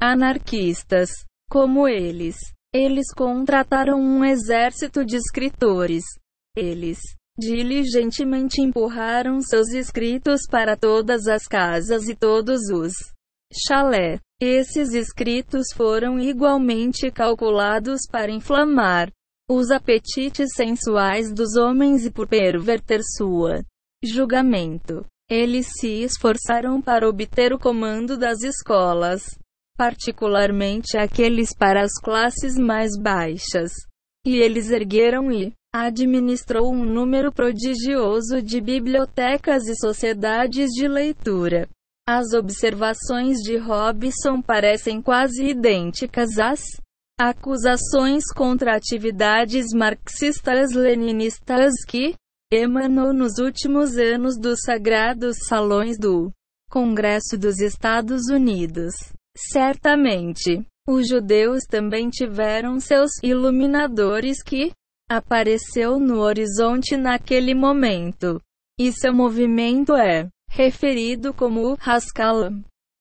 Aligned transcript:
anarquistas, 0.00 1.10
como 1.50 1.88
eles. 1.88 2.36
Eles 2.72 3.06
contrataram 3.14 3.98
um 4.00 4.24
exército 4.24 5.04
de 5.04 5.16
escritores. 5.16 6.04
Eles 6.56 6.98
diligentemente 7.38 8.60
empurraram 8.60 9.40
seus 9.40 9.68
escritos 9.70 10.42
para 10.50 10.76
todas 10.76 11.26
as 11.26 11.46
casas 11.46 12.08
e 12.08 12.14
todos 12.14 12.68
os 12.70 12.92
chalé. 13.52 14.18
Esses 14.40 14.92
escritos 14.92 15.66
foram 15.74 16.18
igualmente 16.18 17.10
calculados 17.10 18.02
para 18.10 18.30
inflamar 18.30 19.10
os 19.48 19.70
apetites 19.70 20.48
sensuais 20.54 21.32
dos 21.32 21.56
homens 21.56 22.04
e 22.04 22.10
por 22.10 22.28
perverter 22.28 23.00
sua 23.02 23.62
julgamento. 24.04 25.06
Eles 25.28 25.66
se 25.80 26.04
esforçaram 26.04 26.80
para 26.80 27.08
obter 27.08 27.52
o 27.52 27.58
comando 27.58 28.16
das 28.16 28.42
escolas, 28.42 29.36
particularmente 29.76 30.96
aqueles 30.96 31.50
para 31.52 31.82
as 31.82 31.92
classes 32.00 32.56
mais 32.56 32.92
baixas. 32.96 33.72
E 34.24 34.36
eles 34.36 34.70
ergueram 34.70 35.32
e 35.32 35.52
administrou 35.74 36.72
um 36.72 36.84
número 36.84 37.32
prodigioso 37.32 38.40
de 38.40 38.60
bibliotecas 38.60 39.66
e 39.66 39.74
sociedades 39.74 40.70
de 40.70 40.86
leitura. 40.86 41.68
As 42.08 42.32
observações 42.32 43.38
de 43.38 43.56
Robson 43.56 44.40
parecem 44.40 45.02
quase 45.02 45.44
idênticas 45.44 46.38
às 46.38 46.60
acusações 47.18 48.24
contra 48.32 48.76
atividades 48.76 49.66
marxistas-leninistas 49.74 51.72
que 51.88 52.14
emanou 52.52 53.12
nos 53.12 53.38
últimos 53.38 53.96
anos 53.96 54.38
dos 54.38 54.60
sagrados 54.64 55.36
salões 55.48 55.98
do 55.98 56.30
Congresso 56.70 57.36
dos 57.36 57.58
Estados 57.60 58.28
Unidos. 58.30 58.94
Certamente, 59.36 60.64
os 60.88 61.08
judeus 61.08 61.64
também 61.68 62.08
tiveram 62.08 62.78
seus 62.78 63.10
iluminadores 63.22 64.42
que 64.42 64.70
apareceu 65.10 65.98
no 65.98 66.20
horizonte 66.20 66.96
naquele 66.96 67.54
momento. 67.54 68.40
E 68.78 68.92
seu 68.92 69.12
movimento 69.12 69.94
é 69.96 70.28
referido 70.50 71.34
como 71.34 71.76
Haskalah. 71.80 72.52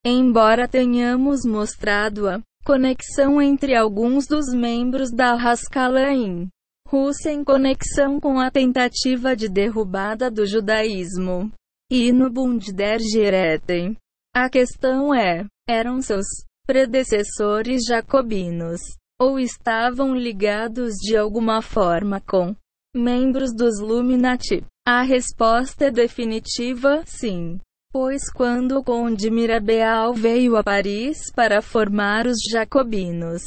Embora 0.04 0.68
tenhamos 0.68 1.42
mostrado 1.46 2.28
a 2.28 2.42
conexão 2.64 3.40
entre 3.42 3.76
alguns 3.76 4.26
dos 4.26 4.52
membros 4.54 5.12
da 5.12 5.34
Haskalah 5.34 6.12
em 6.14 6.48
Rússia 6.88 7.32
em 7.32 7.44
conexão 7.44 8.20
com 8.20 8.40
a 8.40 8.52
tentativa 8.52 9.36
de 9.36 9.50
derrubada 9.50 10.30
do 10.30 10.46
judaísmo 10.46 11.52
e 11.90 12.12
no 12.12 12.30
Bund 12.30 12.72
der 12.72 13.00
Gereten. 13.00 13.98
A 14.34 14.50
questão 14.50 15.14
é, 15.14 15.46
eram 15.68 16.02
seus 16.02 16.26
predecessores 16.66 17.84
jacobinos 17.88 18.82
ou 19.20 19.40
estavam 19.40 20.14
ligados 20.14 20.94
de 20.96 21.16
alguma 21.16 21.62
forma 21.62 22.22
com 22.22 22.56
membros 22.96 23.54
dos 23.54 23.80
Illuminati? 23.80 24.64
A 24.88 25.02
resposta 25.02 25.86
é 25.86 25.92
definitiva, 25.92 27.02
sim. 27.06 27.60
Pois 27.92 28.30
quando 28.32 28.78
o 28.78 28.84
conde 28.84 29.32
Mirabeau 29.32 30.14
veio 30.14 30.58
a 30.58 30.64
Paris 30.64 31.32
para 31.34 31.62
formar 31.62 32.28
os 32.28 32.38
jacobinos, 32.52 33.42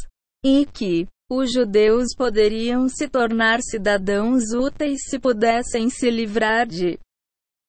e 0.43 0.65
que 0.65 1.07
os 1.29 1.51
judeus 1.51 2.15
poderiam 2.15 2.87
se 2.87 3.07
tornar 3.07 3.59
cidadãos 3.61 4.53
úteis 4.53 5.01
se 5.09 5.19
pudessem 5.19 5.89
se 5.89 6.09
livrar 6.09 6.65
de 6.65 6.97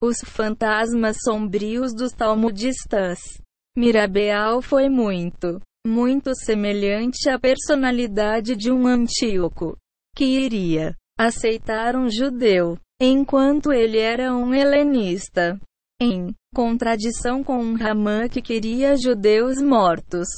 os 0.00 0.19
fantasmas 0.20 1.16
sombrios 1.24 1.92
dos 1.92 2.12
talmudistas. 2.12 3.19
Mirabeau 3.76 4.62
foi 4.62 4.88
muito, 4.88 5.60
muito 5.84 6.34
semelhante 6.36 7.28
à 7.28 7.38
personalidade 7.38 8.54
de 8.54 8.70
um 8.70 8.86
Antíoco, 8.86 9.76
que 10.14 10.25
iria 10.25 10.94
aceitar 11.19 11.96
um 11.96 12.08
judeu, 12.08 12.78
enquanto 13.00 13.72
ele 13.72 13.98
era 13.98 14.32
um 14.32 14.54
helenista. 14.54 15.58
Em 16.00 16.32
contradição 16.54 17.42
com 17.42 17.58
um 17.58 17.75
Ramã 17.75 18.28
que 18.28 18.40
queria 18.40 18.96
judeus 18.96 19.60
mortos. 19.60 20.28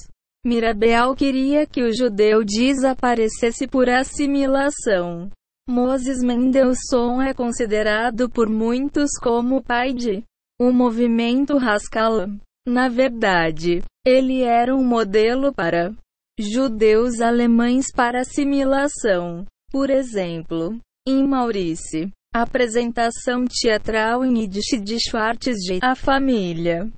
Mirabeau 0.44 1.14
queria 1.14 1.66
que 1.66 1.82
o 1.82 1.94
judeu 1.94 2.42
desaparecesse 2.42 3.66
por 3.66 3.90
assimilação. 3.90 5.30
Moses 5.68 6.22
Mendelssohn 6.22 7.20
é 7.20 7.34
considerado 7.34 8.28
por 8.30 8.48
muitos 8.48 9.10
como 9.20 9.56
o 9.56 9.62
pai 9.62 9.92
de 9.92 10.24
o 10.58 10.72
movimento 10.72 11.58
Haskalah. 11.58 12.28
Na 12.66 12.88
verdade, 12.88 13.82
ele 14.04 14.42
era 14.42 14.74
um 14.74 14.82
modelo 14.82 15.52
para 15.52 15.92
judeus 16.38 17.20
alemães 17.20 17.92
para 17.94 18.20
assimilação. 18.20 19.44
Por 19.70 19.90
exemplo, 19.90 20.78
em 21.06 21.26
Maurice, 21.26 22.10
apresentação 22.34 23.44
teatral 23.44 24.24
em 24.24 24.40
Yiddish 24.40 24.82
de 24.82 24.98
Schwartz 24.98 25.56
A 25.82 25.94
Família 25.94 26.90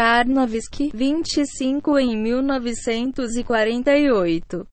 Karnowski, 0.00 0.92
25 0.94 1.98
em 1.98 2.16
1948. 2.16 4.64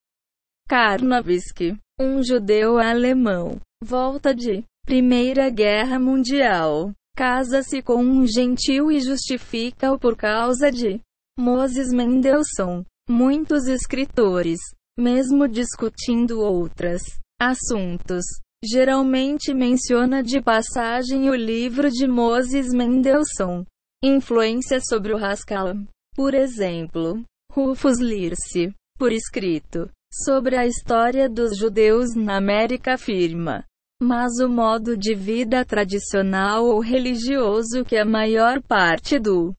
Karnowski, 0.70 1.76
um 2.00 2.22
judeu 2.22 2.78
alemão, 2.78 3.60
volta 3.84 4.36
de 4.36 4.64
Primeira 4.86 5.50
Guerra 5.50 5.98
Mundial, 5.98 6.92
casa-se 7.18 7.82
com 7.82 8.04
um 8.04 8.28
gentil 8.28 8.92
e 8.92 9.00
justifica-o 9.00 9.98
por 9.98 10.16
causa 10.16 10.72
de 10.72 11.02
Moses 11.40 11.92
Mendelssohn. 11.92 12.84
Muitos 13.10 13.66
escritores, 13.66 14.60
mesmo 14.96 15.48
discutindo 15.48 16.40
outros 16.40 17.02
assuntos, 17.42 18.26
geralmente 18.64 19.56
menciona 19.56 20.22
de 20.22 20.40
passagem 20.40 21.32
o 21.32 21.36
livro 21.36 21.90
de 21.90 22.08
Moses 22.08 22.72
Mendelssohn. 22.72 23.66
Influência 24.08 24.80
sobre 24.80 25.16
o 25.16 25.18
Haskell. 25.18 25.84
Por 26.16 26.36
exemplo, 26.36 27.24
Rufus 27.52 28.00
Lirce, 28.00 28.72
por 29.00 29.12
escrito, 29.12 29.90
sobre 30.14 30.56
a 30.56 30.68
história 30.68 31.28
dos 31.28 31.58
judeus 31.58 32.14
na 32.14 32.38
América 32.38 32.94
afirma. 32.94 33.66
Mas 34.00 34.40
o 34.40 34.48
modo 34.48 34.96
de 34.96 35.16
vida 35.16 35.66
tradicional 35.66 36.68
ou 36.68 36.80
religioso 36.80 37.84
que 37.84 37.98
a 37.98 38.06
maior 38.06 38.62
parte 38.62 39.18
do 39.18 39.56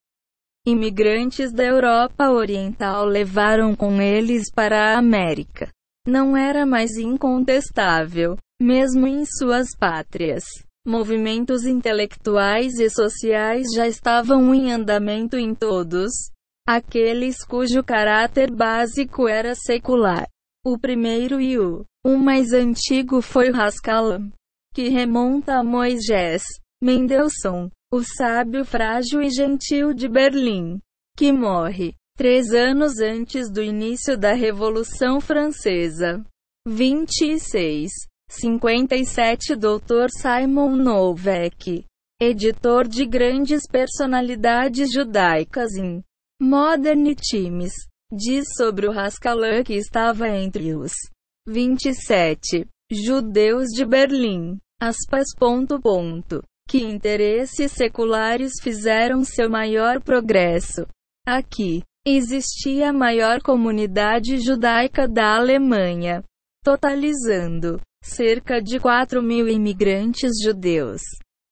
imigrantes 0.64 1.52
da 1.52 1.64
Europa 1.64 2.30
Oriental 2.30 3.04
levaram 3.04 3.74
com 3.74 4.00
eles 4.00 4.48
para 4.54 4.92
a 4.92 4.98
América 4.98 5.70
não 6.06 6.36
era 6.36 6.64
mais 6.64 6.92
incontestável, 6.96 8.36
mesmo 8.62 9.08
em 9.08 9.24
suas 9.26 9.74
pátrias. 9.76 10.44
Movimentos 10.86 11.66
intelectuais 11.66 12.78
e 12.78 12.88
sociais 12.88 13.66
já 13.74 13.88
estavam 13.88 14.54
em 14.54 14.70
andamento 14.70 15.36
em 15.36 15.52
todos 15.52 16.12
aqueles 16.64 17.44
cujo 17.44 17.82
caráter 17.82 18.52
básico 18.52 19.26
era 19.26 19.56
secular. 19.56 20.28
O 20.64 20.78
primeiro 20.78 21.40
e 21.40 21.58
o, 21.58 21.84
o 22.04 22.16
mais 22.16 22.52
antigo 22.52 23.20
foi 23.20 23.50
o 23.50 23.56
Haskalah, 23.56 24.20
que 24.72 24.88
remonta 24.88 25.54
a 25.54 25.64
Moisés, 25.64 26.44
Mendelssohn, 26.80 27.68
o 27.92 28.02
sábio 28.04 28.64
frágil 28.64 29.20
e 29.20 29.30
gentil 29.30 29.92
de 29.92 30.08
Berlim, 30.08 30.78
que 31.16 31.32
morre 31.32 31.94
três 32.16 32.52
anos 32.52 33.00
antes 33.00 33.50
do 33.50 33.60
início 33.60 34.16
da 34.16 34.34
Revolução 34.34 35.20
Francesa. 35.20 36.24
26. 36.64 37.90
57 38.28 39.54
Dr. 39.54 40.08
Simon 40.10 40.76
Novak, 40.76 41.84
editor 42.20 42.88
de 42.88 43.06
grandes 43.06 43.62
personalidades 43.70 44.90
judaicas 44.92 45.76
em 45.76 46.02
Modern 46.40 47.14
Times, 47.14 47.72
diz 48.12 48.44
sobre 48.56 48.88
o 48.88 48.90
Haskalah 48.90 49.62
que 49.62 49.74
estava 49.74 50.28
entre 50.28 50.74
os 50.74 50.92
27 51.48 52.66
judeus 52.90 53.68
de 53.68 53.84
Berlim. 53.84 54.58
Aspas, 54.80 55.26
ponto, 55.38 55.80
ponto, 55.80 56.42
que 56.68 56.78
interesses 56.78 57.72
seculares 57.72 58.52
fizeram 58.60 59.24
seu 59.24 59.48
maior 59.48 60.02
progresso. 60.02 60.86
Aqui 61.26 61.82
existia 62.04 62.90
a 62.90 62.92
maior 62.92 63.40
comunidade 63.40 64.38
judaica 64.38 65.08
da 65.08 65.36
Alemanha, 65.36 66.22
totalizando 66.62 67.80
cerca 68.02 68.60
de 68.60 68.78
4 68.78 69.22
mil 69.22 69.48
imigrantes 69.48 70.32
judeus. 70.42 71.02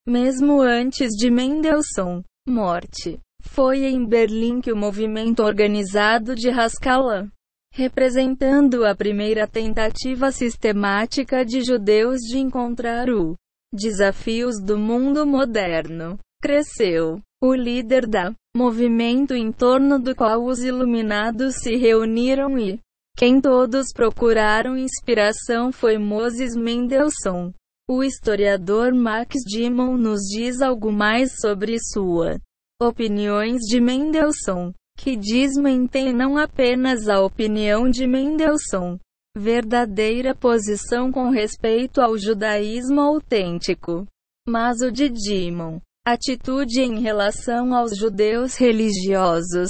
Mesmo 0.07 0.61
antes 0.61 1.09
de 1.11 1.31
Mendelssohn 1.31 2.21
morte, 2.47 3.19
foi 3.41 3.85
em 3.85 4.05
Berlim 4.05 4.61
que 4.61 4.71
o 4.71 4.77
movimento 4.77 5.43
organizado 5.43 6.35
de 6.35 6.49
Haskalah, 6.49 7.27
representando 7.73 8.85
a 8.85 8.95
primeira 8.95 9.47
tentativa 9.47 10.31
sistemática 10.31 11.43
de 11.43 11.61
judeus 11.61 12.21
de 12.21 12.37
encontrar 12.37 13.09
o 13.09 13.35
desafios 13.73 14.61
do 14.61 14.77
mundo 14.77 15.25
moderno, 15.25 16.17
cresceu. 16.41 17.21
O 17.43 17.53
líder 17.53 18.07
da 18.07 18.33
movimento 18.55 19.35
em 19.35 19.51
torno 19.51 19.99
do 19.99 20.15
qual 20.15 20.45
os 20.45 20.63
iluminados 20.63 21.55
se 21.55 21.75
reuniram 21.75 22.57
e 22.57 22.79
quem 23.15 23.39
todos 23.39 23.93
procuraram 23.93 24.77
inspiração 24.77 25.71
foi 25.71 25.97
Moses 25.97 26.53
Mendelssohn. 26.53 27.51
O 27.87 28.03
historiador 28.03 28.93
Max 28.93 29.35
Dimon 29.47 29.95
nos 29.95 30.21
diz 30.23 30.61
algo 30.61 30.91
mais 30.91 31.31
sobre 31.39 31.77
sua 31.79 32.37
opiniões 32.81 33.61
de 33.61 33.79
Mendelssohn, 33.79 34.73
que 34.97 35.15
diz 35.15 35.53
mantém 35.55 36.11
não 36.11 36.37
apenas 36.37 37.07
a 37.07 37.21
opinião 37.21 37.89
de 37.89 38.05
Mendelssohn, 38.05 38.97
verdadeira 39.37 40.35
posição 40.35 41.09
com 41.09 41.29
respeito 41.29 42.01
ao 42.01 42.17
judaísmo 42.17 42.99
autêntico, 42.99 44.05
mas 44.45 44.81
o 44.81 44.91
de 44.91 45.07
Dimon, 45.07 45.79
atitude 46.05 46.81
em 46.81 46.99
relação 46.99 47.73
aos 47.73 47.95
judeus 47.95 48.57
religiosos. 48.57 49.69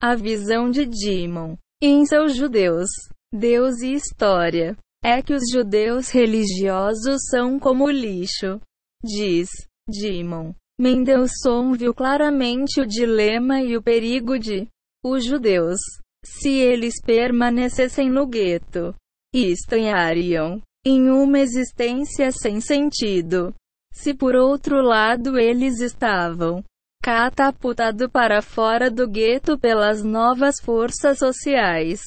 A 0.00 0.14
visão 0.14 0.70
de 0.70 0.86
Dimon 0.86 1.56
em 1.82 2.06
seus 2.06 2.34
judeus, 2.36 2.88
Deus 3.32 3.80
e 3.80 3.94
história. 3.94 4.76
É 5.04 5.22
que 5.22 5.34
os 5.34 5.42
judeus 5.52 6.10
religiosos 6.10 7.28
são 7.30 7.58
como 7.58 7.88
lixo. 7.90 8.60
Diz 9.04 9.48
Dimon. 9.88 10.52
Mendelssohn 10.80 11.72
viu 11.74 11.94
claramente 11.94 12.80
o 12.80 12.86
dilema 12.86 13.62
e 13.62 13.76
o 13.76 13.82
perigo 13.82 14.38
de 14.38 14.68
os 15.04 15.24
judeus, 15.24 15.78
se 16.24 16.50
eles 16.50 16.94
permanecessem 17.00 18.10
no 18.10 18.26
gueto, 18.26 18.92
estranhariam 19.32 20.60
em 20.84 21.08
uma 21.08 21.38
existência 21.38 22.32
sem 22.32 22.60
sentido. 22.60 23.54
Se 23.92 24.12
por 24.12 24.34
outro 24.34 24.82
lado 24.82 25.38
eles 25.38 25.80
estavam 25.80 26.62
catapultado 27.06 28.10
para 28.10 28.42
fora 28.42 28.90
do 28.90 29.06
gueto 29.06 29.56
pelas 29.56 30.02
novas 30.02 30.56
forças 30.60 31.20
sociais, 31.20 32.00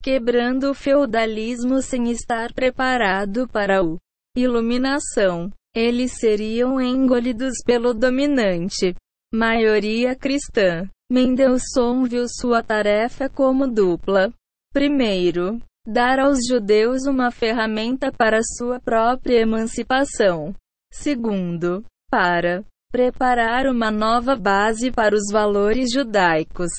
quebrando 0.00 0.70
o 0.70 0.74
feudalismo 0.74 1.82
sem 1.82 2.12
estar 2.12 2.52
preparado 2.52 3.48
para 3.48 3.82
o 3.82 3.98
iluminação. 4.36 5.50
Eles 5.74 6.12
seriam 6.20 6.80
engolidos 6.80 7.54
pelo 7.66 7.92
dominante 7.92 8.94
maioria 9.34 10.14
cristã. 10.14 10.88
Mendelssohn 11.10 12.04
viu 12.04 12.26
sua 12.28 12.62
tarefa 12.62 13.28
como 13.28 13.66
dupla. 13.66 14.32
Primeiro, 14.72 15.60
dar 15.84 16.20
aos 16.20 16.38
judeus 16.48 17.06
uma 17.08 17.32
ferramenta 17.32 18.12
para 18.12 18.38
sua 18.56 18.78
própria 18.78 19.40
emancipação. 19.40 20.54
Segundo, 20.92 21.84
para 22.08 22.64
preparar 22.94 23.66
uma 23.66 23.90
nova 23.90 24.36
base 24.36 24.92
para 24.92 25.16
os 25.16 25.24
valores 25.32 25.90
judaicos. 25.92 26.70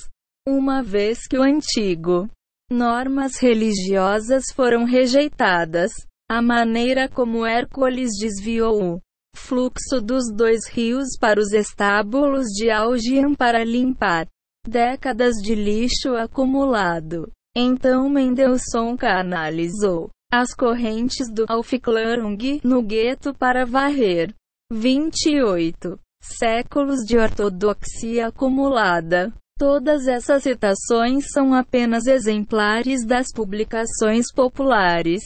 Uma 0.47 0.81
vez 0.81 1.27
que 1.27 1.38
o 1.38 1.44
antigo 1.44 2.29
normas 2.71 3.35
religiosas 3.35 4.45
foram 4.56 4.85
rejeitadas, 4.85 5.91
a 6.31 6.41
maneira 6.41 7.09
como 7.09 7.45
Hércules 7.45 8.12
desviou 8.17 8.95
o 8.95 9.01
fluxo 9.35 10.00
dos 10.01 10.31
dois 10.33 10.69
rios 10.69 11.17
para 11.19 11.38
os 11.38 11.51
estábulos 11.51 12.45
de 12.45 12.69
Algian 12.69 13.35
para 13.35 13.65
limpar 13.65 14.25
décadas 14.65 15.33
de 15.44 15.53
lixo 15.53 16.15
acumulado. 16.15 17.29
Então 17.53 18.07
Mendelssohn 18.07 18.95
canalizou 18.95 20.09
as 20.31 20.53
correntes 20.56 21.29
do 21.29 21.44
Aufklärung 21.50 22.61
no 22.63 22.81
gueto 22.81 23.33
para 23.33 23.65
varrer 23.65 24.33
28 24.71 26.00
séculos 26.38 27.06
de 27.06 27.18
ortodoxia 27.18 28.27
acumulada. 28.27 29.33
Todas 29.57 30.07
essas 30.07 30.44
citações 30.44 31.31
são 31.31 31.54
apenas 31.54 32.07
exemplares 32.07 33.06
das 33.06 33.27
publicações 33.33 34.25
populares. 34.33 35.22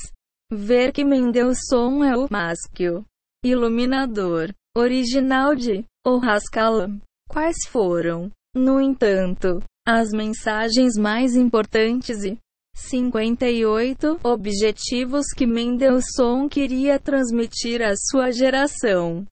Ver 0.51 0.91
que 0.91 1.03
Mendelssohn 1.03 2.03
é 2.03 2.15
o 2.15 2.27
másquio 2.29 3.03
iluminador 3.43 4.53
original 4.77 5.55
de 5.55 5.85
O 6.05 6.19
Haskalah. 6.23 6.89
Quais 7.29 7.57
foram, 7.67 8.31
no 8.53 8.81
entanto, 8.81 9.63
as 9.87 10.11
mensagens 10.11 10.95
mais 10.97 11.35
importantes 11.35 12.23
e 12.23 12.37
58 12.75 14.19
objetivos 14.23 15.27
que 15.35 15.45
Mendelssohn 15.45 16.47
queria 16.47 16.99
transmitir 16.99 17.81
à 17.81 17.93
sua 17.95 18.31
geração? 18.31 19.25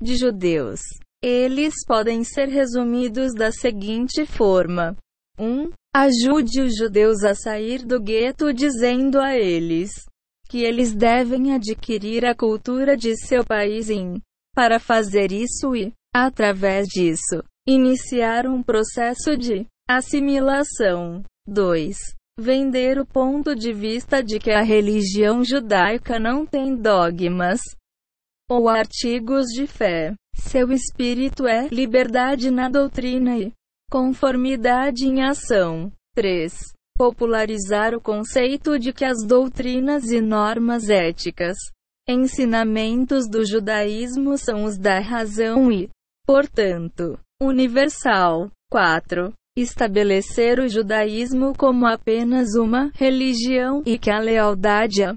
De 0.00 0.16
judeus. 0.16 0.80
Eles 1.22 1.74
podem 1.86 2.24
ser 2.24 2.48
resumidos 2.48 3.34
da 3.34 3.52
seguinte 3.52 4.24
forma: 4.24 4.96
1. 5.38 5.44
Um, 5.44 5.70
ajude 5.94 6.62
os 6.62 6.76
judeus 6.76 7.22
a 7.24 7.34
sair 7.34 7.84
do 7.84 8.00
gueto 8.00 8.52
dizendo 8.52 9.20
a 9.20 9.36
eles 9.36 9.90
que 10.48 10.64
eles 10.64 10.92
devem 10.92 11.54
adquirir 11.54 12.24
a 12.24 12.34
cultura 12.34 12.96
de 12.96 13.16
seu 13.16 13.44
país 13.44 13.88
em 13.88 14.20
para 14.52 14.80
fazer 14.80 15.30
isso 15.30 15.76
e, 15.76 15.92
através 16.12 16.88
disso, 16.88 17.44
iniciar 17.68 18.48
um 18.48 18.60
processo 18.60 19.36
de 19.36 19.64
assimilação. 19.88 21.22
2. 21.46 21.96
Vender 22.38 22.98
o 22.98 23.06
ponto 23.06 23.54
de 23.54 23.72
vista 23.72 24.22
de 24.22 24.38
que 24.38 24.50
a 24.50 24.62
religião 24.62 25.44
judaica 25.44 26.18
não 26.18 26.44
tem 26.44 26.74
dogmas, 26.74 27.60
ou 28.50 28.68
artigos 28.68 29.46
de 29.46 29.68
fé. 29.68 30.12
Seu 30.34 30.72
espírito 30.72 31.46
é 31.46 31.68
liberdade 31.68 32.50
na 32.50 32.68
doutrina 32.68 33.38
e 33.38 33.52
conformidade 33.88 35.06
em 35.06 35.22
ação. 35.22 35.92
3. 36.16 36.52
Popularizar 36.98 37.94
o 37.94 38.00
conceito 38.00 38.76
de 38.76 38.92
que 38.92 39.04
as 39.04 39.24
doutrinas 39.24 40.10
e 40.10 40.20
normas 40.20 40.90
éticas, 40.90 41.56
ensinamentos 42.08 43.28
do 43.28 43.46
judaísmo 43.46 44.36
são 44.36 44.64
os 44.64 44.76
da 44.76 44.98
razão 44.98 45.70
e, 45.70 45.88
portanto, 46.26 47.16
universal. 47.40 48.50
4 48.68 49.32
estabelecer 49.56 50.58
o 50.60 50.68
judaísmo 50.68 51.52
como 51.56 51.86
apenas 51.86 52.54
uma 52.54 52.90
religião 52.94 53.82
e 53.84 53.98
que 53.98 54.10
a 54.10 54.18
lealdade 54.18 55.02
a 55.02 55.16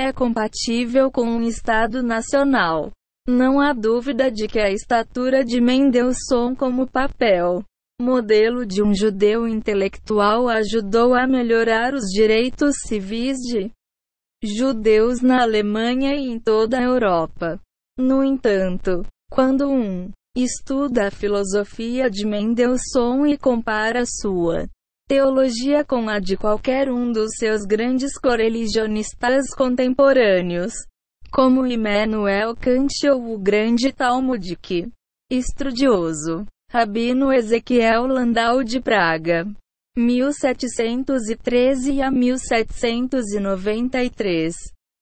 é 0.00 0.12
compatível 0.12 1.10
com 1.10 1.22
um 1.22 1.42
Estado 1.42 2.02
nacional. 2.02 2.90
Não 3.28 3.60
há 3.60 3.74
dúvida 3.74 4.30
de 4.30 4.48
que 4.48 4.58
a 4.58 4.70
estatura 4.70 5.44
de 5.44 5.60
Mendelssohn 5.60 6.54
como 6.56 6.86
papel 6.86 7.62
modelo 8.00 8.64
de 8.64 8.82
um 8.82 8.94
judeu 8.94 9.46
intelectual 9.46 10.48
ajudou 10.48 11.14
a 11.14 11.26
melhorar 11.26 11.92
os 11.92 12.06
direitos 12.06 12.74
civis 12.86 13.36
de 13.36 13.70
judeus 14.42 15.20
na 15.20 15.42
Alemanha 15.42 16.14
e 16.14 16.30
em 16.30 16.38
toda 16.40 16.78
a 16.78 16.82
Europa. 16.82 17.60
No 17.98 18.24
entanto, 18.24 19.06
quando 19.30 19.68
um 19.68 20.10
estuda 20.34 21.08
a 21.08 21.10
filosofia 21.10 22.08
de 22.08 22.26
Mendelssohn 22.26 23.26
e 23.26 23.36
compara 23.36 24.04
sua 24.06 24.66
teologia 25.10 25.84
com 25.84 26.08
a 26.08 26.18
de 26.20 26.36
qualquer 26.36 26.88
um 26.88 27.10
dos 27.10 27.32
seus 27.36 27.62
grandes 27.62 28.16
correligionistas 28.16 29.52
contemporâneos, 29.52 30.72
como 31.32 31.66
Immanuel 31.66 32.54
Kant 32.54 33.08
ou 33.08 33.34
o 33.34 33.38
grande 33.38 33.92
talmudic 33.92 34.88
estudioso 35.28 36.46
Rabino 36.70 37.32
Ezequiel 37.32 38.06
Landau 38.06 38.62
de 38.62 38.80
Praga, 38.80 39.44
1713 39.96 42.02
a 42.02 42.08
1793. 42.08 44.54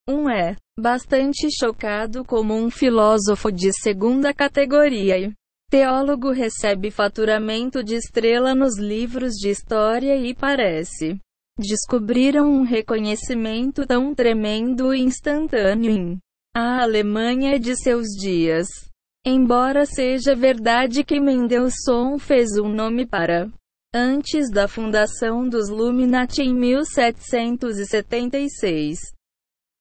Um 0.08 0.30
é 0.30 0.56
bastante 0.80 1.48
chocado 1.54 2.24
como 2.24 2.54
um 2.54 2.70
filósofo 2.70 3.52
de 3.52 3.70
segunda 3.78 4.32
categoria 4.32 5.18
e 5.18 5.34
teólogo 5.70 6.30
recebe 6.30 6.90
faturamento 6.90 7.84
de 7.84 7.94
estrela 7.94 8.54
nos 8.54 8.78
livros 8.78 9.34
de 9.34 9.50
história 9.50 10.16
e 10.16 10.34
parece 10.34 11.20
descobriram 11.58 12.48
um 12.48 12.62
reconhecimento 12.62 13.86
tão 13.86 14.14
tremendo 14.14 14.94
e 14.94 15.00
instantâneo 15.00 15.90
em 15.90 16.18
a 16.54 16.82
Alemanha 16.82 17.58
de 17.58 17.76
seus 17.76 18.06
dias. 18.18 18.66
Embora 19.26 19.84
seja 19.84 20.34
verdade 20.34 21.04
que 21.04 21.20
Mendelssohn 21.20 22.18
fez 22.18 22.56
um 22.58 22.68
nome 22.68 23.04
para 23.04 23.50
antes 23.94 24.50
da 24.50 24.66
fundação 24.68 25.46
dos 25.48 25.68
Illuminati 25.68 26.42
em 26.42 26.54
1776. 26.54 28.98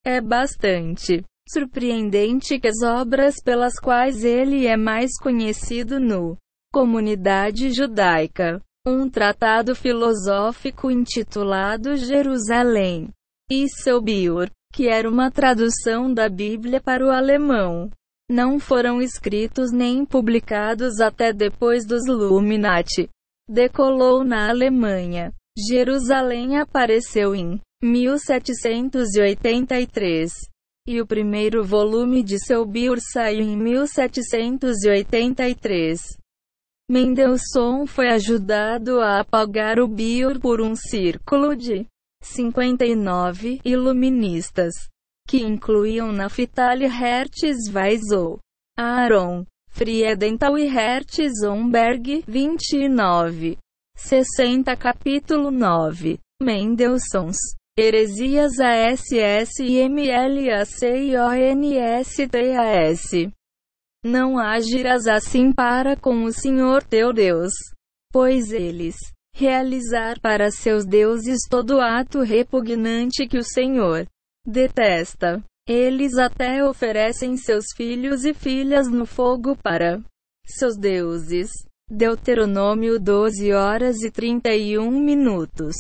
É 0.06 0.20
bastante 0.20 1.24
surpreendente 1.52 2.60
que 2.60 2.68
as 2.68 2.82
obras 2.84 3.36
pelas 3.44 3.80
quais 3.80 4.24
ele 4.24 4.66
é 4.66 4.78
mais 4.78 5.12
conhecido 5.20 6.00
no 6.00 6.38
comunidade 6.72 7.72
judaica, 7.72 8.62
um 8.86 9.10
tratado 9.10 9.76
filosófico 9.76 10.92
intitulado 10.92 11.96
Jerusalém, 11.96 13.10
e 13.50 13.68
seu 13.70 14.02
Biur, 14.02 14.50
que 14.74 14.88
era 14.88 15.10
uma 15.10 15.32
tradução 15.32 16.14
da 16.14 16.30
Bíblia 16.30 16.82
para 16.82 17.06
o 17.06 17.10
alemão, 17.10 17.90
não 18.30 18.60
foram 18.60 19.02
escritos 19.02 19.72
nem 19.72 20.06
publicados 20.06 21.00
até 21.00 21.32
depois 21.32 21.86
dos 21.86 22.06
Illuminati. 22.06 23.10
Decolou 23.50 24.26
na 24.26 24.50
Alemanha. 24.50 25.34
Jerusalém 25.58 26.60
apareceu 26.60 27.34
em 27.34 27.62
1783. 27.82 30.34
E 30.88 31.02
o 31.02 31.06
primeiro 31.06 31.66
volume 31.66 32.24
de 32.24 32.40
seu 32.40 32.66
Biur 32.66 32.98
saiu 33.02 33.42
em 33.42 33.58
1783. 33.58 36.18
Mendelssohn 36.90 37.86
foi 37.86 38.08
ajudado 38.08 39.02
a 39.02 39.20
apagar 39.20 39.82
o 39.82 39.88
Biur 39.88 40.40
por 40.40 40.62
um 40.62 40.78
círculo 40.78 41.58
de 41.58 41.86
59 42.24 43.60
iluministas, 43.66 44.74
que 45.28 45.44
incluíam 45.44 46.14
Naftali 46.14 46.88
Hertz 46.88 47.68
Weissel, 47.74 48.40
Aaron 48.78 49.46
Friedenthal 49.70 50.58
e 50.58 50.68
Hertz 50.68 51.18
Zomberg, 51.42 52.24
29. 52.26 53.58
60 53.98 54.74
Capítulo 54.78 55.52
9 55.52 56.18
Mendelssohns 56.42 57.57
Heresias 57.80 58.54
MLACIONSTAS 58.58 59.52
Não 64.04 64.40
agirás 64.40 65.06
assim 65.06 65.54
para 65.54 65.96
com 65.96 66.24
o 66.24 66.32
Senhor 66.32 66.84
teu 66.84 67.14
Deus, 67.14 67.54
pois 68.12 68.52
eles 68.52 68.96
realizar 69.32 70.20
para 70.20 70.50
seus 70.50 70.88
deuses 70.88 71.42
todo 71.48 71.80
ato 71.80 72.22
repugnante 72.22 73.28
que 73.28 73.38
o 73.38 73.44
Senhor 73.44 74.08
detesta. 74.44 75.44
Eles 75.70 76.18
até 76.18 76.64
oferecem 76.64 77.38
seus 77.38 77.66
filhos 77.76 78.26
e 78.26 78.34
filhas 78.34 78.88
no 78.90 79.06
fogo 79.06 79.56
para 79.56 80.02
seus 80.44 80.76
deuses. 80.76 81.52
Deuteronômio 81.88 83.00
12 83.00 83.54
horas 83.54 84.02
e 84.02 84.10
31 84.10 84.90
minutos. 84.90 85.76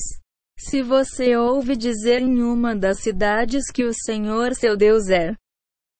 Se 0.59 0.81
você 0.81 1.37
ouve 1.37 1.75
dizer 1.75 2.21
em 2.21 2.41
uma 2.41 2.75
das 2.75 3.01
cidades 3.01 3.69
que 3.71 3.83
o 3.83 3.93
Senhor 3.93 4.55
seu 4.55 4.75
Deus 4.75 5.07
é, 5.07 5.35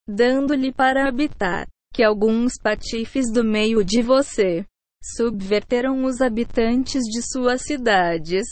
dando-lhe 0.07 0.73
para 0.73 1.07
habitar, 1.07 1.67
que 1.93 2.01
alguns 2.01 2.53
patifes 2.61 3.31
do 3.31 3.43
meio 3.43 3.83
de 3.83 4.01
você 4.01 4.65
subverteram 5.15 6.03
os 6.05 6.21
habitantes 6.21 7.03
de 7.03 7.21
suas 7.21 7.61
cidades, 7.61 8.47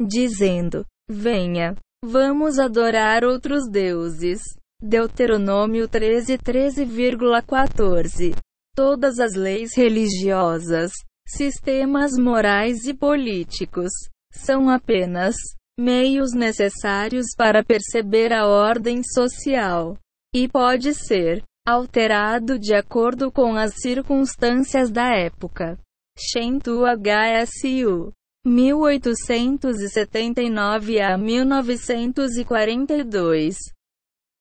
dizendo: 0.00 0.86
Venha, 1.08 1.76
vamos 2.02 2.58
adorar 2.58 3.22
outros 3.22 3.68
deuses. 3.70 4.40
Deuteronômio 4.82 5.86
13, 5.86 6.38
13,14. 6.38 8.34
Todas 8.74 9.18
as 9.18 9.34
leis 9.34 9.76
religiosas, 9.76 10.90
sistemas 11.28 12.12
morais 12.18 12.86
e 12.86 12.94
políticos 12.94 13.90
são 14.32 14.68
apenas 14.68 15.36
meios 15.78 16.32
necessários 16.32 17.26
para 17.36 17.62
perceber 17.64 18.32
a 18.32 18.46
ordem 18.46 19.02
social. 19.02 19.96
E 20.34 20.48
pode 20.48 20.94
ser 20.94 21.42
alterado 21.66 22.58
de 22.58 22.74
acordo 22.74 23.32
com 23.32 23.54
as 23.56 23.74
circunstâncias 23.80 24.90
da 24.90 25.14
época. 25.14 25.78
Shentu 26.18 26.82
HSU 26.84 28.12
1879 28.46 31.00
a 31.00 31.18
1942 31.18 33.56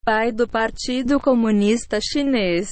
Pai 0.06 0.32
do 0.32 0.48
Partido 0.48 1.20
Comunista 1.20 2.00
Chinês. 2.02 2.70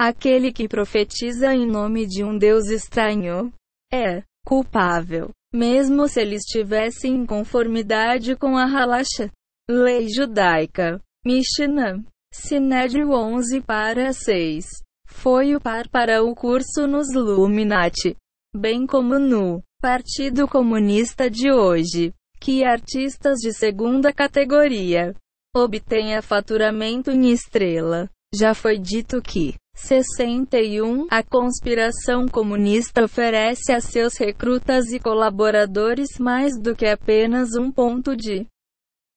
Aquele 0.00 0.50
que 0.52 0.66
profetiza 0.66 1.54
em 1.54 1.66
nome 1.66 2.06
de 2.06 2.24
um 2.24 2.36
Deus 2.36 2.70
estranho 2.70 3.52
é 3.92 4.22
culpável, 4.44 5.30
mesmo 5.52 6.08
se 6.08 6.20
ele 6.20 6.36
estivesse 6.36 7.08
em 7.08 7.26
conformidade 7.26 8.36
com 8.36 8.56
a 8.56 8.64
Halacha, 8.64 9.30
lei 9.68 10.08
judaica. 10.08 11.00
Mishnah, 11.24 12.02
Sinédrio 12.32 13.12
11 13.12 13.60
para 13.60 14.12
6. 14.12 14.66
Foi 15.06 15.54
o 15.54 15.60
par 15.60 15.88
para 15.88 16.22
o 16.22 16.34
curso 16.34 16.86
nos 16.86 17.10
Illuminati 17.10 18.16
bem 18.54 18.86
como 18.86 19.18
no 19.18 19.62
Partido 19.80 20.46
Comunista 20.46 21.30
de 21.30 21.50
hoje, 21.50 22.12
que 22.38 22.62
artistas 22.62 23.38
de 23.38 23.52
segunda 23.52 24.12
categoria 24.12 25.14
obtenha 25.56 26.20
faturamento 26.20 27.10
em 27.10 27.30
estrela. 27.30 28.10
Já 28.34 28.54
foi 28.54 28.78
dito 28.78 29.20
que 29.20 29.54
61 29.74 31.06
A 31.10 31.22
conspiração 31.22 32.26
comunista 32.26 33.04
oferece 33.04 33.72
a 33.72 33.80
seus 33.80 34.16
recrutas 34.16 34.90
e 34.92 34.98
colaboradores 34.98 36.18
mais 36.18 36.58
do 36.58 36.74
que 36.74 36.86
apenas 36.86 37.54
um 37.54 37.70
ponto 37.70 38.16
de 38.16 38.46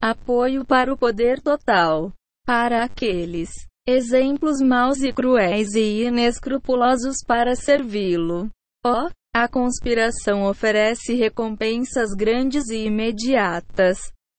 apoio 0.01 0.65
para 0.65 0.93
o 0.93 0.97
poder 0.97 1.41
total. 1.41 2.11
Para 2.45 2.83
aqueles 2.83 3.49
exemplos 3.87 4.59
maus 4.61 5.01
e 5.01 5.13
cruéis 5.13 5.73
e 5.75 6.03
inescrupulosos 6.03 7.17
para 7.25 7.55
servi-lo. 7.55 8.49
Ó, 8.85 9.05
oh, 9.05 9.09
a 9.33 9.47
conspiração 9.47 10.43
oferece 10.43 11.13
recompensas 11.13 12.11
grandes 12.11 12.69
e 12.69 12.85
imediatas. 12.85 13.97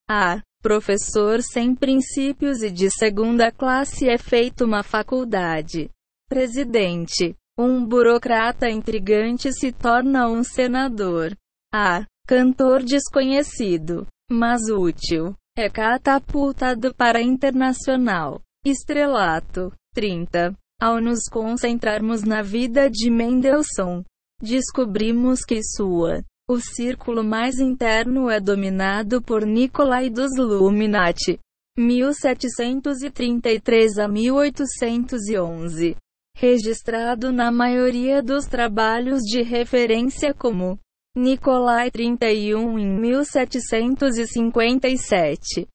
A 0.08 0.40
professor 0.66 1.40
sem 1.44 1.76
princípios 1.76 2.60
e 2.60 2.72
de 2.72 2.90
segunda 2.90 3.52
classe 3.52 4.08
é 4.08 4.18
feito 4.18 4.64
uma 4.64 4.82
faculdade. 4.82 5.88
Presidente. 6.28 7.36
Um 7.56 7.86
burocrata 7.86 8.68
intrigante 8.68 9.52
se 9.52 9.70
torna 9.70 10.28
um 10.28 10.42
senador. 10.42 11.36
A 11.72 12.04
cantor 12.26 12.82
desconhecido, 12.82 14.08
mas 14.28 14.62
útil, 14.68 15.36
é 15.56 15.70
catapultado 15.70 16.92
para 16.92 17.22
internacional. 17.22 18.42
Estrelato. 18.64 19.72
30. 19.94 20.52
Ao 20.82 21.00
nos 21.00 21.28
concentrarmos 21.30 22.24
na 22.24 22.42
vida 22.42 22.90
de 22.90 23.08
Mendelssohn, 23.08 24.02
descobrimos 24.42 25.44
que 25.44 25.62
sua 25.62 26.24
o 26.48 26.60
círculo 26.60 27.24
mais 27.24 27.58
interno 27.58 28.30
é 28.30 28.38
dominado 28.38 29.20
por 29.20 29.44
Nicolai 29.44 30.08
dos 30.08 30.36
Illuminati, 30.36 31.40
1733 31.76 33.98
a 33.98 34.06
1811, 34.06 35.96
registrado 36.36 37.32
na 37.32 37.50
maioria 37.50 38.22
dos 38.22 38.46
trabalhos 38.46 39.22
de 39.22 39.42
referência 39.42 40.32
como 40.32 40.78
Nicolai 41.16 41.90
31 41.90 42.78
em 42.78 42.96
1757. 43.00 45.66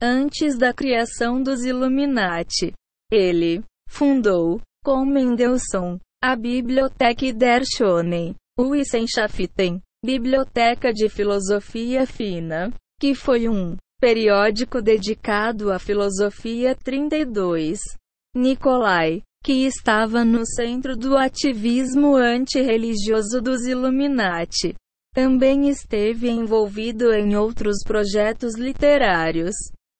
Antes 0.00 0.56
da 0.56 0.72
criação 0.72 1.42
dos 1.42 1.64
Illuminati, 1.64 2.72
ele 3.10 3.60
fundou, 3.88 4.60
com 4.84 5.04
Mendelssohn, 5.04 5.98
a 6.22 6.36
Bibliothek 6.36 7.32
der 7.32 7.64
Schönen, 7.64 8.36
Wissenschaften, 8.58 9.82
Biblioteca 10.06 10.92
de 10.92 11.08
Filosofia 11.08 12.06
Fina, 12.06 12.72
que 13.00 13.12
foi 13.12 13.48
um 13.48 13.76
periódico 14.00 14.80
dedicado 14.80 15.72
à 15.72 15.80
filosofia 15.80 16.76
32. 16.76 17.80
Nicolai, 18.32 19.20
que 19.42 19.66
estava 19.66 20.24
no 20.24 20.46
centro 20.46 20.96
do 20.96 21.16
ativismo 21.16 22.14
antirreligioso 22.14 23.42
dos 23.42 23.66
Illuminati, 23.66 24.76
também 25.12 25.68
esteve 25.68 26.30
envolvido 26.30 27.12
em 27.12 27.34
outros 27.34 27.78
projetos 27.84 28.54
literários, 28.54 29.56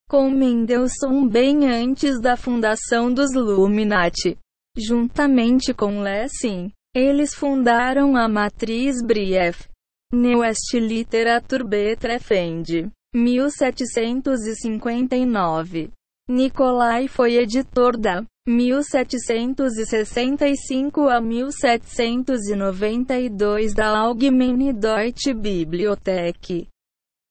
com 0.09 0.31
Mendelssohn 0.31 1.27
bem 1.27 1.69
antes 1.69 2.21
da 2.21 2.37
fundação 2.37 3.13
dos 3.13 3.33
Illuminati. 3.33 4.39
Juntamente 4.79 5.75
com 5.75 6.01
Lessing, 6.01 6.71
eles 6.95 7.35
fundaram 7.35 8.17
a 8.17 8.29
Matriz 8.29 9.03
Brief, 9.05 9.67
Neuest 10.13 10.73
Literatur 10.75 11.65
Betreffend, 11.65 12.93
1759. 13.13 15.91
Nicolai 16.29 17.09
foi 17.09 17.37
editor 17.37 17.97
da 17.97 18.25
1765 18.49 21.09
a 21.09 21.21
1792 21.21 23.75
da 23.75 23.99
Allgemeine 23.99 24.73
Deutsche 24.73 25.35
Bibliothek, 25.35 26.69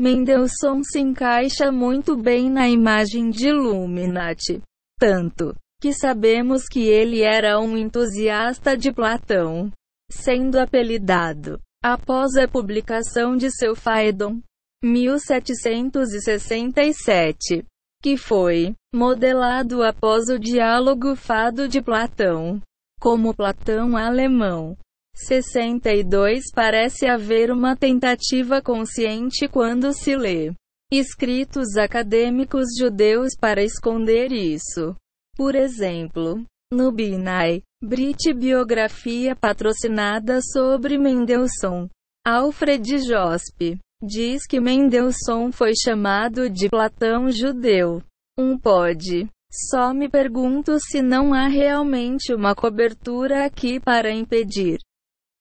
Mendelssohn 0.00 0.82
se 0.82 0.98
encaixa 0.98 1.70
muito 1.70 2.16
bem 2.16 2.50
na 2.50 2.68
imagem 2.68 3.30
de 3.30 3.48
Illuminati. 3.48 4.62
Tanto 4.98 5.54
que 5.80 5.92
sabemos 5.92 6.66
que 6.66 6.80
ele 6.80 7.22
era 7.22 7.60
um 7.60 7.76
entusiasta 7.76 8.76
de 8.76 8.92
Platão, 8.92 9.70
sendo 10.10 10.58
apelidado, 10.58 11.60
após 11.82 12.36
a 12.36 12.48
publicação 12.48 13.36
de 13.36 13.50
seu 13.50 13.76
Phaedon, 13.76 14.40
1767, 14.82 17.66
que 18.02 18.16
foi 18.16 18.74
modelado 18.94 19.82
após 19.82 20.28
o 20.28 20.38
diálogo 20.38 21.14
fado 21.14 21.68
de 21.68 21.82
Platão. 21.82 22.62
Como 23.00 23.34
Platão 23.34 23.96
alemão. 23.96 24.76
62 25.14 26.44
Parece 26.54 27.06
haver 27.06 27.50
uma 27.50 27.76
tentativa 27.76 28.62
consciente 28.62 29.48
quando 29.48 29.92
se 29.92 30.16
lê 30.16 30.54
escritos 30.92 31.76
acadêmicos 31.76 32.66
judeus 32.76 33.36
para 33.38 33.62
esconder 33.62 34.32
isso. 34.32 34.96
Por 35.36 35.54
exemplo, 35.54 36.44
no 36.72 36.90
Binai, 36.90 37.62
Brit 37.82 38.34
Biografia 38.34 39.34
patrocinada 39.34 40.40
sobre 40.42 40.98
Mendelssohn, 40.98 41.88
Alfred 42.26 42.98
Jospe, 42.98 43.78
diz 44.02 44.46
que 44.46 44.60
Mendelssohn 44.60 45.50
foi 45.50 45.72
chamado 45.74 46.50
de 46.50 46.68
Platão 46.68 47.30
judeu. 47.32 48.02
Um 48.38 48.58
pode. 48.58 49.26
Só 49.50 49.94
me 49.94 50.10
pergunto 50.10 50.78
se 50.78 51.00
não 51.00 51.32
há 51.32 51.48
realmente 51.48 52.34
uma 52.34 52.54
cobertura 52.54 53.46
aqui 53.46 53.80
para 53.80 54.12
impedir 54.12 54.78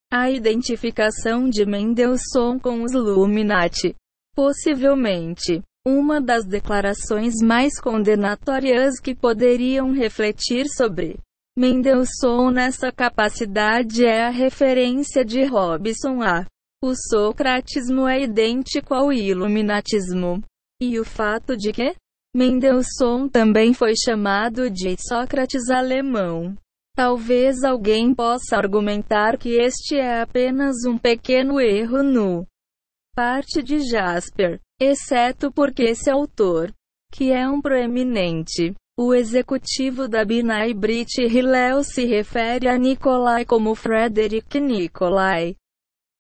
a 0.10 0.32
identificação 0.32 1.50
de 1.50 1.66
Mendelssohn 1.66 2.58
com 2.58 2.84
os 2.84 2.94
Illuminati. 2.94 3.94
Possivelmente, 4.34 5.62
uma 5.86 6.22
das 6.22 6.46
declarações 6.46 7.34
mais 7.44 7.82
condenatórias 7.82 8.98
que 8.98 9.14
poderiam 9.14 9.92
refletir 9.92 10.68
sobre 10.70 11.20
Mendelssohn 11.60 12.52
nessa 12.52 12.90
capacidade 12.90 14.06
é 14.06 14.24
a 14.24 14.30
referência 14.30 15.26
de 15.26 15.44
Robson 15.44 16.24
a 16.24 16.46
o 16.82 16.94
socratismo 16.96 18.08
é 18.08 18.22
idêntico 18.22 18.94
ao 18.94 19.12
iluminatismo. 19.12 20.42
E 20.82 20.98
o 20.98 21.04
fato 21.04 21.58
de 21.58 21.74
que 21.74 21.94
Mendelssohn 22.34 23.28
também 23.28 23.74
foi 23.74 23.92
chamado 23.94 24.70
de 24.70 24.96
Sócrates 25.06 25.70
alemão. 25.70 26.56
Talvez 26.96 27.62
alguém 27.66 28.16
possa 28.16 28.56
argumentar 28.56 29.38
que 29.38 29.50
este 29.60 29.98
é 29.98 30.22
apenas 30.22 30.86
um 30.88 30.98
pequeno 30.98 31.60
erro 31.60 32.02
no 32.02 32.48
parte 33.14 33.62
de 33.62 33.80
Jasper, 33.80 34.62
exceto 34.80 35.52
porque 35.52 35.84
esse 35.84 36.10
autor, 36.10 36.74
que 37.12 37.34
é 37.34 37.46
um 37.50 37.62
proeminente, 37.62 38.74
o 39.02 39.14
executivo 39.14 40.10
da 40.10 40.26
Binai 40.26 40.74
Brit 40.74 41.22
Hillel 41.22 41.86
se 41.86 42.04
refere 42.04 42.68
a 42.68 42.78
Nicolai 42.78 43.46
como 43.46 43.74
Frederick 43.74 44.60
Nicolai, 44.60 45.56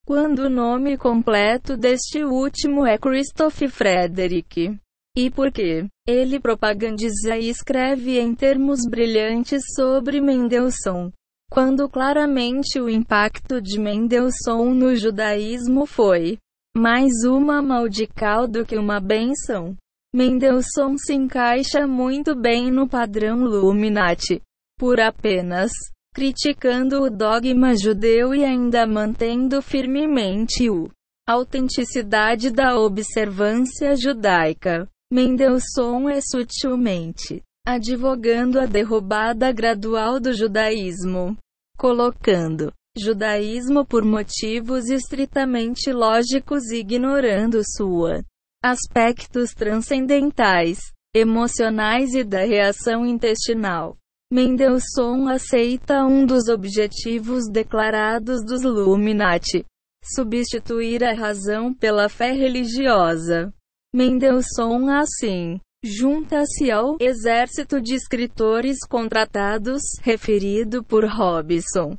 quando 0.05 0.43
o 0.43 0.49
nome 0.49 0.97
completo 0.97 1.75
deste 1.75 2.23
último 2.23 2.85
é 2.85 2.97
Christoph 2.97 3.63
Frederick. 3.69 4.79
E 5.13 5.29
por 5.29 5.51
quê? 5.51 5.87
Ele 6.07 6.39
propagandiza 6.39 7.35
e 7.35 7.49
escreve 7.49 8.17
em 8.17 8.33
termos 8.33 8.79
brilhantes 8.89 9.61
sobre 9.75 10.21
Mendelssohn, 10.21 11.11
quando 11.51 11.89
claramente 11.89 12.79
o 12.79 12.87
impacto 12.89 13.61
de 13.61 13.77
Mendelssohn 13.77 14.73
no 14.73 14.95
judaísmo 14.95 15.85
foi 15.85 16.37
mais 16.73 17.25
uma 17.25 17.61
maldical 17.61 18.47
do 18.47 18.65
que 18.65 18.77
uma 18.77 19.01
benção. 19.01 19.75
Mendelssohn 20.11 20.97
se 20.97 21.13
encaixa 21.13 21.85
muito 21.85 22.35
bem 22.35 22.71
no 22.71 22.87
padrão 22.89 23.41
Illuminati, 23.43 24.41
por 24.75 24.99
apenas 24.99 25.71
criticando 26.15 27.03
o 27.03 27.11
dogma 27.11 27.75
judeu 27.75 28.33
e 28.33 28.43
ainda 28.43 28.87
mantendo 28.87 29.61
firmemente 29.61 30.67
o 30.67 30.89
autenticidade 31.27 32.49
da 32.49 32.79
observância 32.79 33.95
judaica. 33.95 34.87
Mendelssohn 35.11 36.09
é 36.09 36.19
sutilmente 36.21 37.43
advogando 37.67 38.59
a 38.59 38.65
derrubada 38.65 39.51
gradual 39.51 40.19
do 40.19 40.33
judaísmo, 40.33 41.37
colocando 41.77 42.73
judaísmo 42.97 43.85
por 43.85 44.03
motivos 44.03 44.89
estritamente 44.89 45.91
lógicos 45.93 46.71
e 46.71 46.77
ignorando 46.77 47.61
sua 47.63 48.23
aspectos 48.63 49.51
transcendentais, 49.53 50.79
emocionais 51.13 52.13
e 52.13 52.23
da 52.23 52.43
reação 52.45 53.05
intestinal. 53.05 53.97
Mendelssohn 54.31 55.27
aceita 55.27 56.05
um 56.05 56.25
dos 56.25 56.47
objetivos 56.49 57.49
declarados 57.51 58.45
dos 58.45 58.61
Illuminati: 58.61 59.65
substituir 60.03 61.03
a 61.03 61.13
razão 61.13 61.73
pela 61.73 62.07
fé 62.07 62.31
religiosa. 62.31 63.51
Mendelssohn 63.93 64.89
assim 64.89 65.59
junta-se 65.83 66.69
ao 66.69 66.97
exército 66.99 67.81
de 67.81 67.95
escritores 67.95 68.79
contratados, 68.87 69.81
referido 70.01 70.83
por 70.83 71.05
Robson, 71.05 71.97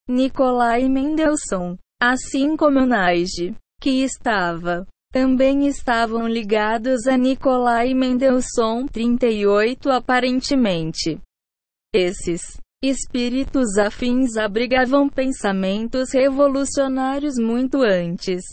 Nicolai 0.08 0.88
Mendelssohn, 0.88 1.76
assim 2.02 2.56
como 2.56 2.86
Neige, 2.86 3.54
que 3.82 4.02
estava, 4.04 4.88
também 5.12 5.68
estavam 5.68 6.28
ligados 6.28 7.08
a 7.08 7.18
Nicolai 7.18 7.94
Mendelssohn 7.94 8.86
38 8.86 9.90
aparentemente. 9.90 11.20
Esses 11.94 12.42
espíritos 12.84 13.78
afins 13.78 14.38
abrigavam 14.38 15.10
pensamentos 15.10 16.14
revolucionários 16.14 17.36
muito 17.40 17.82
antes. 17.82 18.44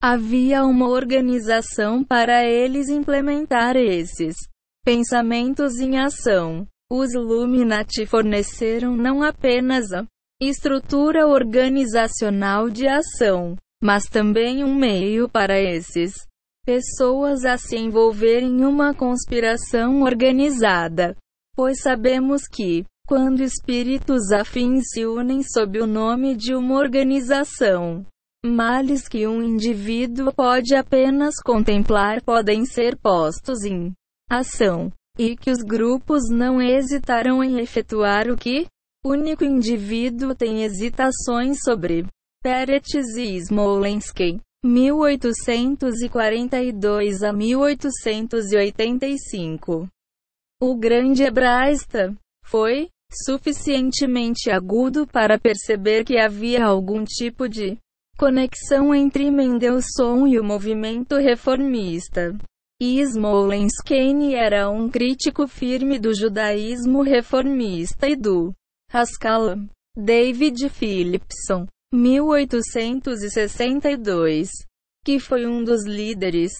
Havia 0.00 0.64
uma 0.64 0.88
organização 0.88 2.04
para 2.04 2.44
eles 2.44 2.88
implementar 2.88 3.76
esses 3.76 4.36
pensamentos 4.84 5.80
em 5.80 5.98
ação. 5.98 6.66
Os 6.90 7.12
Illuminati 7.12 8.06
forneceram 8.06 8.96
não 8.96 9.22
apenas 9.22 9.92
a 9.92 10.06
estrutura 10.40 11.26
organizacional 11.26 12.70
de 12.70 12.86
ação, 12.86 13.56
mas 13.84 14.04
também 14.04 14.64
um 14.64 14.74
meio 14.74 15.28
para 15.28 15.60
esses 15.60 16.14
pessoas 16.64 17.44
a 17.44 17.58
se 17.58 17.76
envolverem 17.76 18.48
em 18.48 18.64
uma 18.64 18.94
conspiração 18.94 20.00
organizada. 20.00 21.14
Pois 21.54 21.82
sabemos 21.82 22.48
que, 22.48 22.86
quando 23.06 23.42
espíritos 23.42 24.32
afins 24.32 24.84
se 24.90 25.04
unem 25.04 25.42
sob 25.42 25.78
o 25.82 25.86
nome 25.86 26.34
de 26.34 26.54
uma 26.54 26.76
organização, 26.76 28.06
males 28.42 29.06
que 29.06 29.26
um 29.26 29.42
indivíduo 29.42 30.32
pode 30.32 30.74
apenas 30.74 31.34
contemplar 31.44 32.22
podem 32.22 32.64
ser 32.64 32.96
postos 32.96 33.64
em 33.64 33.92
ação, 34.30 34.90
e 35.18 35.36
que 35.36 35.50
os 35.50 35.62
grupos 35.62 36.22
não 36.30 36.58
hesitarão 36.58 37.44
em 37.44 37.60
efetuar 37.60 38.30
o 38.30 38.36
que 38.36 38.66
único 39.04 39.44
indivíduo 39.44 40.34
tem 40.34 40.64
hesitações 40.64 41.58
sobre. 41.62 42.06
Peretz 42.44 43.16
e 43.16 43.40
Smolensk, 43.40 44.38
1842 44.62 47.22
a 47.22 47.32
1885. 47.32 49.88
O 50.60 50.76
grande 50.76 51.22
hebraísta 51.22 52.14
foi 52.44 52.90
suficientemente 53.10 54.50
agudo 54.50 55.06
para 55.06 55.38
perceber 55.38 56.04
que 56.04 56.18
havia 56.18 56.66
algum 56.66 57.02
tipo 57.02 57.48
de 57.48 57.78
conexão 58.18 58.94
entre 58.94 59.30
Mendelssohn 59.30 60.28
e 60.28 60.38
o 60.38 60.44
movimento 60.44 61.16
reformista. 61.16 62.36
Smolensk 62.78 63.90
era 64.36 64.68
um 64.68 64.90
crítico 64.90 65.48
firme 65.48 65.98
do 65.98 66.14
judaísmo 66.14 67.00
reformista 67.00 68.06
e 68.06 68.14
do 68.14 68.52
Haskalah. 68.92 69.58
David 69.96 70.68
Philipson, 70.70 71.68
1862, 71.94 74.50
que 75.04 75.20
foi 75.20 75.46
um 75.46 75.62
dos 75.62 75.86
líderes 75.86 76.50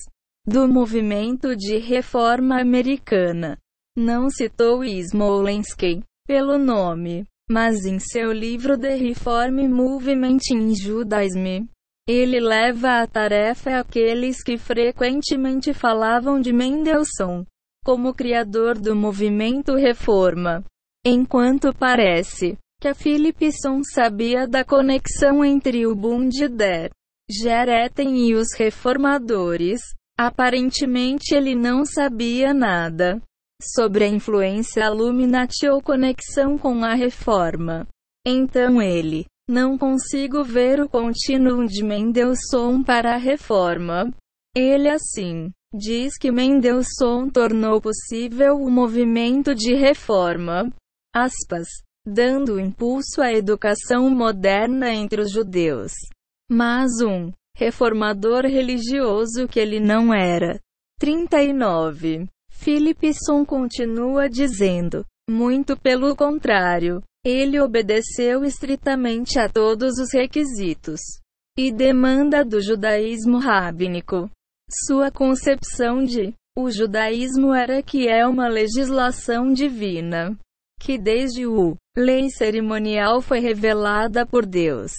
do 0.46 0.68
movimento 0.68 1.56
de 1.56 1.78
reforma 1.78 2.60
americana, 2.60 3.58
não 3.96 4.30
citou 4.30 4.84
Smolensk 4.84 6.04
pelo 6.24 6.56
nome, 6.56 7.24
mas 7.50 7.84
em 7.84 7.98
seu 7.98 8.30
livro 8.30 8.78
The 8.78 8.94
Reform 8.94 9.66
Movement 9.68 10.38
in 10.52 10.72
Judaism, 10.76 11.66
ele 12.06 12.38
leva 12.38 13.02
a 13.02 13.06
tarefa 13.06 13.80
àqueles 13.80 14.40
que 14.40 14.56
frequentemente 14.56 15.74
falavam 15.74 16.40
de 16.40 16.52
Mendelssohn 16.52 17.44
como 17.84 18.14
criador 18.14 18.78
do 18.78 18.94
movimento 18.94 19.74
reforma. 19.74 20.62
Enquanto 21.04 21.74
parece 21.74 22.56
que 22.84 22.92
Philipson 22.92 23.82
sabia 23.82 24.46
da 24.46 24.62
conexão 24.62 25.42
entre 25.42 25.86
o 25.86 25.94
Bund 25.94 26.46
der 26.48 26.90
Gereten 27.30 28.28
e 28.28 28.34
os 28.34 28.48
reformadores, 28.54 29.80
aparentemente 30.18 31.34
ele 31.34 31.54
não 31.54 31.86
sabia 31.86 32.52
nada 32.52 33.22
sobre 33.62 34.04
a 34.04 34.08
influência 34.08 34.84
Illuminati 34.84 35.66
ou 35.66 35.80
conexão 35.80 36.58
com 36.58 36.84
a 36.84 36.92
reforma. 36.92 37.86
Então 38.26 38.82
ele, 38.82 39.24
não 39.48 39.78
consigo 39.78 40.44
ver 40.44 40.78
o 40.78 40.86
contínuo 40.86 41.66
de 41.66 41.82
Mendelssohn 41.82 42.82
para 42.84 43.14
a 43.14 43.18
reforma. 43.18 44.12
Ele 44.54 44.90
assim, 44.90 45.50
diz 45.74 46.18
que 46.18 46.30
Mendelssohn 46.30 47.30
tornou 47.30 47.80
possível 47.80 48.56
o 48.56 48.70
movimento 48.70 49.54
de 49.54 49.74
reforma, 49.74 50.70
aspas, 51.14 51.66
dando 52.06 52.60
impulso 52.60 53.22
à 53.22 53.32
educação 53.32 54.10
moderna 54.10 54.92
entre 54.92 55.20
os 55.20 55.30
judeus. 55.30 55.92
Mas 56.50 57.00
um 57.00 57.32
reformador 57.56 58.42
religioso 58.42 59.48
que 59.48 59.58
ele 59.58 59.80
não 59.80 60.12
era. 60.12 60.60
39. 60.98 62.28
Philipson 62.50 63.44
continua 63.44 64.28
dizendo: 64.28 65.04
muito 65.28 65.76
pelo 65.76 66.14
contrário, 66.14 67.02
ele 67.24 67.58
obedeceu 67.58 68.44
estritamente 68.44 69.38
a 69.38 69.48
todos 69.48 69.98
os 69.98 70.12
requisitos 70.12 71.00
e 71.58 71.72
demanda 71.72 72.44
do 72.44 72.60
judaísmo 72.60 73.38
rabínico. 73.38 74.30
Sua 74.86 75.10
concepção 75.10 76.04
de 76.04 76.34
o 76.56 76.70
judaísmo 76.70 77.54
era 77.54 77.82
que 77.82 78.08
é 78.08 78.26
uma 78.26 78.48
legislação 78.48 79.52
divina, 79.52 80.36
que 80.80 80.98
desde 80.98 81.46
o 81.46 81.76
lei 81.96 82.28
cerimonial 82.28 83.20
foi 83.20 83.38
revelada 83.38 84.26
por 84.26 84.44
Deus. 84.44 84.92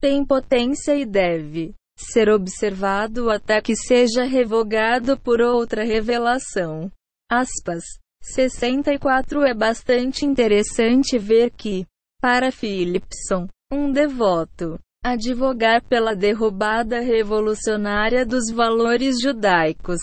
Tem 0.00 0.24
potência 0.24 0.94
e 0.94 1.04
deve 1.04 1.74
ser 1.98 2.28
observado 2.28 3.30
até 3.30 3.60
que 3.60 3.74
seja 3.74 4.24
revogado 4.24 5.18
por 5.18 5.40
outra 5.40 5.82
revelação. 5.82 6.90
Aspas. 7.30 7.82
64 8.22 9.44
É 9.44 9.54
bastante 9.54 10.24
interessante 10.24 11.18
ver 11.18 11.50
que, 11.50 11.86
para 12.20 12.50
Philipson, 12.50 13.46
um 13.72 13.90
devoto, 13.90 14.78
advogar 15.04 15.82
pela 15.84 16.14
derrubada 16.14 17.00
revolucionária 17.00 18.26
dos 18.26 18.50
valores 18.52 19.20
judaicos. 19.20 20.00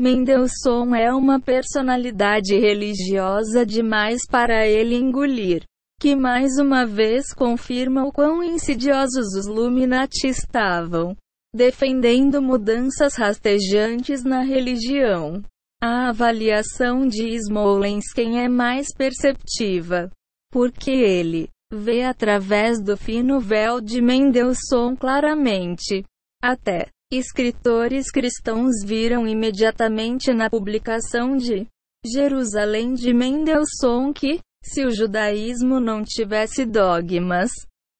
Mendelssohn 0.00 0.94
é 0.94 1.12
uma 1.12 1.38
personalidade 1.38 2.58
religiosa 2.58 3.64
demais 3.64 4.22
para 4.28 4.66
ele 4.66 4.96
engolir, 4.96 5.62
que 6.00 6.16
mais 6.16 6.58
uma 6.58 6.86
vez 6.86 7.26
confirma 7.34 8.06
o 8.06 8.10
quão 8.10 8.42
insidiosos 8.42 9.34
os 9.36 9.46
Illuminati 9.46 10.28
estavam, 10.28 11.14
defendendo 11.54 12.40
mudanças 12.40 13.16
rastejantes 13.16 14.24
na 14.24 14.40
religião. 14.40 15.42
A 15.82 16.08
avaliação 16.08 17.06
de 17.06 17.36
Smolensk 17.36 18.18
é 18.18 18.48
mais 18.48 18.86
perceptiva, 18.96 20.10
porque 20.50 20.90
ele 20.90 21.50
vê 21.70 22.02
através 22.02 22.82
do 22.82 22.96
fino 22.96 23.38
véu 23.38 23.78
de 23.78 24.00
Mendelssohn 24.00 24.96
claramente. 24.96 26.02
Até 26.42 26.88
escritores 27.12 28.10
cristãos 28.10 28.82
viram 28.82 29.26
imediatamente 29.26 30.32
na 30.32 30.48
publicação 30.48 31.36
de 31.36 31.66
Jerusalém 32.06 32.94
de 32.94 33.12
Mendelssohn 33.12 34.14
que, 34.14 34.40
se 34.62 34.84
o 34.84 34.90
judaísmo 34.90 35.80
não 35.80 36.04
tivesse 36.04 36.64
dogmas, 36.64 37.50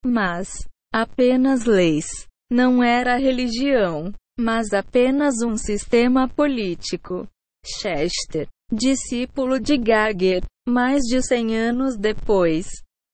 mas 0.05 0.49
apenas 0.93 1.65
leis, 1.65 2.07
não 2.51 2.83
era 2.83 3.17
religião, 3.17 4.13
mas 4.39 4.73
apenas 4.73 5.43
um 5.43 5.57
sistema 5.57 6.29
político. 6.29 7.27
Chester, 7.65 8.49
discípulo 8.73 9.61
de 9.61 9.77
Gagger, 9.77 10.43
mais 10.67 11.03
de 11.03 11.23
100 11.23 11.57
anos 11.57 11.97
depois. 11.97 12.67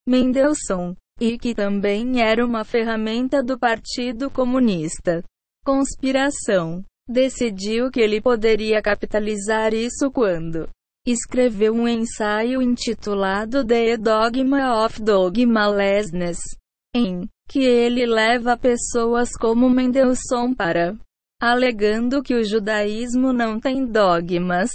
Mendelssohn, 0.09 0.95
e 1.21 1.37
que 1.37 1.55
também 1.55 2.23
era 2.23 2.45
uma 2.45 2.65
ferramenta 2.65 3.43
do 3.43 3.59
Partido 3.59 4.31
Comunista, 4.31 5.25
conspiração. 5.65 6.85
Decidiu 7.09 7.91
que 7.91 8.01
ele 8.01 8.21
poderia 8.21 8.83
capitalizar 8.83 9.73
isso 9.73 10.11
quando 10.11 10.69
escreveu 11.07 11.73
um 11.73 11.87
ensaio 11.87 12.61
intitulado 12.61 13.65
The 13.65 13.97
Dogma 13.97 14.85
of 14.85 15.01
Dogmalessness, 15.01 16.39
em 16.95 17.29
que 17.49 17.61
ele 17.61 18.05
leva 18.05 18.57
pessoas 18.57 19.31
como 19.39 19.71
Mendelssohn 19.71 20.53
para 20.55 20.97
alegando 21.41 22.23
que 22.23 22.35
o 22.35 22.45
judaísmo 22.45 23.33
não 23.33 23.61
tem 23.61 23.85
dogmas. 23.85 24.71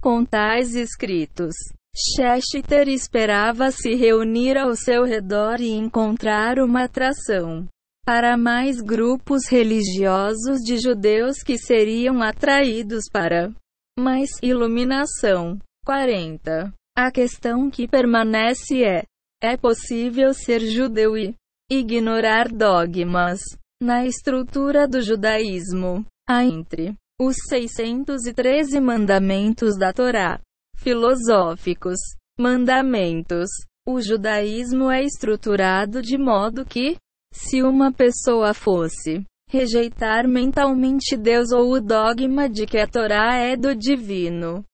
Com 0.00 0.24
tais 0.24 0.74
escritos, 0.74 1.54
Schechter 1.96 2.88
esperava 2.88 3.70
se 3.70 3.94
reunir 3.94 4.58
ao 4.58 4.76
seu 4.76 5.04
redor 5.04 5.60
e 5.60 5.70
encontrar 5.70 6.58
uma 6.58 6.84
atração 6.84 7.66
para 8.04 8.36
mais 8.36 8.80
grupos 8.82 9.48
religiosos 9.48 10.60
de 10.60 10.76
judeus 10.76 11.38
que 11.42 11.56
seriam 11.56 12.22
atraídos 12.22 13.04
para 13.10 13.50
mais 13.98 14.28
iluminação. 14.42 15.58
40. 15.84 16.72
A 16.96 17.10
questão 17.10 17.70
que 17.70 17.86
permanece 17.86 18.82
é: 18.82 19.04
é 19.42 19.56
possível 19.56 20.32
ser 20.32 20.60
judeu 20.60 21.16
e 21.16 21.34
ignorar 21.70 22.48
dogmas? 22.48 23.40
Na 23.82 24.06
estrutura 24.06 24.88
do 24.88 25.02
judaísmo, 25.02 26.06
há 26.26 26.44
entre 26.44 26.94
os 27.20 27.36
613 27.48 28.80
mandamentos 28.80 29.76
da 29.76 29.92
Torá 29.92 30.40
filosóficos, 30.76 31.98
mandamentos. 32.38 33.48
O 33.86 34.00
judaísmo 34.00 34.90
é 34.90 35.02
estruturado 35.02 36.00
de 36.00 36.16
modo 36.16 36.64
que, 36.64 36.96
se 37.32 37.62
uma 37.62 37.92
pessoa 37.92 38.54
fosse 38.54 39.22
rejeitar 39.50 40.26
mentalmente 40.26 41.16
Deus 41.16 41.52
ou 41.52 41.72
o 41.72 41.80
dogma 41.80 42.48
de 42.48 42.66
que 42.66 42.78
a 42.78 42.86
Torá 42.86 43.36
é 43.36 43.56
do 43.56 43.74
divino, 43.74 44.64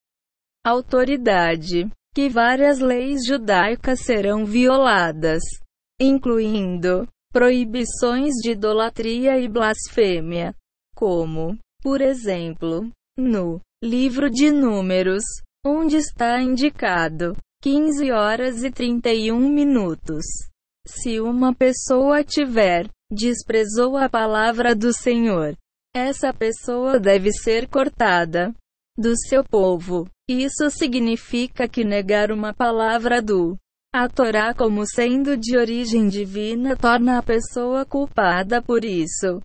autoridade, 0.64 1.90
que 2.14 2.28
várias 2.28 2.78
leis 2.78 3.20
judaicas 3.26 4.00
serão 4.00 4.44
violadas, 4.44 5.42
incluindo 6.00 7.06
proibições 7.32 8.34
de 8.42 8.52
idolatria 8.52 9.38
e 9.38 9.48
blasfêmia, 9.48 10.54
como, 10.94 11.56
por 11.82 12.00
exemplo, 12.00 12.90
no 13.16 13.60
livro 13.82 14.28
de 14.28 14.50
Números, 14.50 15.22
onde 15.64 15.96
está 15.96 16.40
indicado 16.40 17.36
15 17.62 18.10
horas 18.10 18.62
e 18.62 18.70
31 18.70 19.38
minutos. 19.38 20.24
Se 20.86 21.20
uma 21.20 21.54
pessoa 21.54 22.24
tiver 22.24 22.88
desprezou 23.10 23.96
a 23.96 24.08
palavra 24.08 24.74
do 24.74 24.92
Senhor, 24.92 25.56
essa 25.94 26.32
pessoa 26.32 26.98
deve 26.98 27.32
ser 27.32 27.68
cortada 27.68 28.54
do 29.00 29.16
seu 29.16 29.42
povo. 29.42 30.06
Isso 30.28 30.70
significa 30.70 31.66
que 31.66 31.82
negar 31.82 32.30
uma 32.30 32.52
palavra 32.52 33.22
do 33.22 33.56
a 33.92 34.08
Torá 34.08 34.54
como 34.54 34.86
sendo 34.86 35.36
de 35.36 35.56
origem 35.56 36.06
divina 36.06 36.76
torna 36.76 37.18
a 37.18 37.22
pessoa 37.22 37.84
culpada 37.84 38.62
por 38.62 38.84
isso. 38.84 39.40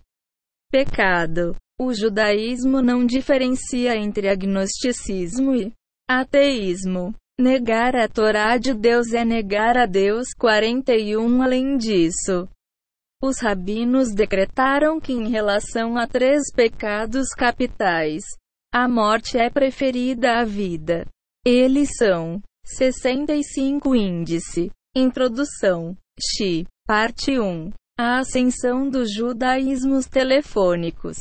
Pecado. 0.70 1.56
O 1.80 1.92
judaísmo 1.92 2.80
não 2.80 3.04
diferencia 3.04 3.96
entre 3.96 4.28
agnosticismo 4.28 5.54
e 5.54 5.72
ateísmo. 6.08 7.12
Negar 7.38 7.96
a 7.96 8.08
Torá 8.08 8.56
de 8.56 8.72
Deus 8.72 9.12
é 9.12 9.24
negar 9.24 9.76
a 9.76 9.84
Deus. 9.84 10.28
41 10.38 11.42
Além 11.42 11.76
disso, 11.76 12.48
os 13.22 13.40
rabinos 13.40 14.14
decretaram 14.14 15.00
que, 15.00 15.12
em 15.12 15.28
relação 15.28 15.96
a 15.96 16.06
três 16.06 16.44
pecados 16.54 17.28
capitais, 17.30 18.22
a 18.78 18.86
morte 18.86 19.38
é 19.38 19.48
preferida 19.48 20.38
à 20.38 20.44
vida. 20.44 21.06
Eles 21.46 21.96
são 21.96 22.42
65 22.62 23.96
Índice. 23.96 24.70
Introdução. 24.94 25.96
Xi. 26.20 26.66
Parte 26.86 27.40
1. 27.40 27.72
A 27.98 28.18
ascensão 28.18 28.86
dos 28.86 29.10
judaísmos 29.14 30.04
telefônicos. 30.04 31.16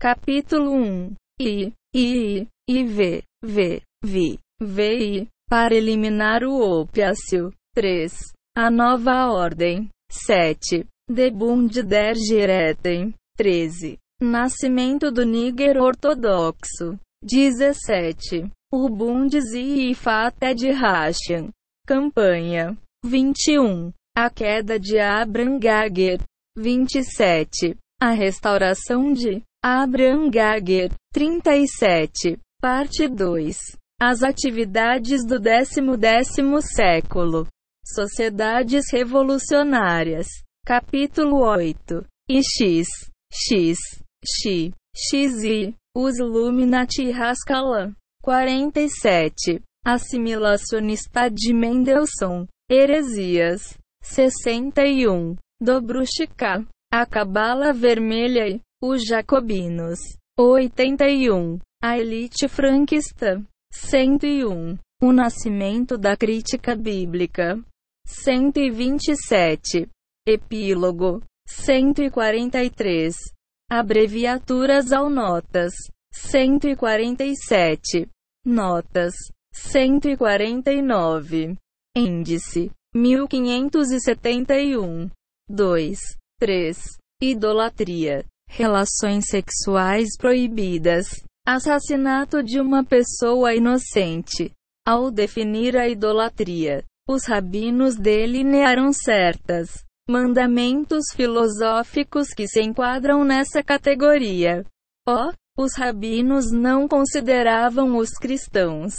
Capítulo 0.00 0.72
1. 0.72 1.14
I. 1.40 1.72
I. 1.94 2.48
I. 2.68 2.84
V. 2.84 3.22
V. 3.40 3.82
Vi. 4.02 4.40
VI. 4.60 5.28
Para 5.48 5.76
eliminar 5.76 6.42
o 6.42 6.58
opiáceo. 6.58 7.52
3. 7.72 8.12
A 8.56 8.68
nova 8.68 9.30
ordem. 9.30 9.88
7. 10.10 10.84
De 11.08 11.30
Bund 11.30 11.84
der 11.84 12.16
Geretten. 12.16 13.14
13. 13.36 13.96
Nascimento 14.20 15.10
do 15.10 15.26
Níger 15.26 15.76
ortodoxo. 15.76 16.98
17. 17.22 18.50
O 18.72 18.88
Bundes 18.88 19.52
e 19.52 19.90
Ifata 19.90 20.54
de 20.54 20.70
Hashem. 20.70 21.50
Campanha. 21.86 22.74
21. 23.04 23.92
A 24.16 24.30
queda 24.30 24.80
de 24.80 24.98
Abraham 24.98 25.58
Gager. 25.58 26.22
27. 26.56 27.76
A 28.00 28.12
restauração 28.12 29.12
de 29.12 29.42
Abraham 29.62 30.30
Gager. 30.30 30.90
37. 31.12 32.38
Parte 32.58 33.06
2. 33.08 33.58
As 34.00 34.22
atividades 34.22 35.26
do 35.26 35.38
décimo 35.38 35.94
décimo 35.94 36.62
século. 36.62 37.46
Sociedades 37.84 38.86
revolucionárias. 38.90 40.26
Capítulo 40.64 41.42
8. 41.42 42.02
E 42.30 42.40
X. 42.42 42.86
X. 43.30 44.05
X. 44.26 44.72
XI. 44.94 45.74
Os 45.94 46.18
Illuminati 46.18 47.10
Haskalah. 47.12 47.92
47. 48.22 49.62
Assimilacionista 49.84 51.28
de 51.28 51.54
Mendelssohn. 51.54 52.46
Heresias. 52.68 53.78
61. 54.02 55.36
Dobrushka. 55.60 56.66
A 56.92 57.06
Cabala 57.06 57.72
Vermelha 57.72 58.48
e 58.48 58.60
os 58.82 59.04
Jacobinos. 59.04 59.98
81. 60.38 61.58
A 61.82 61.98
Elite 61.98 62.48
Franquista. 62.48 63.40
101. 63.72 64.76
O 65.02 65.12
Nascimento 65.12 65.96
da 65.96 66.16
Crítica 66.16 66.74
Bíblica. 66.74 67.62
127. 68.06 69.88
Epílogo. 70.26 71.22
143. 71.48 73.35
Abreviaturas 73.68 74.92
ao 74.92 75.10
notas. 75.10 75.74
147. 76.12 78.08
Notas. 78.44 79.12
149. 79.52 81.56
Índice. 81.96 82.70
1571. 82.94 85.10
2. 85.48 85.98
3. 86.38 86.78
Idolatria. 87.20 88.24
Relações 88.48 89.24
sexuais 89.26 90.16
proibidas. 90.16 91.08
Assassinato 91.44 92.44
de 92.44 92.60
uma 92.60 92.84
pessoa 92.84 93.52
inocente. 93.52 94.52
Ao 94.86 95.10
definir 95.10 95.76
a 95.76 95.88
idolatria, 95.88 96.84
os 97.08 97.24
rabinos 97.24 97.96
delinearam 97.96 98.92
certas 98.92 99.84
mandamentos 100.08 101.06
filosóficos 101.14 102.28
que 102.28 102.46
se 102.46 102.62
enquadram 102.62 103.24
nessa 103.24 103.60
categoria. 103.60 104.64
Ó, 105.06 105.32
os 105.58 105.74
rabinos 105.74 106.52
não 106.52 106.86
consideravam 106.86 107.96
os 107.96 108.10
cristãos, 108.10 108.94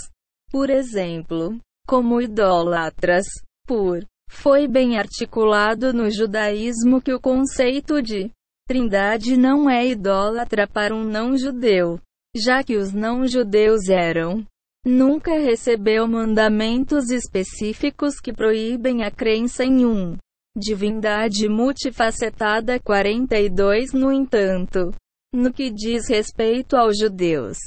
por 0.51 0.69
exemplo, 0.69 1.57
como 1.87 2.21
idólatras. 2.21 3.25
Por 3.65 4.05
foi 4.29 4.67
bem 4.67 4.97
articulado 4.97 5.93
no 5.93 6.11
judaísmo 6.11 7.01
que 7.01 7.13
o 7.13 7.21
conceito 7.21 8.01
de 8.01 8.29
trindade 8.67 9.37
não 9.37 9.69
é 9.69 9.87
idólatra 9.87 10.67
para 10.67 10.93
um 10.93 11.05
não-judeu, 11.05 11.99
já 12.35 12.63
que 12.63 12.75
os 12.75 12.91
não-judeus 12.91 13.87
eram. 13.87 14.45
Nunca 14.85 15.39
recebeu 15.39 16.05
mandamentos 16.07 17.09
específicos 17.09 18.19
que 18.19 18.33
proíbem 18.33 19.03
a 19.03 19.11
crença 19.11 19.63
em 19.63 19.85
um 19.85 20.17
divindade 20.57 21.47
multifacetada. 21.47 22.79
42 22.79 23.93
No 23.93 24.11
entanto, 24.11 24.91
no 25.33 25.53
que 25.53 25.69
diz 25.69 26.09
respeito 26.09 26.75
aos 26.75 26.97
judeus. 26.97 27.57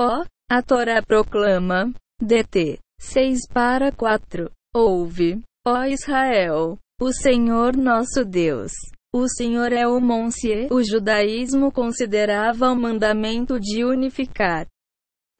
Ó, 0.00 0.24
a 0.50 0.62
Torá 0.62 1.02
proclama, 1.02 1.92
DT 2.20 2.78
6 3.00 3.48
para 3.52 3.92
4. 3.92 4.50
Ouve, 4.74 5.40
ó 5.66 5.84
Israel, 5.84 6.78
o 7.00 7.12
Senhor 7.12 7.76
nosso 7.76 8.24
Deus. 8.24 8.72
O 9.14 9.28
Senhor 9.28 9.72
é 9.72 9.86
o 9.86 10.00
Monsieur. 10.00 10.72
O 10.72 10.82
judaísmo 10.82 11.70
considerava 11.70 12.70
o 12.70 12.74
mandamento 12.74 13.60
de 13.60 13.84
unificar 13.84 14.66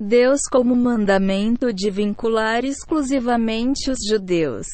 Deus 0.05 0.41
como 0.51 0.75
mandamento 0.75 1.73
de 1.73 1.89
vincular 1.89 2.65
exclusivamente 2.65 3.89
os 3.89 3.99
judeus. 4.05 4.67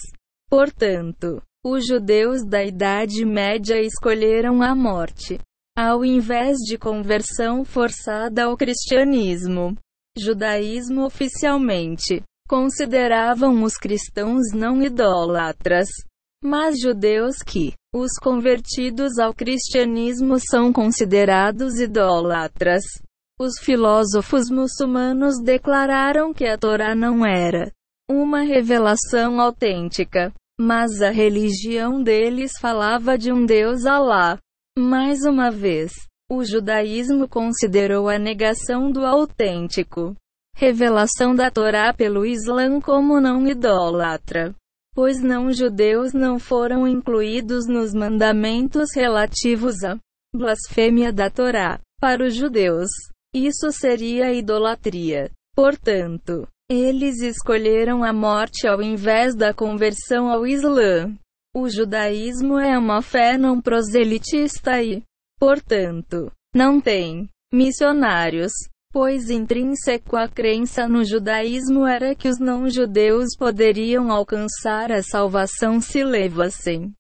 Portanto, 0.48 1.42
os 1.64 1.86
judeus 1.86 2.44
da 2.44 2.64
Idade 2.64 3.24
Média 3.24 3.80
escolheram 3.80 4.62
a 4.62 4.74
morte 4.74 5.38
ao 5.78 6.04
invés 6.04 6.56
de 6.66 6.76
conversão 6.76 7.64
forçada 7.64 8.46
ao 8.46 8.56
cristianismo. 8.56 9.76
Judaísmo 10.18 11.04
oficialmente 11.04 12.20
consideravam 12.48 13.62
os 13.62 13.76
cristãos 13.76 14.50
não 14.52 14.82
idólatras, 14.82 15.86
mas 16.42 16.80
judeus 16.80 17.44
que, 17.44 17.74
os 17.94 18.10
convertidos 18.20 19.20
ao 19.20 19.32
cristianismo, 19.32 20.38
são 20.50 20.72
considerados 20.72 21.78
idólatras. 21.78 22.82
Os 23.38 23.60
filósofos 23.60 24.50
muçulmanos 24.50 25.40
declararam 25.40 26.34
que 26.34 26.44
a 26.44 26.58
Torá 26.58 26.92
não 26.92 27.24
era 27.24 27.70
uma 28.10 28.40
revelação 28.40 29.40
autêntica, 29.40 30.32
mas 30.58 31.00
a 31.00 31.10
religião 31.10 32.02
deles 32.02 32.52
falava 32.60 33.16
de 33.16 33.32
um 33.32 33.46
Deus 33.46 33.86
Alá. 33.86 34.38
Mais 34.78 35.24
uma 35.24 35.50
vez, 35.50 35.92
o 36.30 36.44
judaísmo 36.44 37.28
considerou 37.28 38.08
a 38.08 38.18
negação 38.18 38.90
do 38.90 39.04
autêntico 39.06 40.16
revelação 40.58 41.36
da 41.36 41.52
Torá 41.52 41.94
pelo 41.94 42.26
Islã 42.26 42.80
como 42.80 43.20
não 43.20 43.46
idólatra, 43.46 44.52
pois 44.92 45.22
não 45.22 45.52
judeus 45.52 46.12
não 46.12 46.36
foram 46.36 46.84
incluídos 46.84 47.68
nos 47.68 47.94
mandamentos 47.94 48.88
relativos 48.92 49.84
à 49.84 49.96
blasfêmia 50.34 51.12
da 51.12 51.30
Torá. 51.30 51.78
Para 52.00 52.26
os 52.26 52.34
judeus, 52.34 52.90
isso 53.32 53.70
seria 53.70 54.34
idolatria. 54.34 55.30
Portanto, 55.54 56.48
eles 56.70 57.20
escolheram 57.22 58.04
a 58.04 58.12
morte 58.12 58.68
ao 58.68 58.82
invés 58.82 59.34
da 59.34 59.54
conversão 59.54 60.28
ao 60.28 60.46
Islã. 60.46 61.14
O 61.56 61.68
judaísmo 61.68 62.58
é 62.58 62.78
uma 62.78 63.00
fé 63.00 63.38
não 63.38 63.60
proselitista 63.60 64.82
e, 64.82 65.02
portanto, 65.38 66.30
não 66.54 66.78
tem 66.78 67.26
missionários, 67.52 68.52
pois 68.92 69.30
intrínseco 69.30 70.14
à 70.14 70.28
crença 70.28 70.86
no 70.86 71.04
judaísmo 71.04 71.86
era 71.86 72.14
que 72.14 72.28
os 72.28 72.38
não-judeus 72.38 73.34
poderiam 73.38 74.12
alcançar 74.12 74.92
a 74.92 75.02
salvação 75.02 75.80
se 75.80 76.04
levassem 76.04 76.92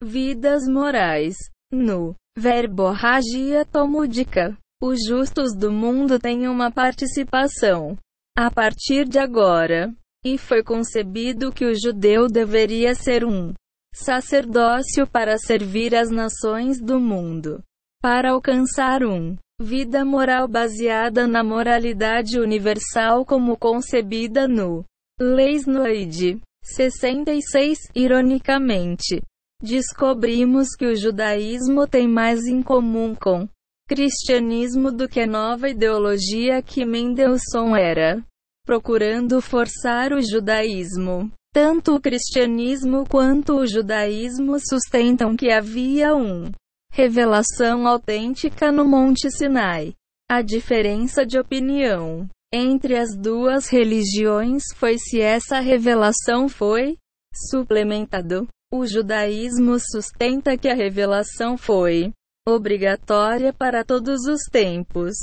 vidas 0.00 0.62
morais. 0.68 1.36
No 1.72 2.14
verbo 2.38 2.90
ragia 2.90 3.64
tomúdica, 3.64 4.56
os 4.80 4.98
justos 5.08 5.56
do 5.56 5.72
mundo 5.72 6.20
têm 6.20 6.46
uma 6.46 6.70
participação. 6.70 7.96
A 8.36 8.50
partir 8.50 9.06
de 9.06 9.18
agora, 9.18 9.94
e 10.24 10.38
foi 10.38 10.62
concebido 10.62 11.52
que 11.52 11.66
o 11.66 11.74
judeu 11.74 12.28
deveria 12.28 12.94
ser 12.94 13.24
um 13.24 13.52
sacerdócio 13.94 15.06
para 15.06 15.36
servir 15.36 15.94
as 15.94 16.10
nações 16.10 16.80
do 16.80 16.98
mundo, 16.98 17.62
para 18.00 18.30
alcançar 18.30 19.04
um 19.04 19.36
vida 19.60 20.02
moral 20.02 20.48
baseada 20.48 21.26
na 21.26 21.44
moralidade 21.44 22.40
universal 22.40 23.24
como 23.24 23.56
concebida 23.56 24.48
no 24.48 24.82
Leis 25.20 25.66
Noide 25.66 26.40
66. 26.64 27.78
Ironicamente, 27.94 29.20
descobrimos 29.62 30.68
que 30.76 30.86
o 30.86 30.96
judaísmo 30.96 31.86
tem 31.86 32.08
mais 32.08 32.46
em 32.46 32.62
comum 32.62 33.14
com 33.14 33.46
cristianismo 33.94 34.90
do 34.90 35.06
que 35.06 35.20
a 35.20 35.26
nova 35.26 35.68
ideologia 35.68 36.62
que 36.62 36.82
Mendelssohn 36.82 37.76
era, 37.76 38.24
procurando 38.64 39.38
forçar 39.42 40.14
o 40.14 40.22
judaísmo. 40.22 41.30
Tanto 41.52 41.94
o 41.94 42.00
cristianismo 42.00 43.04
quanto 43.06 43.54
o 43.54 43.66
judaísmo 43.66 44.56
sustentam 44.58 45.36
que 45.36 45.50
havia 45.50 46.16
um 46.16 46.50
revelação 46.90 47.86
autêntica 47.86 48.72
no 48.72 48.86
Monte 48.86 49.30
Sinai. 49.30 49.92
A 50.26 50.40
diferença 50.40 51.26
de 51.26 51.38
opinião 51.38 52.26
entre 52.50 52.96
as 52.96 53.14
duas 53.14 53.68
religiões 53.68 54.62
foi 54.74 54.96
se 54.96 55.20
essa 55.20 55.60
revelação 55.60 56.48
foi 56.48 56.96
suplementado. 57.50 58.48
O 58.72 58.86
judaísmo 58.86 59.78
sustenta 59.78 60.56
que 60.56 60.70
a 60.70 60.74
revelação 60.74 61.58
foi 61.58 62.10
obrigatória 62.46 63.52
para 63.52 63.84
todos 63.84 64.26
os 64.26 64.42
tempos. 64.50 65.14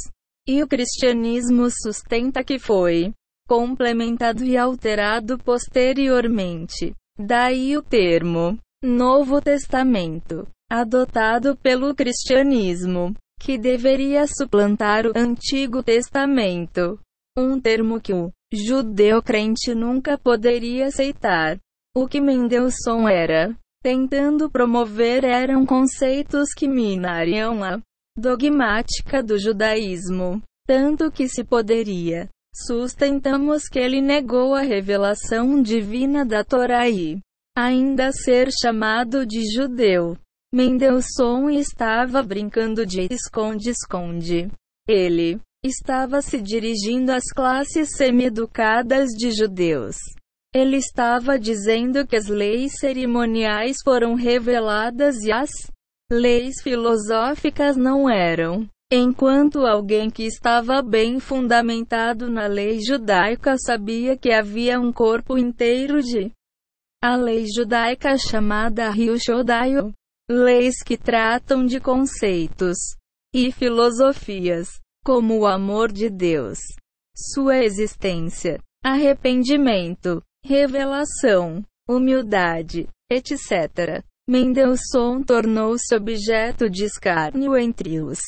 E 0.48 0.64
o 0.64 0.68
cristianismo 0.68 1.68
sustenta 1.70 2.44
que 2.44 2.58
foi 2.58 3.14
complementado 3.48 4.44
e 4.44 4.58
alterado 4.58 5.38
posteriormente. 5.38 6.94
Daí 7.18 7.76
o 7.78 7.82
termo 7.82 8.58
Novo 8.84 9.42
Testamento, 9.42 10.48
adotado 10.72 11.56
pelo 11.58 11.94
cristianismo, 11.94 13.14
que 13.40 13.58
deveria 13.58 14.26
suplantar 14.28 15.06
o 15.06 15.12
Antigo 15.16 15.84
Testamento, 15.84 17.00
um 17.38 17.60
termo 17.60 18.00
que 18.00 18.14
o 18.14 18.32
judeu 18.54 19.22
crente 19.22 19.74
nunca 19.76 20.18
poderia 20.18 20.88
aceitar. 20.88 21.58
O 21.96 22.08
que 22.08 22.22
Mendelssohn 22.22 23.08
era 23.10 23.56
tentando 23.82 24.50
promover 24.50 25.24
eram 25.24 25.65
conceitos 25.65 26.54
que 26.54 26.68
minariam 26.68 27.63
a 27.63 27.80
dogmática 28.18 29.24
do 29.24 29.39
judaísmo, 29.39 30.42
tanto 30.68 31.12
que 31.12 31.28
se 31.28 31.44
poderia. 31.44 32.30
Sustentamos 32.54 33.63
que 33.70 33.80
ele 33.80 34.02
negou 34.02 34.54
a 34.54 34.62
revelação 34.62 35.62
divina 35.62 36.26
da 36.26 36.44
Torá 36.44 36.89
e 36.89 37.20
ainda 37.58 38.12
ser 38.12 38.50
chamado 38.52 39.26
de 39.26 39.42
judeu. 39.54 40.18
Mendelssohn 40.54 41.50
estava 41.52 42.24
brincando 42.24 42.86
de 42.86 43.08
esconde-esconde. 43.12 44.50
Ele 44.88 45.39
estava 45.63 46.22
se 46.22 46.42
dirigindo 46.42 47.12
às 47.12 47.26
classes 47.26 47.89
semi-educadas 47.96 49.10
de 49.10 49.32
judeus. 49.32 49.96
Ele 50.54 50.78
estava 50.78 51.38
dizendo 51.38 52.08
que 52.08 52.16
as 52.16 52.28
leis 52.28 52.74
cerimoniais 52.80 53.78
foram 53.84 54.16
reveladas 54.16 55.18
e 55.24 55.32
as 55.32 55.50
leis 56.12 56.62
filosóficas 56.64 57.78
não 57.78 58.10
eram. 58.10 58.68
Enquanto 58.92 59.68
alguém 59.68 60.10
que 60.10 60.24
estava 60.24 60.82
bem 60.82 61.20
fundamentado 61.20 62.32
na 62.32 62.48
lei 62.48 62.80
judaica 62.82 63.56
sabia 63.60 64.18
que 64.18 64.32
havia 64.32 64.80
um 64.80 64.92
corpo 64.92 65.38
inteiro 65.38 66.02
de 66.02 66.32
a 67.02 67.16
lei 67.16 67.46
judaica 67.56 68.18
chamada 68.18 68.90
Ryushodayo, 68.90 69.94
leis 70.30 70.82
que 70.84 70.98
tratam 70.98 71.64
de 71.64 71.80
conceitos 71.80 72.78
e 73.34 73.52
filosofias, 73.52 74.80
como 75.06 75.38
o 75.38 75.46
amor 75.46 75.92
de 75.92 76.10
Deus, 76.10 76.58
sua 77.16 77.64
existência, 77.64 78.60
arrependimento, 78.84 80.22
revelação, 80.43 81.63
humildade, 81.88 82.88
etc. 83.12 84.04
Mendelssohn 84.30 85.23
tornou-se 85.23 85.95
objeto 85.95 86.69
de 86.69 86.86
escárnio 86.86 87.58
entre 87.58 87.99
os 88.02 88.19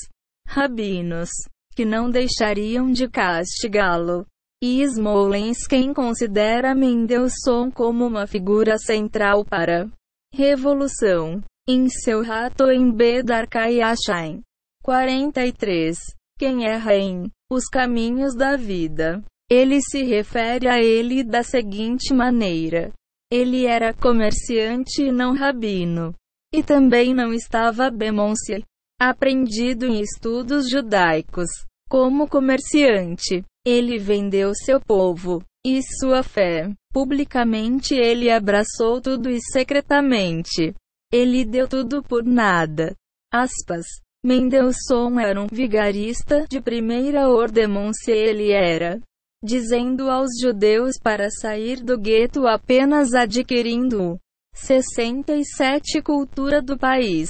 rabinos, 0.48 1.30
que 1.76 1.86
não 1.86 2.10
deixariam 2.10 2.92
de 2.92 3.08
castigá-lo. 3.08 4.26
E 4.64 4.84
Smolensk 4.84 5.72
considera 5.96 6.76
Mendelssohn 6.76 7.72
como 7.72 8.06
uma 8.06 8.28
figura 8.28 8.78
central 8.78 9.44
para 9.46 9.90
revolução. 10.34 11.42
Em 11.68 11.88
seu 11.90 12.24
rato 12.24 12.70
em 12.72 12.92
Bedarkayashain. 12.92 14.42
43. 14.84 15.98
Quem 16.40 16.66
erra 16.66 16.96
em 16.96 17.32
os 17.52 17.66
caminhos 17.66 18.36
da 18.36 18.58
vida 18.58 19.24
ele 19.52 19.82
se 19.82 20.02
refere 20.02 20.70
a 20.70 20.82
ele 20.82 21.26
da 21.26 21.44
seguinte 21.44 22.14
maneira: 22.14 22.94
ele 23.30 23.66
era 23.66 23.94
comerciante 23.94 25.04
e 25.04 25.12
não 25.12 25.36
rabino. 25.36 26.16
E 26.54 26.64
também 26.64 27.14
não 27.14 27.34
estava 27.34 27.92
bemonce, 27.92 28.64
aprendido 29.00 29.86
em 29.86 30.00
estudos 30.00 30.70
judaicos. 30.70 31.50
Como 31.90 32.30
comerciante, 32.30 33.44
ele 33.66 33.98
vendeu 34.00 34.54
seu 34.56 34.80
povo 34.80 35.44
e 35.66 35.82
sua 36.00 36.24
fé. 36.24 36.72
Publicamente 36.94 37.94
ele 37.94 38.30
abraçou 38.30 39.02
tudo 39.02 39.30
e 39.30 39.42
secretamente. 39.42 40.74
Ele 41.12 41.44
deu 41.44 41.68
tudo 41.68 42.02
por 42.02 42.24
nada. 42.24 42.96
Aspas. 43.34 43.86
Mendelssohn 44.24 45.20
era 45.20 45.42
um 45.42 45.48
vigarista 45.52 46.46
de 46.48 46.62
primeira 46.62 47.28
ordem, 47.28 47.66
ele 48.08 48.52
era 48.52 49.02
dizendo 49.44 50.10
aos 50.10 50.30
judeus 50.40 50.98
para 51.02 51.30
sair 51.30 51.84
do 51.84 51.98
gueto 51.98 52.48
apenas 52.48 53.14
adquirindo 53.14 54.20
67 54.54 56.02
cultura 56.02 56.62
do 56.62 56.78
país. 56.78 57.30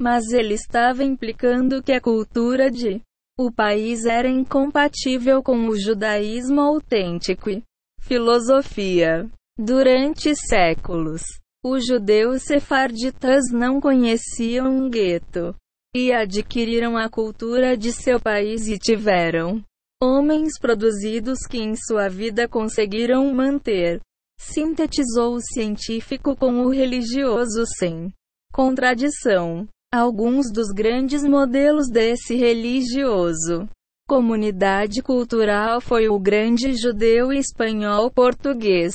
Mas 0.00 0.30
ele 0.32 0.54
estava 0.54 1.02
implicando 1.02 1.82
que 1.82 1.92
a 1.92 2.00
cultura 2.00 2.70
de 2.70 3.00
o 3.38 3.52
país 3.52 4.06
era 4.06 4.28
incompatível 4.28 5.42
com 5.42 5.68
o 5.68 5.78
judaísmo 5.78 6.60
autêntico 6.60 7.50
e 7.50 7.62
filosofia. 8.00 9.28
Durante 9.58 10.34
séculos, 10.34 11.22
os 11.64 11.86
judeus 11.86 12.42
sefarditas 12.42 13.44
não 13.52 13.80
conheciam 13.80 14.66
um 14.66 14.90
gueto. 14.90 15.54
e 15.94 16.12
adquiriram 16.12 16.94
a 16.94 17.08
cultura 17.08 17.74
de 17.74 17.90
seu 17.90 18.20
país 18.20 18.68
e 18.68 18.78
tiveram 18.78 19.64
homens 20.02 20.58
produzidos 20.60 21.38
que 21.48 21.58
em 21.58 21.74
sua 21.76 22.08
vida 22.08 22.48
conseguiram 22.48 23.32
manter. 23.32 24.00
Sintetizou 24.38 25.34
o 25.34 25.40
científico 25.40 26.36
com 26.36 26.60
o 26.62 26.68
religioso 26.68 27.64
sem 27.78 28.12
contradição. 28.52 29.66
Alguns 29.92 30.52
dos 30.52 30.68
grandes 30.68 31.22
modelos 31.22 31.88
desse 31.88 32.34
religioso 32.34 33.68
comunidade 34.06 35.02
cultural 35.02 35.80
foi 35.80 36.08
o 36.08 36.18
grande 36.18 36.74
judeu 36.74 37.32
espanhol 37.32 38.08
português. 38.10 38.94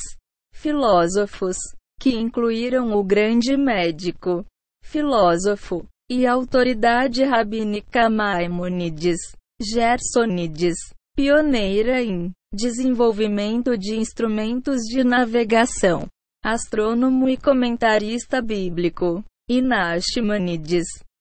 Filósofos, 0.53 1.57
que 1.99 2.15
incluíram 2.15 2.93
o 2.93 3.03
grande 3.03 3.57
médico, 3.57 4.45
filósofo 4.83 5.85
e 6.09 6.25
autoridade 6.25 7.23
rabínica 7.23 8.09
Maimonides, 8.09 9.19
Gersonides, 9.61 10.75
pioneira 11.15 12.01
em 12.01 12.31
desenvolvimento 12.53 13.77
de 13.77 13.95
instrumentos 13.95 14.81
de 14.81 15.03
navegação, 15.03 16.07
astrônomo 16.43 17.29
e 17.29 17.37
comentarista 17.37 18.41
bíblico, 18.41 19.23
e 19.49 19.61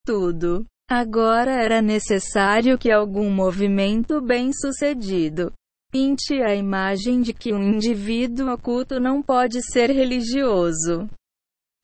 tudo. 0.07 0.65
Agora 0.89 1.53
era 1.53 1.81
necessário 1.81 2.79
que 2.79 2.91
algum 2.91 3.31
movimento 3.31 4.21
bem-sucedido 4.21 5.53
pinte 5.91 6.41
a 6.41 6.55
imagem 6.55 7.21
de 7.21 7.33
que 7.35 7.53
um 7.53 7.63
indivíduo 7.63 8.53
oculto 8.53 9.01
não 9.01 9.23
pode 9.23 9.61
ser 9.73 9.91
religioso. 9.91 11.09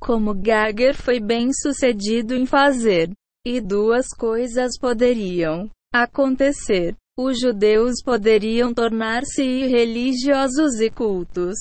Como 0.01 0.33
Gagger 0.35 0.95
foi 0.95 1.19
bem-sucedido 1.19 2.35
em 2.35 2.47
fazer. 2.47 3.11
E 3.45 3.61
duas 3.61 4.09
coisas 4.09 4.77
poderiam 4.79 5.71
acontecer. 6.03 6.95
Os 7.19 7.41
judeus 7.41 8.03
poderiam 8.05 8.75
tornar-se 8.75 9.43
religiosos 9.67 10.81
e 10.81 10.91
cultos. 10.91 11.55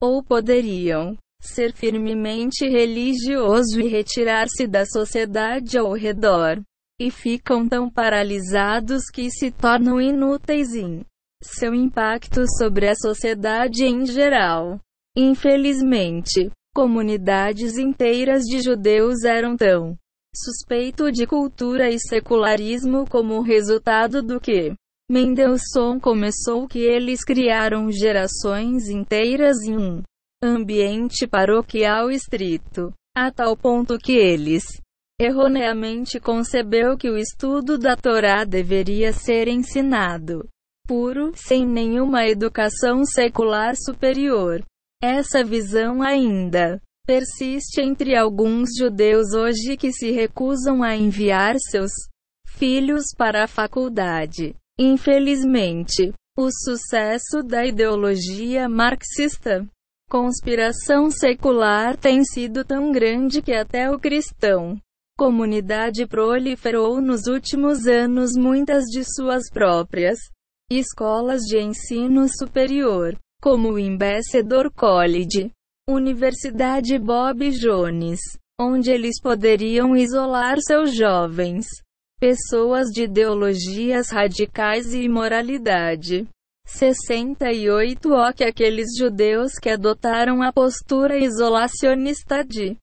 Ou 0.00 0.22
poderiam 0.22 1.16
ser 1.40 1.72
firmemente 1.72 2.68
religioso 2.68 3.80
e 3.80 3.88
retirar-se 3.88 4.66
da 4.66 4.84
sociedade 4.84 5.78
ao 5.78 5.92
redor 5.92 6.60
e 7.00 7.10
ficam 7.10 7.68
tão 7.68 7.88
paralisados 7.88 9.04
que 9.12 9.30
se 9.30 9.50
tornam 9.50 10.00
inúteis 10.00 10.74
em 10.74 11.04
seu 11.40 11.72
impacto 11.72 12.44
sobre 12.58 12.88
a 12.88 12.94
sociedade 12.96 13.84
em 13.84 14.04
geral. 14.04 14.80
Infelizmente, 15.16 16.50
comunidades 16.74 17.78
inteiras 17.78 18.42
de 18.42 18.60
judeus 18.60 19.22
eram 19.24 19.56
tão 19.56 19.96
suspeito 20.34 21.10
de 21.10 21.26
cultura 21.26 21.90
e 21.90 21.98
secularismo 21.98 23.08
como 23.08 23.40
resultado 23.40 24.22
do 24.22 24.40
que 24.40 24.74
Mendelssohn 25.10 25.98
começou 25.98 26.68
que 26.68 26.80
eles 26.80 27.24
criaram 27.24 27.90
gerações 27.90 28.88
inteiras 28.88 29.56
em 29.62 29.76
um 29.76 30.02
ambiente 30.42 31.26
paroquial 31.26 32.10
estrito, 32.10 32.92
a 33.16 33.30
tal 33.30 33.56
ponto 33.56 33.98
que 33.98 34.12
eles 34.12 34.64
erroneamente 35.20 36.20
concebeu 36.20 36.96
que 36.96 37.10
o 37.10 37.16
estudo 37.16 37.76
da 37.76 37.96
Torá 37.96 38.44
deveria 38.44 39.12
ser 39.12 39.48
ensinado 39.48 40.46
puro, 40.86 41.32
sem 41.34 41.66
nenhuma 41.66 42.26
educação 42.26 43.04
secular 43.04 43.74
superior. 43.76 44.64
Essa 45.02 45.44
visão 45.44 46.02
ainda 46.02 46.80
persiste 47.08 47.80
entre 47.80 48.14
alguns 48.14 48.68
judeus 48.78 49.32
hoje 49.32 49.78
que 49.78 49.90
se 49.90 50.10
recusam 50.10 50.82
a 50.82 50.94
enviar 50.94 51.54
seus 51.58 51.90
filhos 52.46 53.14
para 53.16 53.44
a 53.44 53.48
faculdade. 53.48 54.54
Infelizmente, 54.78 56.12
o 56.38 56.50
sucesso 56.50 57.42
da 57.42 57.64
ideologia 57.64 58.68
marxista 58.68 59.66
conspiração 60.10 61.10
secular 61.10 61.96
tem 61.96 62.22
sido 62.24 62.62
tão 62.62 62.92
grande 62.92 63.40
que 63.40 63.54
até 63.54 63.90
o 63.90 63.98
cristão 63.98 64.78
comunidade 65.16 66.06
proliferou 66.06 67.00
nos 67.00 67.26
últimos 67.26 67.86
anos 67.86 68.32
muitas 68.36 68.84
de 68.84 69.02
suas 69.02 69.50
próprias 69.50 70.18
escolas 70.70 71.40
de 71.40 71.58
ensino 71.58 72.28
superior, 72.28 73.16
como 73.42 73.72
o 73.72 73.76
Ambassador 73.76 74.70
College, 74.70 75.50
Universidade 75.90 76.98
Bob 76.98 77.50
Jones, 77.50 78.20
onde 78.60 78.90
eles 78.90 79.18
poderiam 79.22 79.96
isolar 79.96 80.58
seus 80.60 80.94
jovens, 80.94 81.64
pessoas 82.20 82.88
de 82.88 83.04
ideologias 83.04 84.10
radicais 84.10 84.92
e 84.92 85.04
imoralidade. 85.04 86.28
68 86.66 88.12
O 88.12 88.32
que 88.34 88.44
aqueles 88.44 88.88
judeus 88.98 89.54
que 89.54 89.70
adotaram 89.70 90.42
a 90.42 90.52
postura 90.52 91.16
isolacionista 91.16 92.44
de 92.44 92.76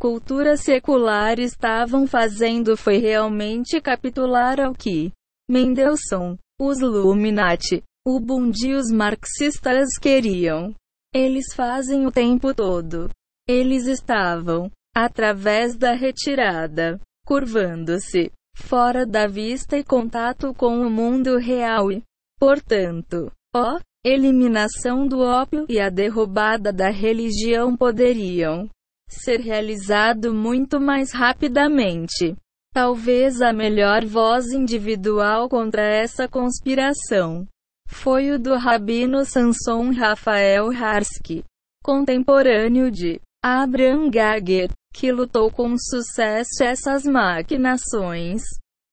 cultura 0.00 0.56
secular 0.56 1.40
estavam 1.40 2.06
fazendo 2.06 2.76
foi 2.76 2.98
realmente 2.98 3.80
capitular 3.80 4.60
ao 4.60 4.72
que 4.74 5.10
Mendelssohn, 5.50 6.36
os 6.60 6.78
Illuminati, 6.78 7.82
o 8.06 8.20
Bund 8.20 8.64
e 8.64 8.74
os 8.74 8.92
marxistas 8.92 9.88
queriam. 10.00 10.72
Eles 11.14 11.54
fazem 11.54 12.06
o 12.06 12.12
tempo 12.12 12.54
todo. 12.54 13.08
Eles 13.48 13.86
estavam, 13.86 14.70
através 14.94 15.74
da 15.74 15.92
retirada, 15.92 17.00
curvando-se, 17.24 18.30
fora 18.54 19.06
da 19.06 19.26
vista 19.26 19.78
e 19.78 19.84
contato 19.84 20.52
com 20.52 20.80
o 20.80 20.90
mundo 20.90 21.38
real 21.38 21.90
e, 21.90 22.02
portanto, 22.38 23.32
ó, 23.54 23.78
eliminação 24.04 25.06
do 25.06 25.20
ópio 25.20 25.64
e 25.68 25.80
a 25.80 25.88
derrubada 25.88 26.72
da 26.72 26.90
religião 26.90 27.74
poderiam 27.74 28.68
ser 29.08 29.40
realizado 29.40 30.34
muito 30.34 30.78
mais 30.78 31.12
rapidamente. 31.12 32.36
Talvez 32.74 33.40
a 33.40 33.50
melhor 33.50 34.04
voz 34.04 34.52
individual 34.52 35.48
contra 35.48 35.82
essa 35.82 36.28
conspiração 36.28 37.46
foi 37.88 38.30
o 38.30 38.38
do 38.38 38.54
rabino 38.56 39.24
Samson 39.24 39.90
Rafael 39.92 40.70
Harsky, 40.70 41.42
contemporâneo 41.82 42.90
de 42.90 43.20
Abraham 43.42 44.10
Gager, 44.10 44.70
que 44.92 45.10
lutou 45.10 45.50
com 45.50 45.74
sucesso 45.76 46.62
essas 46.62 47.04
maquinações, 47.04 48.42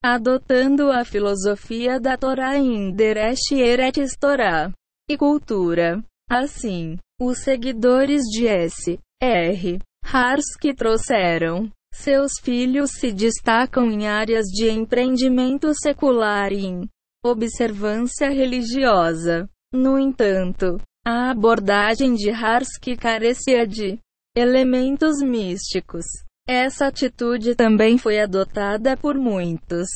adotando 0.04 0.92
a 0.92 1.04
filosofia 1.04 2.00
da 2.00 2.18
Torá 2.18 2.58
em 2.58 2.92
Deresh 2.92 3.52
Eretz 3.52 4.16
Torá 4.18 4.72
e 5.10 5.18
cultura. 5.18 6.04
Assim, 6.30 6.98
os 7.22 7.40
seguidores 7.40 8.24
de 8.24 8.48
S. 8.48 8.98
R. 9.22 9.80
Hars 10.04 10.56
que 10.60 10.74
trouxeram. 10.74 11.70
Seus 11.94 12.32
filhos 12.42 12.92
se 12.92 13.12
destacam 13.12 13.90
em 13.90 14.08
áreas 14.08 14.46
de 14.46 14.70
empreendimento 14.70 15.72
secular 15.74 16.52
e 16.52 16.66
em 16.66 16.90
observância 17.28 18.30
religiosa. 18.30 19.50
No 19.74 20.00
entanto, 20.00 20.80
a 21.06 21.32
abordagem 21.32 22.14
de 22.14 22.30
Harsky 22.32 22.96
carecia 22.96 23.68
de 23.68 24.00
elementos 24.36 25.22
místicos. 25.22 26.06
Essa 26.48 26.88
atitude 26.88 27.56
também 27.56 27.98
foi 27.98 28.20
adotada 28.20 28.96
por 28.96 29.16
muitos 29.16 29.88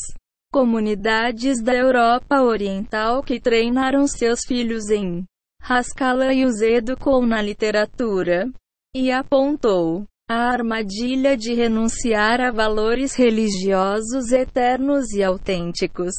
comunidades 0.52 1.62
da 1.62 1.76
Europa 1.76 2.42
Oriental 2.42 3.22
que 3.22 3.40
treinaram 3.40 4.08
seus 4.08 4.42
filhos 4.48 4.90
em 4.90 5.24
Haskalah 5.62 6.34
e 6.34 6.46
os 6.46 6.62
educou 6.62 7.26
na 7.26 7.42
literatura, 7.42 8.50
e 8.96 9.12
apontou 9.12 10.06
a 10.28 10.52
armadilha 10.52 11.38
de 11.38 11.54
renunciar 11.54 12.42
a 12.42 12.52
valores 12.52 13.16
religiosos 13.16 14.32
eternos 14.32 15.12
e 15.12 15.24
autênticos. 15.24 16.14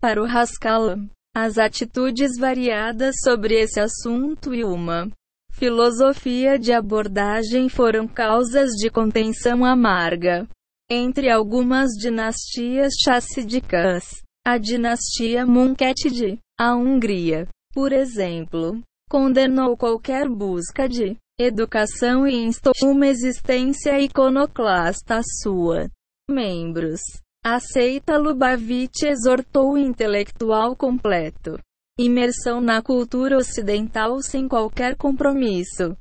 Para 0.00 0.22
o 0.22 0.24
Haskell, 0.24 1.10
as 1.36 1.58
atitudes 1.58 2.38
variadas 2.38 3.16
sobre 3.22 3.60
esse 3.60 3.78
assunto 3.78 4.54
e 4.54 4.64
uma 4.64 5.10
filosofia 5.52 6.58
de 6.58 6.72
abordagem 6.72 7.68
foram 7.68 8.08
causas 8.08 8.70
de 8.70 8.88
contenção 8.88 9.62
amarga 9.62 10.48
entre 10.90 11.30
algumas 11.30 11.90
dinastias 11.90 12.94
chassídicas. 13.04 14.04
A 14.42 14.56
dinastia 14.56 15.44
Munketid, 15.44 16.38
a 16.58 16.74
Hungria, 16.74 17.46
por 17.74 17.92
exemplo, 17.92 18.80
condenou 19.08 19.76
qualquer 19.76 20.26
busca 20.30 20.88
de 20.88 21.14
educação 21.38 22.26
e 22.26 22.36
instou 22.36 22.72
uma 22.82 23.06
existência 23.06 24.00
iconoclasta 24.00 25.20
sua. 25.42 25.90
Membros. 26.28 27.00
Aceita 27.44 28.18
Lubavitch 28.18 29.02
exortou 29.04 29.72
o 29.72 29.78
intelectual 29.78 30.76
completo. 30.76 31.58
Imersão 31.98 32.60
na 32.60 32.82
cultura 32.82 33.38
ocidental 33.38 34.20
sem 34.20 34.46
qualquer 34.46 34.94
compromisso 34.94 35.96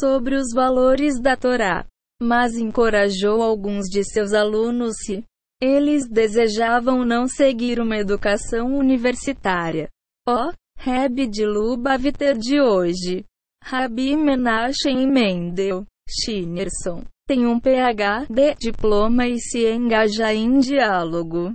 sobre 0.00 0.36
os 0.36 0.52
valores 0.54 1.20
da 1.20 1.36
Torá. 1.36 1.84
Mas 2.22 2.56
encorajou 2.56 3.42
alguns 3.42 3.86
de 3.86 4.04
seus 4.04 4.32
alunos 4.32 4.94
se 5.04 5.24
Eles 5.60 6.08
desejavam 6.08 7.04
não 7.04 7.26
seguir 7.26 7.80
uma 7.80 7.96
educação 7.96 8.76
universitária. 8.76 9.88
O 10.28 10.52
Reb 10.78 11.26
de 11.26 11.44
Lubavitcher 11.44 12.38
de 12.38 12.60
hoje. 12.60 13.24
Rabi 13.64 14.14
Menachem 14.16 15.10
Mendel 15.10 15.84
Schneerson 16.08 17.02
tem 17.26 17.46
um 17.46 17.58
PhD, 17.58 18.54
diploma 18.58 19.26
e 19.26 19.38
se 19.40 19.68
engaja 19.68 20.32
em 20.32 20.58
diálogo 20.60 21.54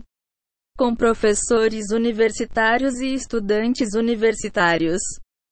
com 0.78 0.96
professores 0.96 1.92
universitários 1.92 3.00
e 3.00 3.14
estudantes 3.14 3.94
universitários, 3.94 5.00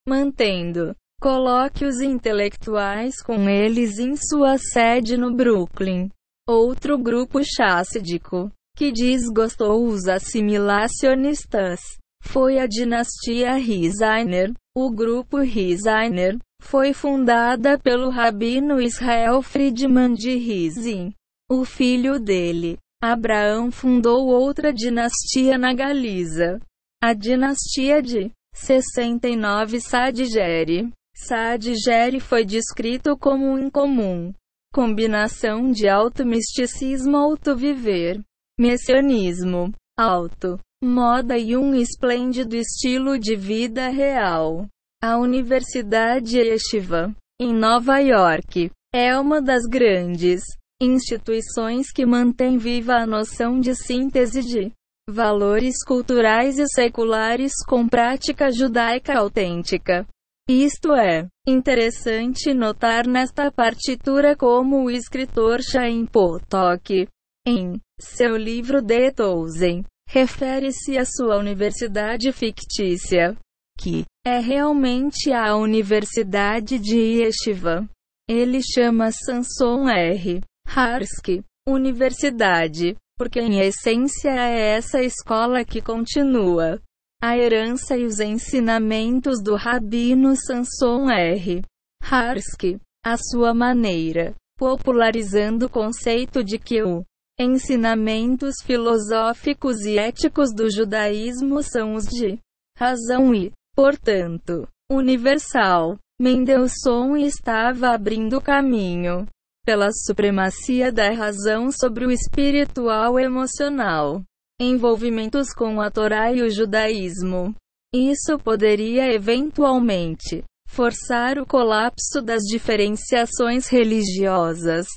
mantendo 0.08 0.96
colóquios 1.22 2.02
intelectuais 2.02 3.22
com 3.22 3.48
eles 3.48 4.00
em 4.00 4.16
sua 4.16 4.58
sede 4.58 5.18
no 5.18 5.36
Brooklyn. 5.36 6.10
Outro 6.48 6.98
grupo 6.98 7.42
chassídico, 7.44 8.52
que 8.76 8.92
desgostou 8.92 9.86
os 9.86 10.08
assimilacionistas, 10.08 11.80
foi 12.24 12.58
a 12.58 12.66
dinastia 12.66 13.54
Rizainer. 13.54 14.52
O 14.76 14.90
grupo 14.90 15.38
Rizainer 15.42 16.40
foi 16.62 16.94
fundada 16.94 17.78
pelo 17.80 18.10
rabino 18.10 18.82
Israel 18.82 19.42
Friedman 19.42 20.14
de 20.14 20.36
Rizin. 20.36 21.14
O 21.50 21.66
filho 21.66 22.20
dele, 22.20 22.78
Abraão 23.02 23.72
fundou 23.72 24.28
outra 24.28 24.72
dinastia 24.74 25.58
na 25.58 25.74
Galiza. 25.74 26.60
A 27.02 27.14
dinastia 27.14 28.02
de 28.02 28.32
69 28.54 29.80
Sadigeri. 29.80 30.90
Sadigeri 31.16 32.20
foi 32.20 32.46
descrito 32.46 33.18
como 33.18 33.46
um 33.46 33.58
incomum 33.58 34.34
combinação 34.72 35.72
de 35.72 35.88
alto 35.88 36.24
misticismo, 36.26 37.18
alto 37.18 37.56
viver, 37.56 38.22
messianismo, 38.60 39.74
alto 39.98 40.60
moda 40.82 41.38
e 41.38 41.58
um 41.58 41.76
esplêndido 41.76 42.56
estilo 42.56 43.20
de 43.20 43.36
vida 43.36 43.90
real. 43.90 44.66
A 45.02 45.18
Universidade 45.18 46.38
Yeshiva, 46.38 47.16
em 47.40 47.54
Nova 47.54 48.00
York, 48.00 48.70
é 48.94 49.18
uma 49.18 49.42
das 49.42 49.64
grandes 49.64 50.42
instituições 50.82 51.90
que 51.90 52.06
mantém 52.06 52.58
viva 52.58 52.96
a 52.96 53.08
noção 53.08 53.62
de 53.62 53.74
síntese 53.76 54.42
de 54.42 54.74
valores 55.10 55.86
culturais 55.88 56.60
e 56.60 56.68
seculares 56.68 57.54
com 57.66 57.88
prática 57.88 58.52
judaica 58.52 59.18
autêntica. 59.18 60.06
Isto 60.50 60.94
é, 60.94 61.28
interessante 61.48 62.54
notar 62.54 63.08
nesta 63.08 63.50
partitura 63.50 64.36
como 64.36 64.84
o 64.84 64.92
escritor 64.92 65.62
Chaim 65.62 66.06
Potok, 66.06 67.08
em 67.48 67.80
seu 67.98 68.36
livro 68.36 68.82
De 68.82 69.14
Tolzen, 69.14 69.82
refere-se 70.10 70.98
à 70.98 71.06
sua 71.06 71.38
universidade 71.38 72.34
fictícia, 72.34 73.38
que 73.80 74.04
é 74.26 74.40
realmente 74.40 75.32
a 75.32 75.56
Universidade 75.56 76.78
de 76.78 76.98
Yeshiva. 76.98 77.88
Ele 78.28 78.60
chama 78.62 79.10
Sanson 79.12 79.88
R. 79.88 80.42
Harsky, 80.68 81.42
Universidade, 81.66 82.98
porque 83.18 83.40
em 83.40 83.60
essência 83.62 84.30
é 84.30 84.76
essa 84.76 85.02
escola 85.02 85.64
que 85.64 85.82
continua 85.82 86.82
a 87.22 87.38
herança 87.38 87.98
e 87.98 88.06
os 88.06 88.20
ensinamentos 88.20 89.42
do 89.42 89.56
Rabino 89.56 90.36
Sanson 90.36 91.10
R. 91.10 91.62
Harsky, 92.04 92.80
à 93.04 93.18
sua 93.18 93.54
maneira, 93.54 94.36
popularizando 94.58 95.68
o 95.68 95.70
conceito 95.70 96.44
de 96.44 96.60
que 96.60 96.84
o 96.84 97.04
ensinamentos 97.40 98.56
filosóficos 98.66 99.80
e 99.86 99.98
éticos 99.98 100.54
do 100.54 100.70
judaísmo 100.70 101.64
são 101.64 101.94
os 101.94 102.04
de 102.06 102.38
razão 102.78 103.34
e, 103.34 103.52
portanto, 103.80 104.68
universal. 104.92 105.98
Mendelssohn 106.22 107.16
estava 107.16 107.92
abrindo 107.92 108.42
caminho 108.42 109.26
pela 109.66 109.90
supremacia 110.06 110.92
da 110.92 111.10
razão 111.12 111.72
sobre 111.72 112.06
o 112.06 112.12
espiritual 112.12 113.18
emocional. 113.18 114.22
Envolvimentos 114.60 115.54
com 115.54 115.80
a 115.80 115.90
Torá 115.90 116.30
e 116.34 116.42
o 116.42 116.50
judaísmo. 116.50 117.56
Isso 117.96 118.38
poderia 118.38 119.14
eventualmente 119.14 120.44
forçar 120.68 121.40
o 121.40 121.46
colapso 121.46 122.22
das 122.22 122.42
diferenciações 122.44 123.70
religiosas. 123.70 124.88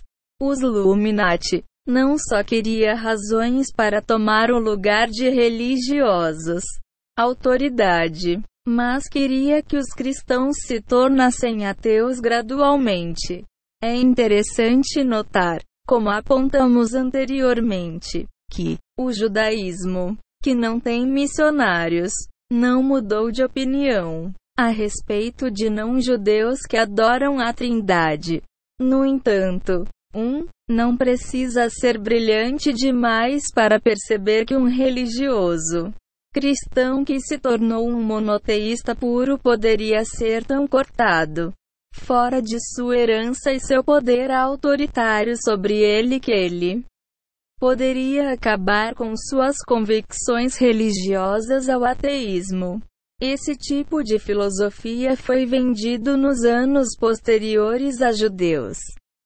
Os 0.43 0.61
Illuminati 0.61 1.62
não 1.87 2.16
só 2.18 2.43
queria 2.43 2.97
razões 2.97 3.68
para 3.72 4.03
tomar 4.03 4.51
o 4.51 4.59
lugar 4.59 5.07
de 5.07 5.28
religiosos, 5.28 6.64
autoridade, 7.16 8.43
mas 8.66 9.08
queria 9.08 9.62
que 9.62 9.76
os 9.76 9.88
cristãos 9.88 10.56
se 10.66 10.80
tornassem 10.80 11.66
ateus 11.66 12.20
gradualmente. 12.20 13.44
É 13.82 13.94
interessante 13.94 15.02
notar, 15.02 15.60
como 15.86 16.08
apontamos 16.08 16.94
anteriormente, 16.94 18.28
que 18.50 18.78
o 18.98 19.12
judaísmo, 19.12 20.16
que 20.42 20.54
não 20.54 20.78
tem 20.78 21.06
missionários, 21.06 22.12
não 22.52 22.82
mudou 22.82 23.30
de 23.30 23.42
opinião 23.42 24.32
a 24.56 24.68
respeito 24.68 25.50
de 25.50 25.70
não-judeus 25.70 26.60
que 26.60 26.76
adoram 26.76 27.40
a 27.40 27.52
Trindade. 27.52 28.42
No 28.78 29.04
entanto, 29.04 29.84
um 30.14 30.46
não 30.68 30.96
precisa 30.96 31.68
ser 31.70 31.98
brilhante 31.98 32.72
demais 32.72 33.44
para 33.54 33.80
perceber 33.80 34.44
que 34.44 34.56
um 34.56 34.68
religioso 34.68 35.92
cristão 36.33 37.05
que 37.05 37.20
se 37.20 37.39
tornou 37.39 37.89
um 37.89 38.03
monoteísta 38.03 38.95
puro 38.95 39.39
poderia 39.39 40.05
ser 40.05 40.45
tão 40.45 40.66
cortado 40.66 41.53
fora 41.95 42.41
de 42.41 42.57
sua 42.74 42.97
herança 42.97 43.53
e 43.53 43.61
seu 43.61 43.85
poder 43.85 44.30
autoritário 44.30 45.35
sobre 45.37 45.76
ele 45.78 46.18
que 46.18 46.33
ele 46.33 46.85
poderia 47.61 48.33
acabar 48.33 48.95
com 48.95 49.14
suas 49.16 49.59
convicções 49.59 50.57
religiosas 50.57 51.68
ao 51.68 51.85
ateísmo. 51.85 52.83
Esse 53.20 53.55
tipo 53.55 54.03
de 54.03 54.18
filosofia 54.18 55.16
foi 55.16 55.47
vendido 55.47 56.16
nos 56.16 56.43
anos 56.43 56.97
posteriores 56.99 58.03
a 58.03 58.11
judeus 58.11 58.78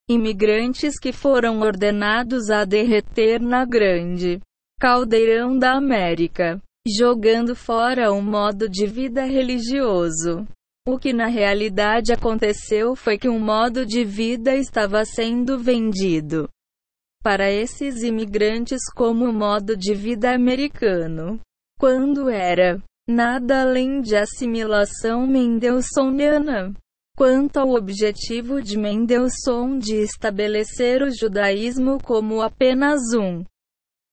imigrantes 0.08 1.00
que 1.00 1.12
foram 1.12 1.60
ordenados 1.60 2.48
a 2.50 2.64
derreter 2.64 3.40
na 3.40 3.64
grande 3.64 4.40
caldeirão 4.78 5.58
da 5.58 5.72
América, 5.72 6.62
jogando 6.86 7.54
fora 7.54 8.12
um 8.12 8.22
modo 8.22 8.68
de 8.68 8.86
vida 8.86 9.24
religioso. 9.24 10.46
O 10.86 10.98
que 10.98 11.12
na 11.12 11.26
realidade 11.26 12.12
aconteceu 12.12 12.94
foi 12.94 13.18
que 13.18 13.28
um 13.28 13.40
modo 13.40 13.84
de 13.84 14.04
vida 14.04 14.54
estava 14.54 15.04
sendo 15.04 15.58
vendido 15.58 16.48
para 17.22 17.50
esses 17.50 18.04
imigrantes 18.04 18.80
como 18.94 19.24
o 19.24 19.32
modo 19.32 19.76
de 19.76 19.94
vida 19.94 20.32
americano, 20.32 21.40
quando 21.76 22.30
era 22.30 22.80
nada 23.08 23.62
além 23.62 24.00
de 24.00 24.14
assimilação 24.14 25.26
mendelssohniana. 25.26 26.72
Quanto 27.16 27.56
ao 27.56 27.70
objetivo 27.70 28.60
de 28.60 28.76
Mendelssohn 28.76 29.78
de 29.78 29.96
estabelecer 29.96 31.02
o 31.02 31.10
judaísmo 31.10 31.98
como 32.04 32.42
apenas 32.42 33.00
um 33.14 33.42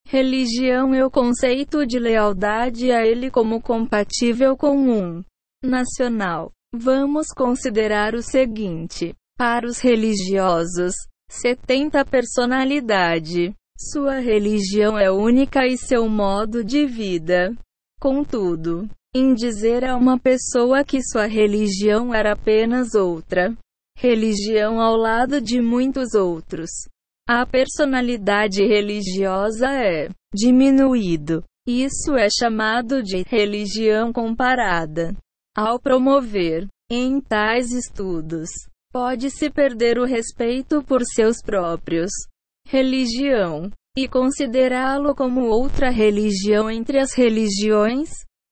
religião 0.08 0.94
e 0.94 1.04
o 1.04 1.10
conceito 1.10 1.86
de 1.86 2.00
lealdade 2.00 2.92
a 2.92 3.06
ele 3.06 3.32
como 3.32 3.62
compatível 3.62 4.56
com 4.56 4.78
um 4.78 5.24
nacional 5.64 6.52
Vamos 6.76 7.28
considerar 7.28 8.16
o 8.16 8.24
seguinte: 8.24 9.14
para 9.38 9.68
os 9.68 9.80
religiosos, 9.80 10.96
70 11.30 12.04
personalidade. 12.04 13.54
Sua 13.78 14.18
religião 14.20 14.98
é 14.98 15.12
única 15.12 15.68
e 15.68 15.78
seu 15.78 16.10
modo 16.10 16.64
de 16.64 16.88
vida. 16.88 17.54
Contudo, 18.00 18.90
em 19.14 19.36
dizer 19.36 19.86
a 19.86 19.96
uma 19.96 20.18
pessoa 20.18 20.84
que 20.84 21.00
sua 21.04 21.28
religião 21.28 22.14
era 22.14 22.34
apenas 22.34 22.96
outra 22.96 23.56
religião 23.96 24.82
ao 24.82 24.96
lado 24.96 25.40
de 25.40 25.62
muitos 25.62 26.16
outros, 26.16 26.70
a 27.28 27.46
personalidade 27.46 28.64
religiosa 28.66 29.68
é 29.72 30.10
diminuído. 30.34 31.44
Isso 31.66 32.16
é 32.16 32.28
chamado 32.30 33.02
de 33.02 33.24
religião 33.24 34.12
comparada. 34.12 35.16
Ao 35.56 35.80
promover, 35.80 36.68
em 36.92 37.22
tais 37.22 37.72
estudos, 37.72 38.50
pode-se 38.92 39.50
perder 39.50 39.98
o 39.98 40.06
respeito 40.06 40.84
por 40.84 41.02
seus 41.04 41.42
próprios 41.42 42.12
religião 42.68 43.70
e 43.98 44.08
considerá-lo 44.08 45.16
como 45.16 45.46
outra 45.46 45.90
religião 45.90 46.70
entre 46.70 47.00
as 47.00 47.14
religiões 47.14 48.10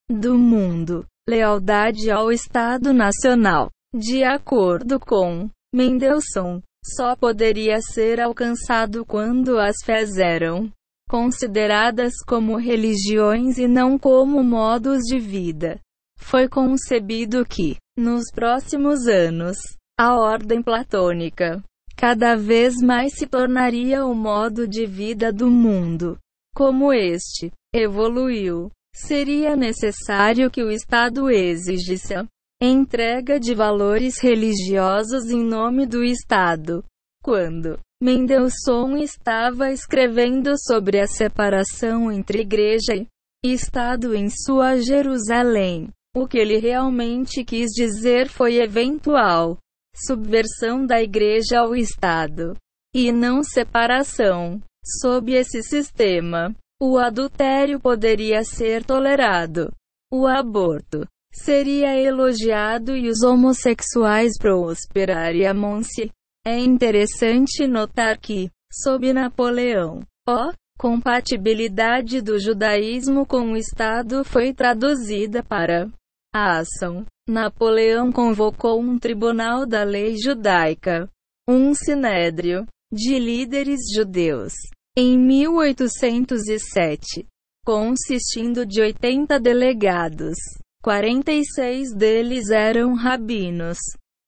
do 0.09 0.37
mundo. 0.37 1.05
Lealdade 1.27 2.09
ao 2.11 2.31
Estado 2.31 2.93
Nacional. 2.93 3.69
De 3.93 4.23
acordo 4.23 4.99
com 4.99 5.49
Mendelssohn, 5.73 6.61
só 6.83 7.15
poderia 7.15 7.79
ser 7.81 8.19
alcançado 8.19 9.05
quando 9.05 9.59
as 9.59 9.77
fés 9.83 10.17
eram 10.17 10.71
consideradas 11.09 12.13
como 12.25 12.55
religiões 12.55 13.57
e 13.57 13.67
não 13.67 13.99
como 13.99 14.43
modos 14.43 15.01
de 15.01 15.19
vida. 15.19 15.79
Foi 16.17 16.47
concebido 16.47 17.45
que, 17.45 17.75
nos 17.97 18.31
próximos 18.31 19.07
anos, 19.07 19.57
a 19.99 20.15
ordem 20.15 20.61
platônica 20.61 21.61
cada 21.97 22.35
vez 22.35 22.75
mais 22.81 23.13
se 23.13 23.27
tornaria 23.27 24.05
o 24.05 24.15
modo 24.15 24.67
de 24.67 24.85
vida 24.85 25.31
do 25.31 25.51
mundo. 25.51 26.17
Como 26.55 26.93
este 26.93 27.51
evoluiu, 27.73 28.71
seria 28.95 29.55
necessário 29.55 30.49
que 30.49 30.63
o 30.63 30.71
Estado 30.71 31.29
exigisse 31.29 32.13
a 32.13 32.25
entrega 32.69 33.39
de 33.39 33.55
valores 33.55 34.19
religiosos 34.19 35.31
em 35.31 35.43
nome 35.43 35.87
do 35.87 36.03
Estado. 36.03 36.83
Quando 37.23 37.79
Mendelssohn 38.01 38.97
estava 38.97 39.71
escrevendo 39.71 40.53
sobre 40.57 40.99
a 40.99 41.07
separação 41.07 42.11
entre 42.11 42.41
igreja 42.41 42.93
e 42.95 43.07
Estado 43.43 44.15
em 44.15 44.29
sua 44.29 44.77
Jerusalém, 44.77 45.89
o 46.15 46.27
que 46.27 46.37
ele 46.37 46.59
realmente 46.59 47.43
quis 47.43 47.71
dizer 47.71 48.29
foi 48.29 48.57
eventual 48.57 49.57
subversão 49.95 50.85
da 50.85 51.01
igreja 51.01 51.59
ao 51.59 51.75
Estado 51.75 52.55
e 52.93 53.11
não 53.11 53.43
separação. 53.43 54.61
Sob 54.99 55.31
esse 55.31 55.61
sistema, 55.61 56.55
o 56.81 56.97
adultério 56.97 57.79
poderia 57.79 58.43
ser 58.43 58.83
tolerado, 58.83 59.71
o 60.11 60.25
aborto 60.25 61.07
seria 61.33 61.99
elogiado 61.99 62.95
e 62.95 63.09
os 63.09 63.23
homossexuais 63.23 64.37
prosperariam-se. 64.37 66.11
É 66.45 66.57
interessante 66.57 67.67
notar 67.67 68.19
que, 68.19 68.49
sob 68.71 69.11
Napoleão, 69.13 70.01
a 70.27 70.51
compatibilidade 70.77 72.21
do 72.21 72.39
judaísmo 72.39 73.25
com 73.25 73.51
o 73.51 73.57
Estado 73.57 74.23
foi 74.23 74.53
traduzida 74.53 75.43
para 75.43 75.89
a 76.33 76.57
ação. 76.57 77.05
Napoleão 77.29 78.11
convocou 78.11 78.81
um 78.81 78.97
tribunal 78.97 79.63
da 79.65 79.83
lei 79.83 80.15
judaica, 80.17 81.07
um 81.47 81.75
sinédrio, 81.75 82.65
de 82.91 83.19
líderes 83.19 83.79
judeus, 83.95 84.53
em 84.97 85.17
1807, 85.17 87.27
consistindo 87.63 88.65
de 88.65 88.81
80 88.81 89.39
delegados. 89.39 90.35
46 90.81 91.93
deles 91.93 92.49
eram 92.49 92.95
rabinos. 92.95 93.77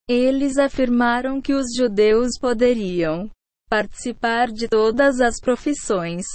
Eles 0.08 0.60
afirmaram 0.60 1.42
que 1.42 1.54
os 1.54 1.74
judeus 1.76 2.38
poderiam 2.40 3.28
participar 3.68 4.52
de 4.52 4.68
todas 4.68 5.20
as 5.20 5.40
profissões 5.40 6.26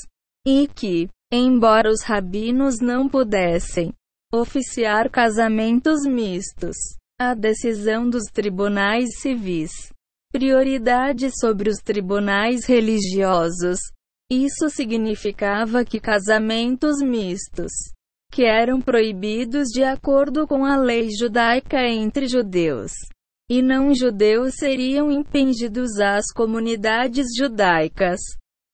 e 0.45 0.67
que, 0.67 1.09
embora 1.33 1.89
os 1.89 2.03
rabinos 2.03 2.81
não 2.81 3.09
pudessem 3.09 3.93
oficiar 4.33 5.09
casamentos 5.09 6.05
mistos, 6.05 6.77
a 7.21 7.33
decisão 7.33 8.11
dos 8.11 8.25
tribunais 8.25 9.21
civis, 9.21 9.71
prioridade 10.33 11.31
sobre 11.39 11.71
os 11.71 11.79
tribunais 11.79 12.65
religiosos. 12.65 13.79
Isso 14.31 14.69
significava 14.69 15.85
que 15.85 16.01
casamentos 16.01 16.99
mistos 17.01 17.71
que 18.39 18.45
eram 18.45 18.81
proibidos 18.81 19.67
de 19.67 19.83
acordo 19.83 20.47
com 20.47 20.65
a 20.65 20.77
lei 20.77 21.09
judaica 21.11 21.85
entre 21.89 22.29
judeus 22.29 22.93
e 23.51 23.61
não 23.61 23.93
judeus 23.93 24.55
seriam 24.55 25.11
impedidos 25.11 25.99
às 25.99 26.27
comunidades 26.33 27.27
judaicas 27.37 28.21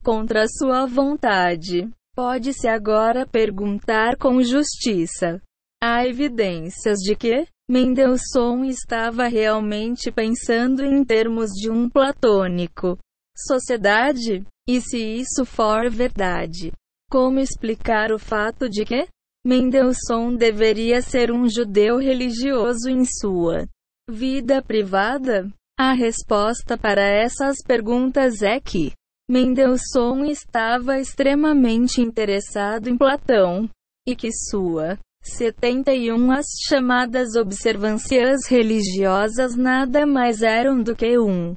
contra 0.05 0.45
sua 0.47 0.85
vontade. 0.85 1.89
Pode-se 2.15 2.69
agora 2.69 3.27
perguntar 3.27 4.19
com 4.19 4.43
justiça: 4.43 5.41
há 5.83 6.07
evidências 6.07 6.99
de 6.99 7.17
que 7.17 7.47
Mendelssohn 7.67 8.67
estava 8.67 9.29
realmente 9.29 10.12
pensando 10.12 10.85
em 10.85 11.03
termos 11.03 11.49
de 11.53 11.71
um 11.71 11.89
platônico 11.89 12.99
sociedade? 13.35 14.45
E 14.69 14.79
se 14.83 14.99
isso 14.99 15.47
for 15.47 15.89
verdade, 15.89 16.71
como 17.11 17.41
explicar 17.41 18.12
o 18.12 18.19
fato 18.19 18.69
de 18.69 18.85
que 18.85 19.09
Mendelssohn 19.47 20.37
deveria 20.37 21.03
ser 21.03 21.31
um 21.31 21.47
judeu 21.47 21.99
religioso 21.99 22.89
em 22.89 23.05
sua 23.05 23.69
vida 24.09 24.63
privada? 24.63 25.53
A 25.79 25.93
resposta 25.93 26.79
para 26.79 27.03
essas 27.03 27.59
perguntas 27.63 28.41
é 28.41 28.59
que 28.59 28.93
Mendelssohn 29.29 30.25
estava 30.25 30.99
extremamente 30.99 32.01
interessado 32.01 32.89
em 32.89 32.97
Platão 32.97 33.69
e 34.09 34.17
que 34.17 34.31
sua 34.33 34.99
71 35.23 36.31
as 36.31 36.47
chamadas 36.67 37.35
observâncias 37.35 38.47
religiosas 38.49 39.57
nada 39.57 40.07
mais 40.07 40.43
eram 40.43 40.83
do 40.83 40.97
que 40.97 41.19
um 41.19 41.55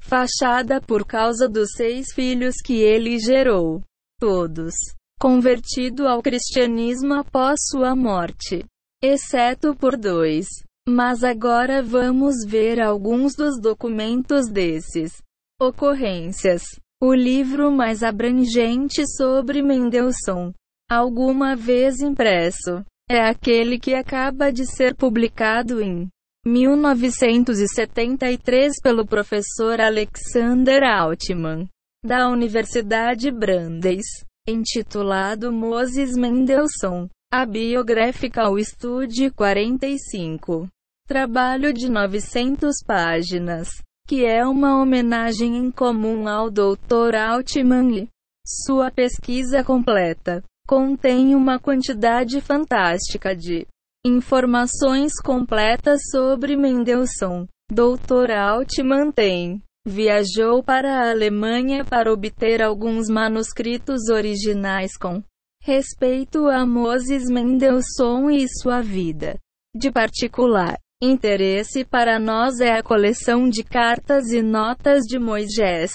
fachada 0.00 0.80
por 0.80 1.06
causa 1.06 1.48
dos 1.48 1.70
seis 1.76 2.12
filhos 2.12 2.56
que 2.64 2.74
ele 2.80 3.18
gerou. 3.18 3.82
Todos 4.18 4.74
convertido 5.18 6.06
ao 6.06 6.22
cristianismo 6.22 7.14
após 7.14 7.58
sua 7.70 7.96
morte, 7.96 8.62
exceto 9.02 9.74
por 9.74 9.96
dois. 9.96 10.46
Mas 10.86 11.24
agora 11.24 11.82
vamos 11.82 12.44
ver 12.46 12.78
alguns 12.78 13.34
dos 13.34 13.58
documentos 13.58 14.50
desses 14.50 15.14
ocorrências. 15.58 16.62
O 17.02 17.14
livro 17.14 17.70
mais 17.70 18.02
abrangente 18.02 19.02
sobre 19.16 19.62
Mendelssohn, 19.62 20.52
alguma 20.90 21.56
vez 21.56 22.00
impresso, 22.00 22.84
é 23.10 23.20
aquele 23.20 23.78
que 23.78 23.94
acaba 23.94 24.52
de 24.52 24.66
ser 24.66 24.94
publicado 24.94 25.80
em 25.80 26.06
1973 26.46 28.74
pelo 28.82 29.06
professor 29.06 29.80
Alexander 29.80 30.82
Altman, 30.82 31.66
da 32.04 32.28
Universidade 32.28 33.30
Brandeis 33.30 34.04
intitulado 34.46 35.50
Moses 35.50 36.16
Mendelssohn, 36.16 37.08
a 37.32 37.46
Biographical 37.46 38.58
Study 38.58 39.30
45. 39.30 40.68
Trabalho 41.08 41.72
de 41.72 41.90
900 41.90 42.76
páginas, 42.86 43.68
que 44.06 44.26
é 44.26 44.46
uma 44.46 44.80
homenagem 44.80 45.56
em 45.56 45.70
comum 45.70 46.28
ao 46.28 46.50
Dr. 46.50 47.16
Altman. 47.16 48.06
Sua 48.46 48.90
pesquisa 48.90 49.64
completa 49.64 50.42
contém 50.68 51.34
uma 51.34 51.58
quantidade 51.58 52.38
fantástica 52.42 53.34
de 53.34 53.66
informações 54.04 55.14
completas 55.24 56.02
sobre 56.10 56.54
Mendelssohn. 56.54 57.46
Dr. 57.70 58.30
Altman 58.30 59.10
tem 59.10 59.62
Viajou 59.86 60.62
para 60.62 60.96
a 60.96 61.10
Alemanha 61.10 61.84
para 61.84 62.10
obter 62.10 62.62
alguns 62.62 63.08
manuscritos 63.10 64.08
originais 64.08 64.96
com 64.96 65.22
respeito 65.62 66.46
a 66.46 66.64
Moses 66.64 67.28
Mendelssohn 67.28 68.30
e 68.30 68.46
sua 68.48 68.80
vida. 68.80 69.38
De 69.76 69.92
particular 69.92 70.78
interesse 71.02 71.84
para 71.84 72.18
nós 72.18 72.60
é 72.60 72.72
a 72.72 72.82
coleção 72.82 73.46
de 73.46 73.62
cartas 73.62 74.32
e 74.32 74.40
notas 74.40 75.02
de 75.02 75.18
Moisés 75.18 75.92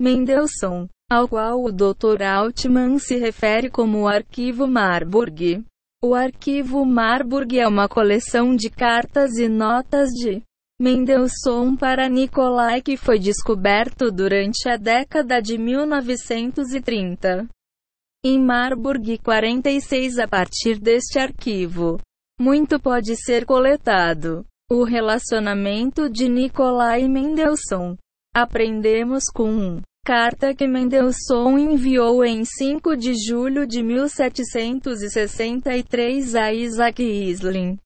Mendelssohn, 0.00 0.86
ao 1.10 1.28
qual 1.28 1.62
o 1.62 1.70
Dr. 1.70 2.22
Altman 2.22 2.98
se 2.98 3.18
refere 3.18 3.68
como 3.68 4.00
o 4.00 4.08
Arquivo 4.08 4.66
Marburg. 4.66 5.62
O 6.02 6.14
Arquivo 6.14 6.86
Marburg 6.86 7.58
é 7.58 7.68
uma 7.68 7.86
coleção 7.86 8.56
de 8.56 8.70
cartas 8.70 9.36
e 9.36 9.46
notas 9.46 10.08
de 10.08 10.42
Mendelssohn 10.80 11.76
para 11.76 12.08
Nicolai 12.08 12.80
que 12.82 12.96
foi 12.96 13.20
descoberto 13.20 14.10
durante 14.10 14.68
a 14.68 14.76
década 14.76 15.40
de 15.40 15.56
1930. 15.56 17.46
Em 18.24 18.40
Marburg 18.40 19.18
46 19.18 20.18
a 20.18 20.26
partir 20.26 20.80
deste 20.80 21.20
arquivo, 21.20 22.00
muito 22.40 22.80
pode 22.80 23.14
ser 23.14 23.46
coletado. 23.46 24.44
O 24.68 24.82
relacionamento 24.82 26.10
de 26.10 26.28
Nicolai 26.28 27.02
e 27.02 27.08
Mendelssohn. 27.08 27.94
Aprendemos 28.34 29.26
com 29.32 29.80
carta 30.04 30.52
que 30.52 30.66
Mendelssohn 30.66 31.56
enviou 31.56 32.24
em 32.24 32.44
5 32.44 32.96
de 32.96 33.14
julho 33.14 33.64
de 33.64 33.80
1763 33.80 36.34
a 36.34 36.52
Isaac 36.52 37.00
Isling 37.00 37.78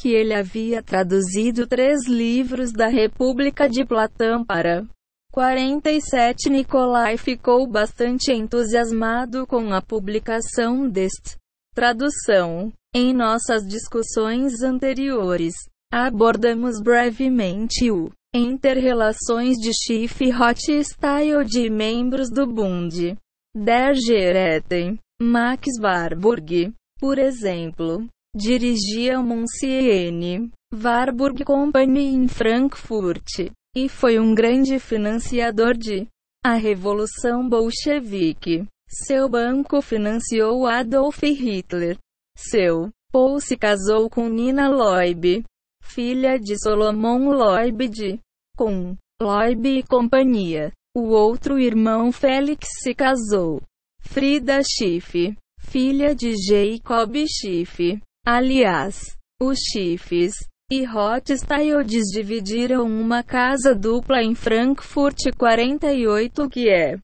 que 0.00 0.14
ele 0.14 0.32
havia 0.32 0.82
traduzido 0.82 1.66
três 1.66 2.06
livros 2.08 2.72
da 2.72 2.88
República 2.88 3.68
de 3.68 3.84
Platão 3.84 4.42
para 4.42 4.86
47. 5.30 6.48
Nicolai 6.48 7.18
ficou 7.18 7.66
bastante 7.66 8.32
entusiasmado 8.32 9.46
com 9.46 9.74
a 9.74 9.82
publicação 9.82 10.88
deste 10.88 11.36
tradução. 11.74 12.72
Em 12.94 13.12
nossas 13.12 13.62
discussões 13.62 14.62
anteriores, 14.62 15.54
abordamos 15.92 16.80
brevemente 16.82 17.90
o 17.90 18.10
interrelações 18.34 19.56
de 19.58 19.70
Schiff 19.72 20.24
e 20.24 20.30
Rothschild 20.30 21.46
de 21.46 21.68
membros 21.68 22.30
do 22.30 22.46
Bund. 22.46 23.16
der 23.54 23.94
Gereten, 23.94 24.98
Max 25.20 25.66
Warburg, 25.80 26.72
por 26.98 27.18
exemplo, 27.18 28.08
dirigia 28.34 29.18
o 29.18 29.24
Monsienne 29.24 30.50
Warburg 30.72 31.44
Company 31.44 32.14
em 32.14 32.28
Frankfurt, 32.28 33.50
e 33.74 33.88
foi 33.88 34.18
um 34.20 34.34
grande 34.34 34.78
financiador 34.78 35.76
de 35.76 36.06
a 36.44 36.54
Revolução 36.54 37.48
Bolchevique. 37.48 38.66
Seu 38.88 39.28
banco 39.28 39.82
financiou 39.82 40.66
Adolf 40.66 41.22
Hitler. 41.22 41.98
Seu 42.36 42.90
Paul 43.12 43.40
se 43.40 43.56
casou 43.56 44.08
com 44.08 44.28
Nina 44.28 44.68
Loib, 44.68 45.44
filha 45.82 46.38
de 46.38 46.56
Solomon 46.56 47.30
Loib 47.30 47.88
de 47.88 48.18
com 48.56 48.96
Loib 49.20 49.66
e 49.66 49.82
companhia. 49.82 50.72
O 50.96 51.08
outro 51.08 51.58
irmão 51.58 52.10
Félix 52.10 52.68
se 52.82 52.94
casou. 52.94 53.60
Frida 54.00 54.60
Schiff, 54.62 55.36
filha 55.60 56.14
de 56.14 56.34
Jacob 56.36 57.14
Schiff. 57.26 58.00
Aliás, 58.26 59.16
os 59.40 59.58
Schiffs 59.58 60.34
e 60.70 60.84
Rothschilds 60.84 62.04
dividiram 62.12 62.84
uma 62.84 63.22
casa 63.22 63.74
dupla 63.74 64.22
em 64.22 64.34
Frankfurt 64.34 65.34
48 65.36 66.48
que 66.48 66.68
é 66.68 66.98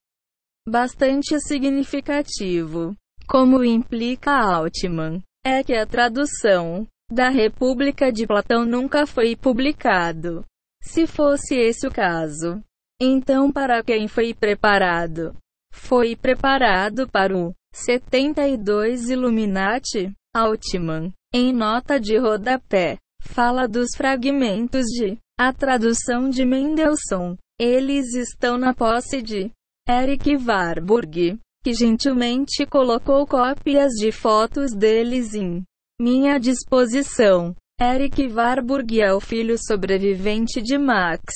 bastante 0.68 1.40
significativo. 1.40 2.94
Como 3.28 3.64
implica 3.64 4.32
Altman, 4.32 5.20
é 5.44 5.64
que 5.64 5.74
a 5.74 5.86
tradução 5.86 6.86
da 7.10 7.28
República 7.28 8.12
de 8.12 8.26
Platão 8.26 8.64
nunca 8.64 9.06
foi 9.06 9.34
publicado. 9.34 10.44
Se 10.82 11.06
fosse 11.06 11.56
esse 11.56 11.86
o 11.86 11.90
caso, 11.90 12.62
então 13.00 13.50
para 13.50 13.82
quem 13.82 14.06
foi 14.06 14.32
preparado? 14.32 15.36
Foi 15.72 16.14
preparado 16.14 17.08
para 17.08 17.36
o 17.36 17.52
72 17.74 19.10
Illuminati? 19.10 20.12
Altman, 20.36 21.14
em 21.34 21.50
nota 21.50 21.98
de 21.98 22.18
rodapé, 22.18 22.98
fala 23.22 23.66
dos 23.66 23.88
fragmentos 23.96 24.84
de 24.84 25.16
a 25.40 25.50
tradução 25.50 26.28
de 26.28 26.44
Mendelssohn. 26.44 27.36
Eles 27.58 28.14
estão 28.14 28.58
na 28.58 28.74
posse 28.74 29.22
de 29.22 29.50
Eric 29.88 30.36
Warburg, 30.36 31.38
que 31.64 31.72
gentilmente 31.72 32.66
colocou 32.66 33.26
cópias 33.26 33.92
de 33.92 34.12
fotos 34.12 34.74
deles 34.74 35.32
em 35.32 35.62
minha 35.98 36.38
disposição. 36.38 37.56
Eric 37.80 38.28
Warburg 38.28 39.00
é 39.00 39.14
o 39.14 39.20
filho 39.20 39.56
sobrevivente 39.58 40.60
de 40.60 40.76
Max 40.76 41.32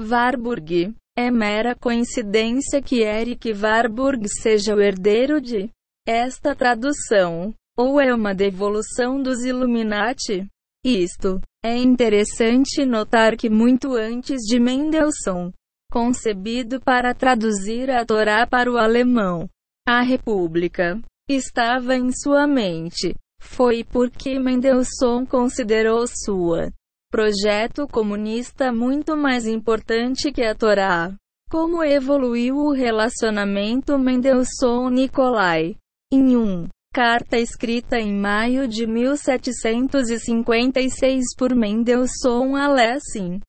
Warburg. 0.00 0.94
É 1.18 1.30
mera 1.30 1.74
coincidência 1.74 2.80
que 2.80 3.02
Eric 3.02 3.52
Warburg 3.52 4.26
seja 4.40 4.74
o 4.74 4.80
herdeiro 4.80 5.38
de 5.38 5.68
esta 6.06 6.54
tradução, 6.54 7.52
ou 7.78 8.00
é 8.00 8.12
uma 8.12 8.34
devolução 8.34 9.22
dos 9.22 9.44
Illuminati? 9.44 10.48
Isto 10.84 11.40
é 11.64 11.76
interessante 11.76 12.84
notar 12.84 13.36
que 13.36 13.48
muito 13.48 13.94
antes 13.94 14.40
de 14.42 14.58
Mendelssohn, 14.58 15.52
concebido 15.92 16.80
para 16.80 17.14
traduzir 17.14 17.88
a 17.88 18.04
Torá 18.04 18.44
para 18.46 18.70
o 18.70 18.76
alemão, 18.76 19.48
a 19.86 20.02
República 20.02 21.00
estava 21.30 21.94
em 21.94 22.10
sua 22.10 22.48
mente. 22.48 23.14
Foi 23.40 23.84
porque 23.84 24.40
Mendelssohn 24.40 25.24
considerou 25.24 26.04
sua 26.08 26.72
projeto 27.10 27.86
comunista 27.86 28.72
muito 28.72 29.16
mais 29.16 29.46
importante 29.46 30.32
que 30.32 30.42
a 30.42 30.54
Torá. 30.54 31.14
Como 31.48 31.82
evoluiu 31.84 32.56
o 32.56 32.72
relacionamento 32.72 33.96
Mendelssohn-Nicolai? 33.98 35.76
Em 36.12 36.36
um 36.36 36.68
carta 36.92 37.38
escrita 37.38 37.98
em 37.98 38.14
maio 38.14 38.68
de 38.68 38.86
1756 38.86 41.24
por 41.36 41.54
Mendelssohn 41.54 42.56
a 42.56 42.68
Lessing, 42.68 43.40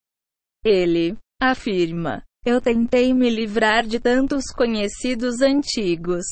ele 0.64 1.18
afirma: 1.42 2.24
eu 2.46 2.62
tentei 2.62 3.14
me 3.14 3.30
livrar 3.30 3.86
de 3.86 4.00
tantos 4.00 4.46
conhecidos 4.56 5.42
antigos 5.42 6.24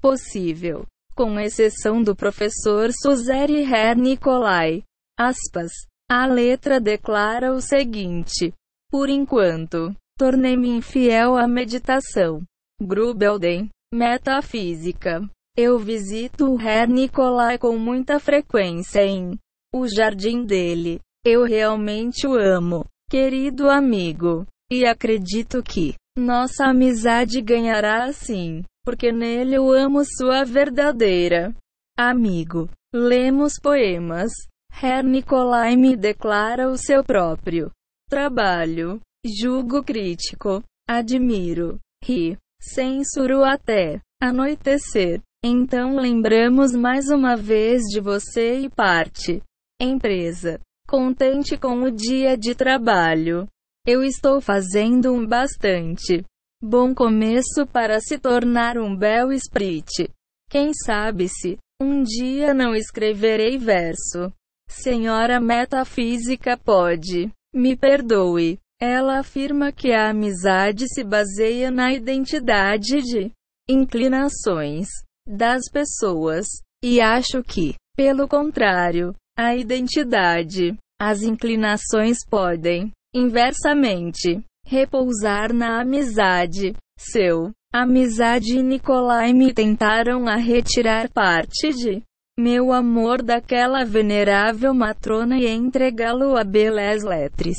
possível, 0.00 0.86
com 1.14 1.40
exceção 1.40 2.02
do 2.02 2.14
professor 2.14 2.90
Suzeri 2.92 3.62
Herr 3.62 3.98
Nicolai. 3.98 4.82
Aspas. 5.18 5.72
A 6.08 6.26
letra 6.26 6.78
declara 6.78 7.52
o 7.52 7.60
seguinte: 7.60 8.52
Por 8.90 9.08
enquanto, 9.08 9.96
tornei-me 10.16 10.68
infiel 10.68 11.36
à 11.36 11.48
meditação. 11.48 12.42
Grubelden, 12.80 13.68
Metafísica. 13.92 15.28
Eu 15.56 15.78
visito 15.78 16.52
o 16.52 16.60
Herr 16.60 16.86
Nicolai 16.86 17.56
com 17.56 17.78
muita 17.78 18.20
frequência 18.20 19.02
em 19.06 19.38
o 19.74 19.88
jardim 19.88 20.44
dele. 20.44 21.00
Eu 21.24 21.44
realmente 21.44 22.26
o 22.26 22.34
amo, 22.34 22.84
querido 23.08 23.70
amigo. 23.70 24.46
E 24.70 24.84
acredito 24.84 25.62
que 25.62 25.94
nossa 26.18 26.66
amizade 26.66 27.40
ganhará 27.40 28.04
assim, 28.04 28.64
porque 28.84 29.10
nele 29.10 29.56
eu 29.56 29.72
amo 29.72 30.02
sua 30.04 30.44
verdadeira 30.44 31.54
amigo. 31.96 32.68
Lemos 32.94 33.54
poemas. 33.60 34.30
Herr 34.70 35.02
Nicolai 35.02 35.74
me 35.74 35.96
declara 35.96 36.68
o 36.68 36.76
seu 36.76 37.02
próprio 37.02 37.70
trabalho. 38.10 39.00
Julgo 39.24 39.82
crítico. 39.82 40.62
Admiro. 40.86 41.78
Ri. 42.04 42.36
Censuro 42.60 43.42
até 43.42 44.00
anoitecer. 44.20 45.22
Então 45.48 45.94
lembramos 45.94 46.72
mais 46.72 47.08
uma 47.08 47.36
vez 47.36 47.82
de 47.82 48.00
você 48.00 48.58
e 48.62 48.68
parte. 48.68 49.40
Empresa. 49.80 50.58
Contente 50.88 51.56
com 51.56 51.84
o 51.84 51.90
dia 51.92 52.36
de 52.36 52.52
trabalho. 52.52 53.46
Eu 53.86 54.02
estou 54.02 54.40
fazendo 54.40 55.12
um 55.12 55.24
bastante 55.24 56.24
bom 56.60 56.92
começo 56.92 57.64
para 57.64 58.00
se 58.00 58.18
tornar 58.18 58.76
um 58.76 58.96
bel 58.96 59.30
esprit. 59.30 60.10
Quem 60.50 60.72
sabe 60.74 61.28
se 61.28 61.56
um 61.80 62.02
dia 62.02 62.52
não 62.52 62.74
escreverei 62.74 63.56
verso. 63.56 64.32
Senhora 64.68 65.40
metafísica 65.40 66.56
pode, 66.56 67.30
me 67.54 67.76
perdoe. 67.76 68.58
Ela 68.80 69.20
afirma 69.20 69.70
que 69.70 69.92
a 69.92 70.10
amizade 70.10 70.92
se 70.92 71.04
baseia 71.04 71.70
na 71.70 71.92
identidade 71.92 73.00
de 73.00 73.30
inclinações 73.68 74.88
das 75.26 75.70
pessoas. 75.70 76.46
E 76.82 77.00
acho 77.00 77.42
que, 77.42 77.74
pelo 77.96 78.28
contrário, 78.28 79.14
a 79.36 79.56
identidade, 79.56 80.76
as 81.00 81.22
inclinações 81.22 82.18
podem 82.28 82.92
Inversamente, 83.16 84.44
repousar 84.66 85.50
na 85.50 85.80
amizade. 85.80 86.76
Seu 86.98 87.50
amizade 87.72 88.58
e 88.58 88.62
Nicolai 88.62 89.32
me 89.32 89.54
tentaram 89.54 90.28
a 90.28 90.36
retirar 90.36 91.08
parte 91.08 91.72
de 91.72 92.02
meu 92.38 92.74
amor 92.74 93.22
daquela 93.22 93.86
venerável 93.86 94.74
matrona 94.74 95.38
e 95.38 95.46
entregá-lo 95.46 96.36
a 96.36 96.44
Belas 96.44 97.02
Lettres. 97.02 97.56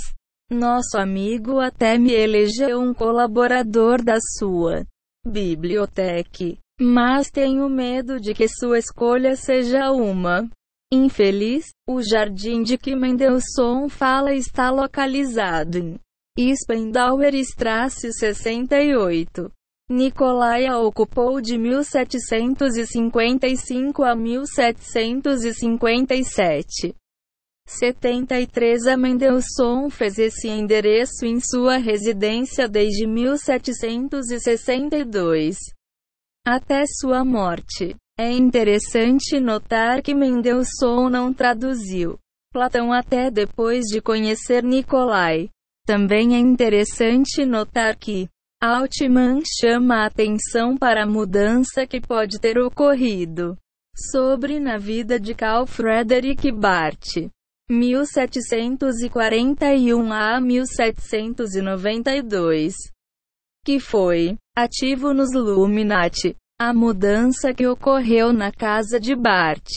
Nosso 0.52 0.96
amigo 0.96 1.60
até 1.60 1.98
me 1.98 2.14
elegeu 2.14 2.80
um 2.80 2.94
colaborador 2.94 4.04
da 4.04 4.20
sua 4.38 4.86
biblioteca, 5.26 6.56
mas 6.80 7.30
tenho 7.30 7.70
medo 7.70 8.20
de 8.20 8.34
que 8.34 8.48
sua 8.48 8.80
escolha 8.80 9.36
seja 9.36 9.92
uma 9.92 10.50
Infeliz, 10.90 11.66
o 11.86 12.02
jardim 12.02 12.64
de 12.64 12.78
que 12.78 12.96
Mendelssohn 12.96 13.90
fala 13.90 14.34
está 14.34 14.72
localizado 14.72 16.00
em 16.38 16.56
Spandauer 16.56 17.36
Strasse 17.36 18.14
68. 18.14 19.52
Nicolai 19.90 20.66
a 20.66 20.80
ocupou 20.80 21.42
de 21.42 21.58
1755 21.58 24.02
a 24.02 24.16
1757. 24.16 26.96
73 27.68 28.88
A 28.88 28.96
Mendelssohn 28.96 29.90
fez 29.90 30.18
esse 30.18 30.48
endereço 30.48 31.26
em 31.26 31.42
sua 31.42 31.76
residência 31.76 32.70
desde 32.70 33.06
1762 33.06 35.58
até 36.48 36.86
sua 36.88 37.24
morte. 37.26 37.94
É 38.18 38.32
interessante 38.32 39.38
notar 39.38 40.02
que 40.02 40.16
Mendelssohn 40.16 41.10
não 41.10 41.34
traduziu 41.34 42.18
Platão 42.54 42.94
até 42.94 43.30
depois 43.30 43.84
de 43.86 44.00
conhecer 44.02 44.64
Nicolai. 44.64 45.50
Também 45.86 46.36
é 46.36 46.40
interessante 46.40 47.46
notar 47.46 47.98
que 47.98 48.30
Altman 48.64 49.42
chama 49.60 49.98
a 49.98 50.06
atenção 50.06 50.78
para 50.78 51.04
a 51.04 51.06
mudança 51.06 51.86
que 51.86 52.00
pode 52.00 52.40
ter 52.40 52.58
ocorrido 52.58 53.58
sobre 54.12 54.58
na 54.58 54.78
vida 54.78 55.20
de 55.20 55.36
Carl 55.36 55.68
Friedrich 55.68 56.50
Barth. 56.50 57.30
1741 57.70 60.14
a 60.14 60.40
1792, 60.40 62.74
que 63.68 63.82
foi 63.82 64.38
ativo 64.58 65.14
nos 65.14 65.34
Illuminati 65.34 66.38
a 66.58 66.74
mudança 66.74 67.54
que 67.54 67.68
ocorreu 67.68 68.32
na 68.32 68.50
casa 68.50 68.98
de 68.98 69.14
Bart. 69.14 69.68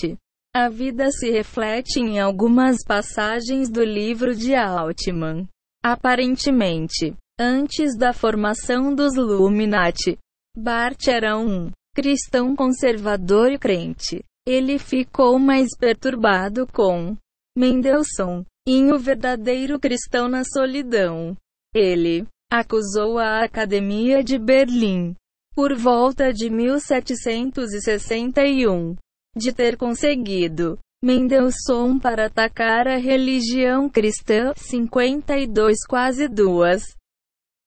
A 0.54 0.68
vida 0.68 1.10
se 1.10 1.28
reflete 1.28 1.98
em 1.98 2.20
algumas 2.20 2.84
passagens 2.86 3.68
do 3.68 3.82
livro 3.82 4.32
de 4.32 4.54
Altman. 4.54 5.48
Aparentemente, 5.82 7.16
antes 7.36 7.96
da 7.98 8.12
formação 8.12 8.94
dos 8.94 9.16
Illuminati, 9.16 10.16
Bart 10.56 11.08
era 11.08 11.36
um 11.36 11.72
cristão 11.92 12.54
conservador 12.54 13.50
e 13.50 13.58
crente. 13.58 14.22
Ele 14.46 14.78
ficou 14.78 15.36
mais 15.36 15.76
perturbado 15.76 16.64
com 16.68 17.16
Mendelssohn, 17.58 18.44
e 18.68 18.84
o 18.92 19.00
verdadeiro 19.00 19.80
cristão 19.80 20.28
na 20.28 20.44
solidão. 20.44 21.36
Ele 21.74 22.24
acusou 22.50 23.18
a 23.18 23.44
Academia 23.44 24.24
de 24.24 24.36
Berlim, 24.36 25.14
por 25.54 25.76
volta 25.76 26.32
de 26.32 26.50
1761, 26.50 28.96
de 29.36 29.52
ter 29.52 29.76
conseguido 29.76 30.76
Mendelssohn 31.02 31.98
para 31.98 32.26
atacar 32.26 32.86
a 32.88 32.96
religião 32.96 33.88
cristã 33.88 34.52
52 34.56 35.78
quase 35.88 36.28
duas 36.28 36.82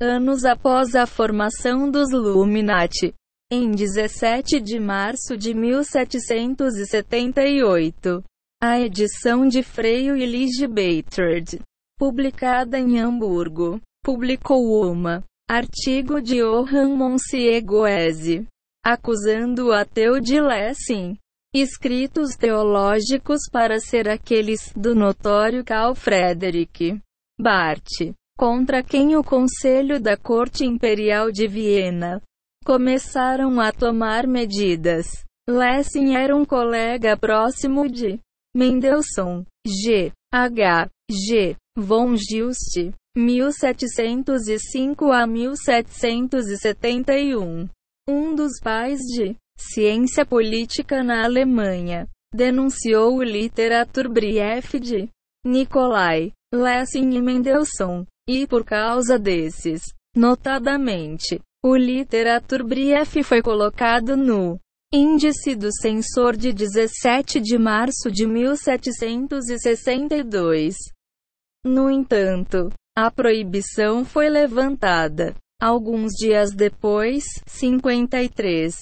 anos 0.01 0.43
após 0.43 0.93
a 0.95 1.05
formação 1.07 1.89
dos 1.89 2.11
Illuminati. 2.11 3.15
Em 3.51 3.71
17 3.71 4.59
de 4.59 4.79
março 4.79 5.36
de 5.38 5.53
1778, 5.53 8.23
a 8.61 8.79
edição 8.79 9.47
de 9.47 9.63
Freio 9.63 10.17
e 10.17 10.67
Beitred, 10.67 11.61
publicada 11.97 12.77
em 12.79 12.99
Hamburgo, 12.99 13.79
publicou 14.04 14.91
uma 14.91 15.24
artigo 15.49 16.22
de 16.22 16.41
Johann 16.41 16.95
Monsieur 16.95 17.64
Goese, 17.64 18.45
acusando 18.86 19.68
o 19.68 19.72
ateu 19.72 20.20
de 20.20 20.41
Lessing, 20.41 21.18
escritos 21.56 22.36
teológicos 22.36 23.41
para 23.49 23.80
ser 23.80 24.10
aqueles 24.10 24.74
do 24.76 24.93
notório 24.93 25.64
Carl 25.64 25.95
Friedrich 25.95 26.99
Barth, 27.39 28.14
contra 28.38 28.84
quem 28.84 29.16
o 29.16 29.24
Conselho 29.24 30.01
da 30.01 30.18
Corte 30.18 30.66
Imperial 30.66 31.32
de 31.32 31.47
Viena 31.47 32.22
começaram 32.66 33.60
a 33.62 33.72
tomar 33.72 34.28
medidas. 34.28 35.24
Lessing 35.49 36.16
era 36.16 36.36
um 36.36 36.43
colega 36.43 37.16
próximo 37.16 37.89
de 37.89 38.20
Mendelssohn, 38.56 39.45
G. 39.66 40.12
H. 40.34 40.89
G. 41.10 41.56
von 41.78 42.16
Gilst, 42.16 42.93
1705 43.16 45.11
a 45.11 45.28
1771. 45.28 47.70
Um 48.09 48.34
dos 48.36 48.59
pais 48.61 48.99
de 48.99 49.38
ciência 49.57 50.26
política 50.26 51.01
na 51.03 51.24
Alemanha, 51.24 52.07
denunciou 52.34 53.18
o 53.18 53.24
Literaturbrief 53.24 54.80
de 54.80 55.07
Nikolai 55.45 56.32
Lessing 56.53 57.11
e 57.11 57.22
Mendelssohn, 57.22 58.05
e 58.28 58.47
por 58.47 58.66
causa 58.66 59.20
desses, 59.20 59.84
notadamente, 60.16 61.39
o 61.64 61.76
Literaturbrief 61.76 63.22
foi 63.24 63.41
colocado 63.41 64.18
no 64.18 64.59
Índice 64.93 65.55
do 65.55 65.74
Censor 65.74 66.38
de 66.38 66.53
17 66.53 67.39
de 67.39 67.57
março 67.57 68.11
de 68.11 68.28
1762. 68.28 70.76
No 71.66 71.89
entanto, 71.89 72.70
a 72.95 73.09
proibição 73.09 74.05
foi 74.05 74.29
levantada 74.29 75.33
alguns 75.59 76.13
dias 76.13 76.53
depois, 76.53 77.23
53. 77.47 78.75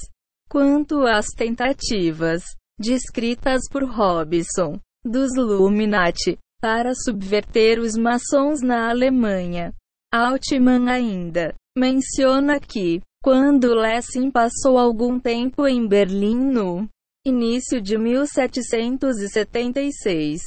Quanto 0.49 1.05
às 1.05 1.27
tentativas 1.27 2.43
descritas 2.77 3.61
por 3.71 3.83
Robson 3.83 4.77
dos 5.03 5.35
Illuminati 5.35 6.37
para 6.59 6.93
subverter 6.93 7.79
os 7.79 7.95
maçons 7.95 8.61
na 8.61 8.89
Alemanha, 8.89 9.73
Altman 10.11 10.89
ainda 10.89 11.55
menciona 11.77 12.59
que, 12.59 12.99
quando 13.23 13.73
Lessing 13.73 14.29
passou 14.29 14.77
algum 14.77 15.17
tempo 15.19 15.65
em 15.67 15.87
Berlim 15.87 16.35
no 16.35 16.85
início 17.25 17.79
de 17.79 17.97
1776, 17.97 20.41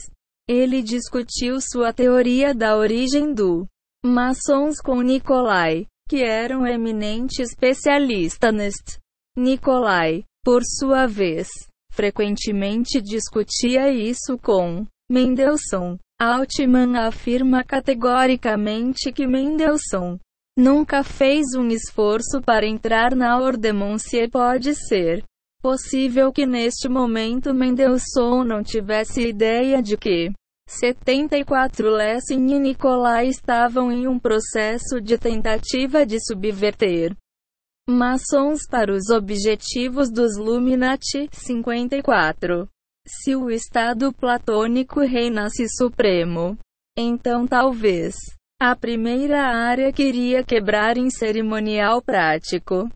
ele 0.48 0.82
discutiu 0.82 1.58
sua 1.60 1.92
teoria 1.92 2.54
da 2.54 2.76
origem 2.76 3.32
do 3.32 3.66
maçons 4.04 4.80
com 4.80 5.00
Nicolai, 5.00 5.86
que 6.08 6.22
era 6.22 6.58
um 6.58 6.66
eminente 6.66 7.40
especialista 7.40 8.52
neste. 8.52 8.98
Nicolai, 9.36 10.24
por 10.44 10.62
sua 10.62 11.06
vez, 11.06 11.48
frequentemente 11.90 13.00
discutia 13.00 13.90
isso 13.90 14.38
com 14.38 14.86
Mendelssohn. 15.10 15.96
Altman 16.20 16.96
afirma 16.98 17.64
categoricamente 17.64 19.10
que 19.12 19.26
Mendelssohn 19.26 20.18
nunca 20.56 21.02
fez 21.02 21.54
um 21.56 21.68
esforço 21.68 22.40
para 22.40 22.66
entrar 22.66 23.16
na 23.16 23.38
Ordemoncie. 23.40 24.28
Pode 24.28 24.74
ser 24.74 25.24
possível 25.64 26.30
que 26.30 26.44
neste 26.44 26.90
momento 26.90 27.54
Mendelssohn 27.54 28.44
não 28.44 28.62
tivesse 28.62 29.26
ideia 29.26 29.82
de 29.82 29.96
que 29.96 30.30
74 30.68 31.88
Lessing 31.88 32.54
e 32.54 32.58
Nicolai 32.58 33.28
estavam 33.28 33.90
em 33.90 34.06
um 34.06 34.18
processo 34.18 35.00
de 35.00 35.16
tentativa 35.16 36.04
de 36.04 36.22
subverter 36.22 37.16
maçons 37.88 38.66
para 38.68 38.92
os 38.92 39.08
objetivos 39.08 40.10
dos 40.12 40.36
Illuminati. 40.36 41.30
54. 41.32 42.68
Se 43.06 43.34
o 43.34 43.50
estado 43.50 44.12
platônico 44.12 45.00
reinasse 45.00 45.66
supremo, 45.78 46.58
então 46.94 47.46
talvez 47.46 48.14
a 48.60 48.76
primeira 48.76 49.40
área 49.46 49.90
queria 49.90 50.44
quebrar 50.44 50.98
em 50.98 51.08
cerimonial 51.08 52.02
prático. 52.02 52.86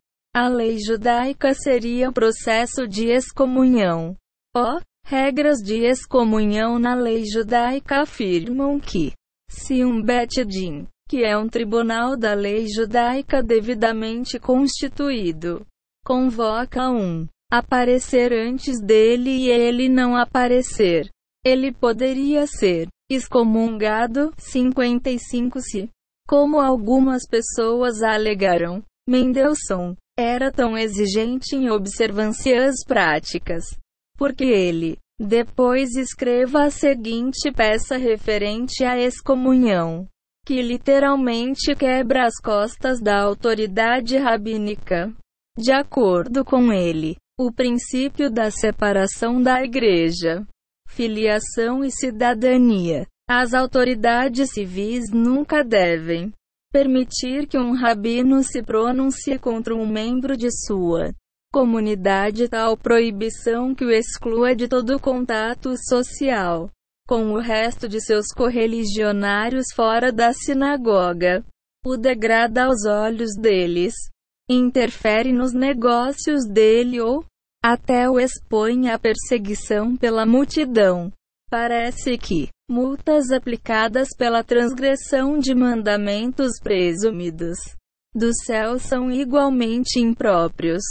A 0.40 0.46
lei 0.46 0.78
judaica 0.78 1.52
seria 1.52 2.10
o 2.10 2.12
processo 2.12 2.86
de 2.86 3.08
excomunhão. 3.08 4.14
Oh, 4.56 4.78
regras 5.04 5.58
de 5.58 5.84
excomunhão 5.84 6.78
na 6.78 6.94
lei 6.94 7.24
judaica 7.24 8.02
afirmam 8.02 8.78
que, 8.78 9.14
se 9.50 9.84
um 9.84 10.00
Bet 10.00 10.44
Din, 10.44 10.86
que 11.08 11.24
é 11.24 11.36
um 11.36 11.48
tribunal 11.48 12.16
da 12.16 12.34
lei 12.34 12.68
judaica 12.68 13.42
devidamente 13.42 14.38
constituído, 14.38 15.66
convoca 16.04 16.88
um 16.88 17.26
aparecer 17.50 18.32
antes 18.32 18.80
dele 18.80 19.30
e 19.30 19.50
ele 19.50 19.88
não 19.88 20.14
aparecer, 20.14 21.10
ele 21.44 21.72
poderia 21.72 22.46
ser 22.46 22.86
excomungado. 23.10 24.32
55 24.38 25.60
Se, 25.60 25.90
como 26.28 26.60
algumas 26.60 27.26
pessoas 27.26 28.04
alegaram, 28.04 28.84
Mendelssohn 29.08 29.96
era 30.18 30.50
tão 30.50 30.76
exigente 30.76 31.54
em 31.54 31.70
observâncias 31.70 32.74
práticas, 32.84 33.64
porque 34.16 34.44
ele 34.44 34.98
depois 35.20 35.94
escreva 35.94 36.64
a 36.64 36.70
seguinte 36.70 37.52
peça 37.52 37.96
referente 37.96 38.84
à 38.84 38.98
excomunhão, 38.98 40.08
que 40.44 40.60
literalmente 40.60 41.74
quebra 41.76 42.26
as 42.26 42.34
costas 42.42 43.00
da 43.00 43.22
autoridade 43.22 44.16
rabínica. 44.16 45.12
De 45.56 45.70
acordo 45.70 46.44
com 46.44 46.72
ele, 46.72 47.16
o 47.38 47.52
princípio 47.52 48.28
da 48.28 48.50
separação 48.50 49.40
da 49.40 49.62
igreja 49.62 50.44
filiação 50.88 51.84
e 51.84 51.90
cidadania. 51.92 53.06
As 53.30 53.54
autoridades 53.54 54.50
civis 54.52 55.10
nunca 55.12 55.62
devem 55.62 56.32
permitir 56.72 57.46
que 57.46 57.58
um 57.58 57.74
rabino 57.74 58.42
se 58.42 58.62
pronuncie 58.62 59.38
contra 59.38 59.74
um 59.74 59.86
membro 59.86 60.36
de 60.36 60.50
sua 60.50 61.12
comunidade, 61.52 62.48
tal 62.48 62.76
proibição 62.76 63.74
que 63.74 63.84
o 63.84 63.90
exclua 63.90 64.54
de 64.54 64.68
todo 64.68 65.00
contato 65.00 65.74
social 65.88 66.70
com 67.08 67.32
o 67.32 67.40
resto 67.40 67.88
de 67.88 68.02
seus 68.02 68.26
correligionários 68.36 69.68
fora 69.74 70.12
da 70.12 70.30
sinagoga. 70.34 71.42
O 71.86 71.96
degrada 71.96 72.64
aos 72.64 72.84
olhos 72.84 73.30
deles, 73.34 73.94
interfere 74.48 75.32
nos 75.32 75.54
negócios 75.54 76.46
dele 76.46 77.00
ou 77.00 77.24
até 77.64 78.10
o 78.10 78.20
expõe 78.20 78.90
à 78.90 78.98
perseguição 78.98 79.96
pela 79.96 80.26
multidão. 80.26 81.10
Parece 81.48 82.18
que 82.18 82.50
multas 82.68 83.30
aplicadas 83.30 84.08
pela 84.16 84.44
transgressão 84.44 85.38
de 85.38 85.54
mandamentos 85.54 86.52
presumidos 86.62 87.56
do 88.14 88.30
céu 88.44 88.78
são 88.78 89.10
igualmente 89.10 89.98
impróprios. 89.98 90.82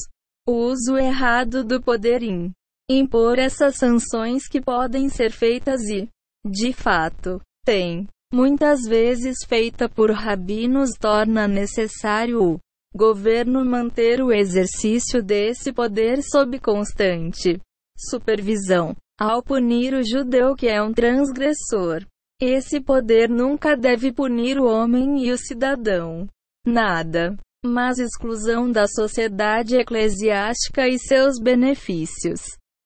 O 0.47 0.53
uso 0.53 0.97
errado 0.97 1.63
do 1.63 1.81
poder 1.81 2.23
em 2.23 2.51
impor 2.89 3.37
essas 3.37 3.75
sanções 3.75 4.47
que 4.47 4.61
podem 4.61 5.09
ser 5.09 5.31
feitas 5.31 5.81
e, 5.89 6.07
de 6.45 6.71
fato, 6.73 7.41
tem 7.65 8.07
muitas 8.33 8.81
vezes 8.87 9.37
feita 9.45 9.89
por 9.89 10.11
rabinos 10.11 10.91
torna 10.99 11.47
necessário 11.47 12.41
o 12.41 12.59
governo 12.95 13.63
manter 13.63 14.21
o 14.21 14.31
exercício 14.31 15.21
desse 15.21 15.71
poder 15.73 16.23
sob 16.23 16.59
constante 16.59 17.59
supervisão, 17.97 18.95
ao 19.19 19.41
punir 19.41 19.93
o 19.93 20.03
judeu 20.03 20.55
que 20.55 20.67
é 20.67 20.81
um 20.81 20.93
transgressor. 20.93 22.05
Esse 22.39 22.79
poder 22.79 23.27
nunca 23.27 23.75
deve 23.75 24.11
punir 24.11 24.59
o 24.59 24.67
homem 24.67 25.25
e 25.25 25.31
o 25.31 25.37
cidadão. 25.37 26.27
Nada. 26.65 27.35
Mas 27.65 27.97
exclusão 27.97 28.71
da 28.71 28.87
sociedade 28.87 29.75
eclesiástica 29.75 30.87
e 30.87 30.99
seus 30.99 31.39
benefícios 31.39 32.41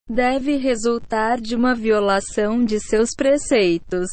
deve 0.09 0.55
resultar 0.55 1.39
de 1.39 1.55
uma 1.55 1.75
violação 1.75 2.63
de 2.63 2.79
seus 2.79 3.09
preceitos. 3.15 4.07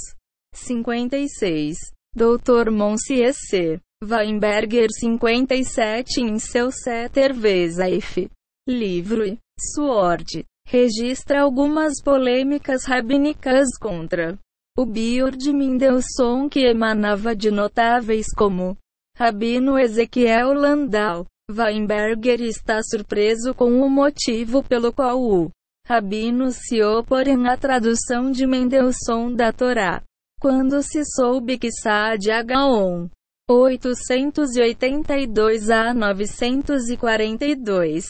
56. 0.55 1.77
Dr. 2.15 2.71
Monsieur 2.73 3.33
C. 3.33 3.81
Weinberger 4.03 4.89
57 4.91 6.21
em 6.21 6.39
seu 6.39 6.71
Setter 6.73 7.33
Vesaif. 7.33 8.29
Livro 8.69 9.25
e 9.25 9.39
Sword 9.75 10.45
registra 10.69 11.41
algumas 11.41 11.95
polêmicas 12.05 12.85
rabínicas 12.85 13.69
contra 13.81 14.39
o 14.77 14.85
Bior 14.85 15.31
de 15.31 15.51
Mendelssohn 15.51 16.47
que 16.47 16.61
emanava 16.61 17.35
de 17.35 17.51
notáveis 17.51 18.27
como 18.37 18.77
Rabino 19.17 19.79
Ezequiel 19.79 20.53
Landau. 20.53 21.25
Weinberger 21.51 22.43
está 22.43 22.83
surpreso 22.83 23.55
com 23.55 23.81
o 23.81 23.89
motivo 23.89 24.63
pelo 24.63 24.93
qual 24.93 25.19
o 25.19 25.51
Rabino 25.87 26.53
se 26.53 26.83
opõe 26.83 27.49
à 27.49 27.57
tradução 27.57 28.31
de 28.31 28.47
Mendelssohn 28.47 29.35
da 29.35 29.51
Torá. 29.51 30.03
Quando 30.39 30.83
se 30.83 31.03
soube 31.17 31.57
que 31.57 31.73
Saad 31.73 32.27
Gaon 32.45 33.09
882 33.51 35.71
a 35.71 35.95
942 35.95 38.05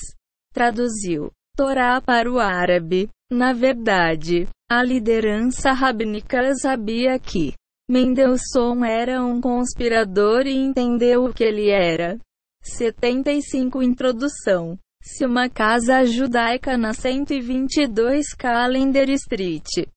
traduziu 0.52 1.30
Torá 1.58 2.00
para 2.00 2.30
o 2.30 2.38
árabe. 2.38 3.10
Na 3.32 3.52
verdade, 3.52 4.46
a 4.70 4.80
liderança 4.80 5.72
rabínica 5.72 6.54
sabia 6.54 7.18
que 7.18 7.52
Mendelssohn 7.90 8.84
era 8.84 9.24
um 9.24 9.40
conspirador 9.40 10.46
e 10.46 10.54
entendeu 10.54 11.24
o 11.24 11.34
que 11.34 11.42
ele 11.42 11.68
era. 11.68 12.16
75 12.62 13.82
Introdução 13.82 14.78
Se 15.02 15.26
uma 15.26 15.48
casa 15.48 16.06
judaica 16.06 16.78
na 16.78 16.94
122 16.94 18.34
Calendar 18.34 19.10
Street, 19.10 19.88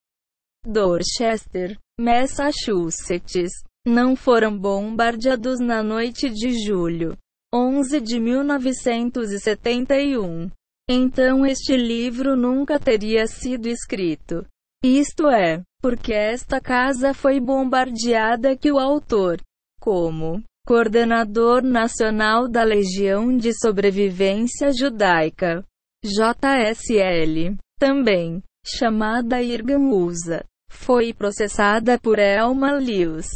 Dorchester, 0.65 1.77
Massachusetts, 1.99 3.51
não 3.85 4.15
foram 4.15 4.57
bombardeados 4.57 5.59
na 5.59 5.83
noite 5.83 6.27
de 6.27 6.65
julho 6.65 7.15
11 7.53 8.01
de 8.01 8.19
1971. 8.19 10.49
Então 10.93 11.45
este 11.45 11.77
livro 11.77 12.35
nunca 12.35 12.77
teria 12.77 13.25
sido 13.25 13.67
escrito. 13.67 14.45
Isto 14.83 15.29
é, 15.29 15.61
porque 15.81 16.11
esta 16.11 16.59
casa 16.59 17.13
foi 17.13 17.39
bombardeada 17.39 18.57
que 18.57 18.69
o 18.69 18.77
autor, 18.77 19.39
como 19.79 20.43
coordenador 20.67 21.63
nacional 21.63 22.45
da 22.45 22.63
Legião 22.63 23.37
de 23.37 23.53
Sobrevivência 23.57 24.69
Judaica, 24.77 25.63
JSL, 26.03 27.55
também 27.79 28.43
chamada 28.67 29.41
Irgan 29.41 29.93
Usa, 29.93 30.43
foi 30.69 31.13
processada 31.13 31.97
por 31.97 32.19
Elma 32.19 32.73
Lewis, 32.73 33.29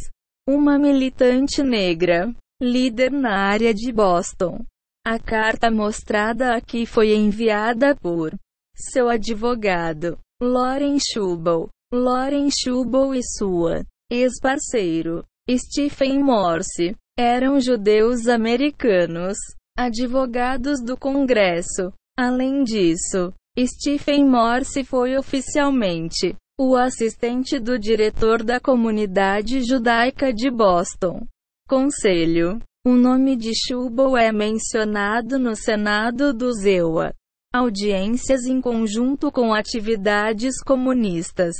uma 0.45 0.77
militante 0.77 1.63
negra, 1.63 2.35
líder 2.61 3.13
na 3.13 3.47
área 3.47 3.73
de 3.73 3.93
Boston. 3.93 4.59
A 5.07 5.19
carta 5.19 5.69
mostrada 5.69 6.55
aqui 6.55 6.83
foi 6.87 7.13
enviada 7.13 7.95
por 7.95 8.33
seu 8.75 9.07
advogado, 9.07 10.17
Lauren 10.41 10.97
Schubel. 10.99 11.69
Lauren 11.93 12.49
Schubel 12.49 13.13
e 13.13 13.21
sua 13.21 13.85
ex-parceiro, 14.11 15.23
Stephen 15.47 16.23
Morse, 16.23 16.95
eram 17.15 17.59
judeus 17.59 18.27
americanos, 18.27 19.37
advogados 19.77 20.81
do 20.81 20.97
Congresso. 20.97 21.93
Além 22.17 22.63
disso, 22.63 23.31
Stephen 23.59 24.27
Morse 24.27 24.83
foi 24.83 25.15
oficialmente 25.15 26.35
o 26.59 26.75
assistente 26.75 27.59
do 27.59 27.77
diretor 27.77 28.41
da 28.41 28.59
comunidade 28.59 29.61
judaica 29.61 30.33
de 30.33 30.49
Boston. 30.49 31.27
Conselho. 31.69 32.59
O 32.87 32.93
nome 32.93 33.35
de 33.35 33.51
Schubel 33.55 34.15
é 34.15 34.31
mencionado 34.31 35.39
no 35.39 35.55
Senado 35.55 36.31
do 36.31 36.53
Zewa. 36.53 37.11
Audiências 37.51 38.45
em 38.45 38.61
conjunto 38.61 39.31
com 39.31 39.55
atividades 39.55 40.61
comunistas. 40.63 41.55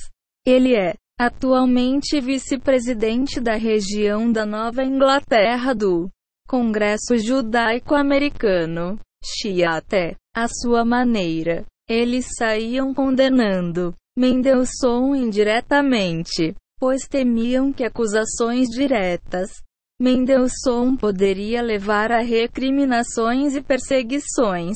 Ele 0.45 0.75
é, 0.75 0.93
atualmente, 1.19 2.21
vice-presidente 2.21 3.41
da 3.41 3.55
região 3.55 4.31
da 4.31 4.45
Nova 4.45 4.83
Inglaterra 4.83 5.73
do 5.73 6.11
Congresso 6.47 7.17
Judaico-Americano. 7.17 8.99
Chiaté, 9.23 10.15
à 10.31 10.47
sua 10.47 10.85
maneira. 10.85 11.65
Eles 11.89 12.27
saíam 12.37 12.93
condenando 12.93 13.95
Mendelssohn 14.15 15.15
indiretamente, 15.15 16.53
pois 16.79 17.07
temiam 17.07 17.73
que 17.73 17.83
acusações 17.83 18.67
diretas 18.69 19.64
Mendelssohn 19.99 20.97
poderia 20.97 21.61
levar 21.61 22.11
a 22.11 22.19
recriminações 22.19 23.55
e 23.55 23.61
perseguições 23.61 24.75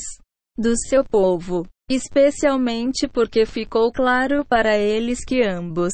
do 0.57 0.77
seu 0.77 1.03
povo, 1.03 1.67
especialmente 1.89 3.07
porque 3.07 3.45
ficou 3.45 3.91
claro 3.91 4.45
para 4.45 4.77
eles 4.77 5.25
que 5.25 5.43
ambos, 5.43 5.91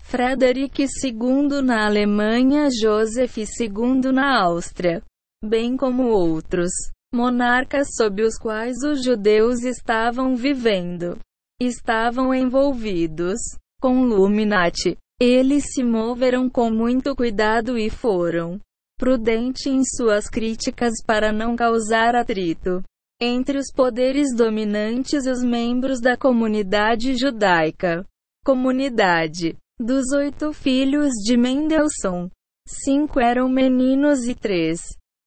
Frederick 0.00 0.82
II 0.82 1.62
na 1.62 1.86
Alemanha, 1.86 2.68
Joseph 2.70 3.36
II 3.38 4.12
na 4.12 4.42
Áustria, 4.42 5.02
bem 5.44 5.76
como 5.76 6.04
outros 6.08 6.70
monarcas 7.14 7.88
sob 7.94 8.22
os 8.22 8.38
quais 8.38 8.76
os 8.82 9.04
judeus 9.04 9.64
estavam 9.64 10.34
vivendo, 10.34 11.18
estavam 11.60 12.34
envolvidos 12.34 13.38
com 13.80 14.04
Luminati. 14.04 14.96
Eles 15.24 15.72
se 15.72 15.84
moveram 15.84 16.50
com 16.50 16.68
muito 16.68 17.14
cuidado 17.14 17.78
e 17.78 17.88
foram 17.88 18.58
prudentes 18.98 19.66
em 19.66 19.84
suas 19.84 20.28
críticas 20.28 20.94
para 21.06 21.30
não 21.30 21.54
causar 21.54 22.16
atrito 22.16 22.82
entre 23.20 23.56
os 23.56 23.70
poderes 23.72 24.34
dominantes 24.34 25.24
e 25.24 25.30
os 25.30 25.40
membros 25.44 26.00
da 26.00 26.16
comunidade 26.16 27.14
judaica. 27.14 28.04
Comunidade 28.44 29.56
dos 29.78 30.10
oito 30.10 30.52
filhos 30.52 31.12
de 31.24 31.36
Mendelssohn, 31.36 32.28
cinco 32.66 33.20
eram 33.20 33.48
meninos 33.48 34.26
e 34.26 34.34
três 34.34 34.80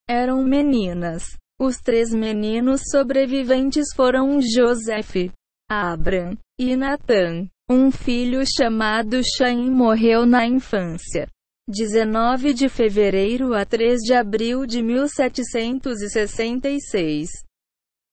eram 0.09 0.43
meninas. 0.43 1.23
Os 1.57 1.77
três 1.77 2.13
meninos 2.13 2.81
sobreviventes 2.91 3.85
foram 3.95 4.41
Joseph, 4.41 5.31
Abram 5.71 6.37
e 6.59 6.75
Nathan. 6.75 7.47
Um 7.67 7.89
filho 7.89 8.43
chamado 8.45 9.19
Chaim 9.23 9.71
morreu 9.71 10.23
na 10.23 10.45
infância. 10.45 11.27
19 11.67 12.53
de 12.53 12.69
fevereiro 12.69 13.55
a 13.55 13.65
3 13.65 14.01
de 14.01 14.13
abril 14.13 14.67
de 14.67 14.83
1766. 14.83 17.27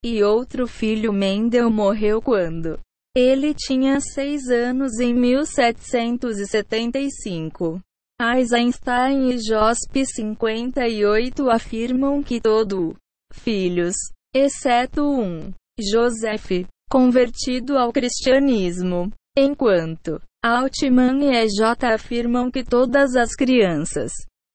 E 0.03 0.23
outro 0.23 0.65
filho 0.65 1.13
Mendel 1.13 1.69
morreu 1.69 2.19
quando 2.19 2.79
ele 3.15 3.53
tinha 3.53 3.99
seis 3.99 4.49
anos 4.49 4.99
em 4.99 5.13
1775. 5.13 7.79
Eisenstein 8.19 9.29
e 9.29 9.37
Josp 9.37 10.03
58 10.03 11.47
afirmam 11.51 12.23
que 12.23 12.41
todo 12.41 12.95
filhos, 13.31 13.93
exceto 14.33 15.03
um, 15.03 15.53
Joseph, 15.79 16.65
convertido 16.89 17.77
ao 17.77 17.93
cristianismo, 17.93 19.11
Enquanto 19.35 20.21
Altman 20.45 21.23
e 21.23 21.35
EJ 21.35 21.85
afirmam 21.91 22.51
que 22.51 22.63
todas 22.63 23.15
as 23.15 23.33
crianças, 23.33 24.11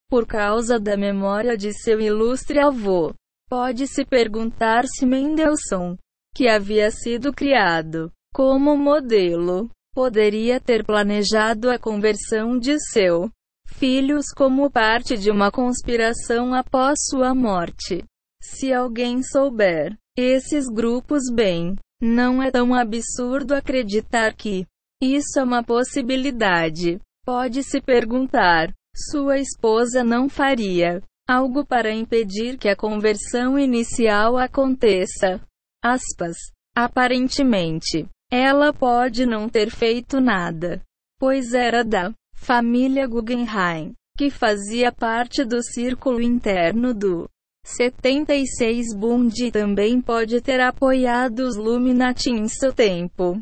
por 0.10 0.26
causa 0.26 0.80
da 0.80 0.98
memória 0.98 1.56
de 1.56 1.72
seu 1.72 2.02
ilustre 2.02 2.60
avô. 2.60 3.14
Pode-se 3.48 4.04
perguntar 4.06 4.86
se 4.88 5.06
Mendelssohn, 5.06 5.96
que 6.36 6.48
havia 6.48 6.92
sido 6.92 7.32
criado 7.32 8.12
como 8.34 8.78
modelo, 8.78 9.70
poderia 9.94 10.60
ter 10.60 10.86
planejado 10.86 11.70
a 11.70 11.80
conversão 11.80 12.58
de 12.60 12.78
seu 12.92 13.30
filhos 13.78 14.26
como 14.36 14.70
parte 14.70 15.18
de 15.18 15.32
uma 15.32 15.52
conspiração 15.52 16.54
após 16.54 17.00
sua 17.10 17.34
morte. 17.34 18.04
Se 18.42 18.74
alguém 18.74 19.22
souber 19.22 19.98
esses 20.18 20.68
grupos 20.68 21.24
bem, 21.34 21.76
não 22.02 22.42
é 22.42 22.52
tão 22.52 22.74
absurdo 22.74 23.54
acreditar 23.54 24.34
que 24.34 24.66
isso 25.02 25.40
é 25.40 25.44
uma 25.44 25.64
possibilidade. 25.64 27.00
Pode-se 27.26 27.82
perguntar: 27.82 28.74
sua 29.12 29.38
esposa 29.40 30.04
não 30.04 30.28
faria 30.28 31.02
algo 31.28 31.66
para 31.66 31.94
impedir 31.94 32.58
que 32.58 32.68
a 32.68 32.76
conversão 32.76 33.58
inicial 33.58 34.38
aconteça? 34.38 35.40
Aspas. 35.84 36.36
Aparentemente, 36.76 38.08
ela 38.32 38.72
pode 38.72 39.26
não 39.26 39.50
ter 39.50 39.70
feito 39.70 40.22
nada, 40.22 40.82
pois 41.20 41.54
era 41.54 41.84
da 41.84 42.14
família 42.40 43.06
Guggenheim, 43.06 43.94
que 44.18 44.30
fazia 44.32 44.92
parte 44.92 45.44
do 45.44 45.62
círculo 45.62 46.22
interno 46.22 46.94
do 46.94 47.30
76 47.66 48.96
Bund 48.96 49.52
também 49.52 50.02
pode 50.02 50.42
ter 50.42 50.60
apoiado 50.60 51.42
os 51.42 51.58
Illuminati 51.58 52.32
em 52.32 52.48
seu 52.48 52.74
tempo. 52.74 53.40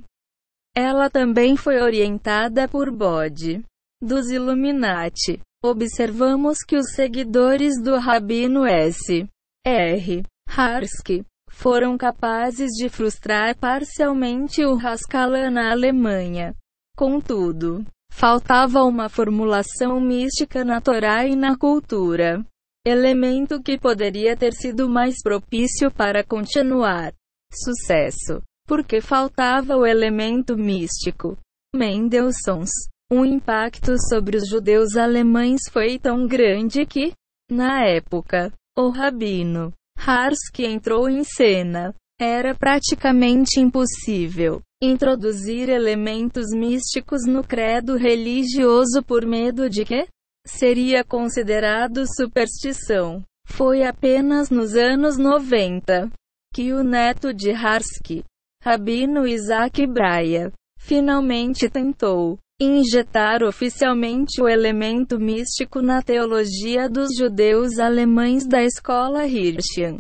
Ela 0.76 1.10
também 1.10 1.56
foi 1.56 1.82
orientada 1.82 2.68
por 2.68 2.92
Bode 2.92 3.64
dos 4.02 4.30
Illuminati. 4.30 5.40
Observamos 5.64 6.58
que 6.68 6.76
os 6.76 6.92
seguidores 6.94 7.82
do 7.82 7.98
Rabino 7.98 8.66
S. 8.66 9.26
R. 9.66 10.24
Harsky 10.50 11.24
foram 11.50 11.98
capazes 11.98 12.72
de 12.72 12.90
frustrar 12.90 13.56
parcialmente 13.58 14.66
o 14.66 14.78
Haskalah 14.78 15.50
na 15.50 15.72
Alemanha. 15.72 16.54
Contudo, 16.96 17.86
faltava 18.18 18.84
uma 18.84 19.10
formulação 19.10 20.02
mística 20.02 20.66
na 20.66 20.82
Torá 20.82 21.28
e 21.28 21.36
na 21.36 21.56
cultura, 21.56 22.44
elemento 22.84 23.62
que 23.62 23.78
poderia 23.78 24.36
ter 24.36 24.54
sido 24.54 24.90
mais 24.90 25.22
propício 25.22 25.92
para 25.92 26.24
continuar 26.24 27.14
sucesso, 27.54 28.42
porque 28.66 29.02
faltava 29.02 29.78
o 29.78 29.86
elemento 29.86 30.58
místico. 30.58 31.38
Mendelssohns 31.76 32.72
o 33.10 33.24
impacto 33.24 33.94
sobre 34.10 34.36
os 34.36 34.50
judeus 34.50 34.98
alemães 34.98 35.62
foi 35.72 36.00
tão 36.00 36.28
grande 36.28 36.86
que, 36.88 37.14
na 37.50 37.86
época, 37.86 38.52
o 38.76 38.90
rabino 38.90 39.72
Harsky 39.98 40.66
entrou 40.66 41.08
em 41.08 41.24
cena. 41.24 41.94
Era 42.20 42.56
praticamente 42.56 43.60
impossível 43.60 44.62
introduzir 44.82 45.70
elementos 45.70 46.48
místicos 46.52 47.22
no 47.28 47.44
credo 47.44 47.96
religioso 47.96 49.04
por 49.06 49.24
medo 49.24 49.70
de 49.70 49.86
que 49.86 50.08
seria 50.46 51.04
considerado 51.04 52.06
superstição. 52.08 53.24
Foi 53.48 53.84
apenas 53.84 54.50
nos 54.50 54.76
anos 54.76 55.18
90 55.20 56.12
que 56.54 56.74
o 56.74 56.84
neto 56.84 57.32
de 57.32 57.52
Harsky, 57.52 58.24
Rabino 58.64 59.28
Isaac 59.28 59.86
Braia, 59.86 60.52
finalmente 60.80 61.70
tentou 61.70 62.40
injetar 62.60 63.44
oficialmente 63.44 64.42
o 64.42 64.50
elemento 64.50 65.20
místico 65.20 65.84
na 65.84 66.02
teologia 66.02 66.90
dos 66.90 67.10
judeus 67.16 67.78
alemães 67.78 68.48
da 68.48 68.64
escola 68.64 69.28
Hirschian. 69.28 70.00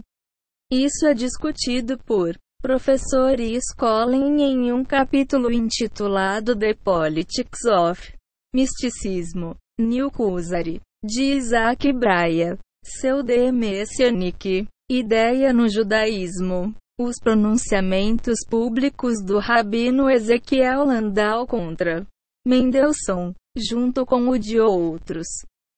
Isso 0.69 1.05
é 1.07 1.13
discutido 1.13 1.97
por 1.97 2.37
professor 2.61 3.39
Skolin 3.39 4.41
em 4.41 4.73
um 4.73 4.83
capítulo 4.83 5.49
intitulado 5.49 6.53
The 6.57 6.73
Politics 6.73 7.63
of 7.63 8.13
Mysticism, 8.53 9.53
New 9.79 10.11
Kuzari, 10.11 10.81
de 11.01 11.23
Isaac 11.37 11.93
Braia. 11.93 12.59
Seu 12.83 13.23
de 13.23 13.49
Messianic, 13.49 14.67
Ideia 14.91 15.53
no 15.53 15.69
Judaísmo. 15.69 16.75
Os 16.99 17.15
pronunciamentos 17.17 18.39
públicos 18.49 19.23
do 19.23 19.39
Rabino 19.39 20.09
Ezequiel 20.09 20.83
Landau 20.83 21.47
contra 21.47 22.05
Mendelssohn, 22.45 23.33
junto 23.57 24.05
com 24.05 24.27
o 24.27 24.37
de 24.37 24.59
outros, 24.59 25.27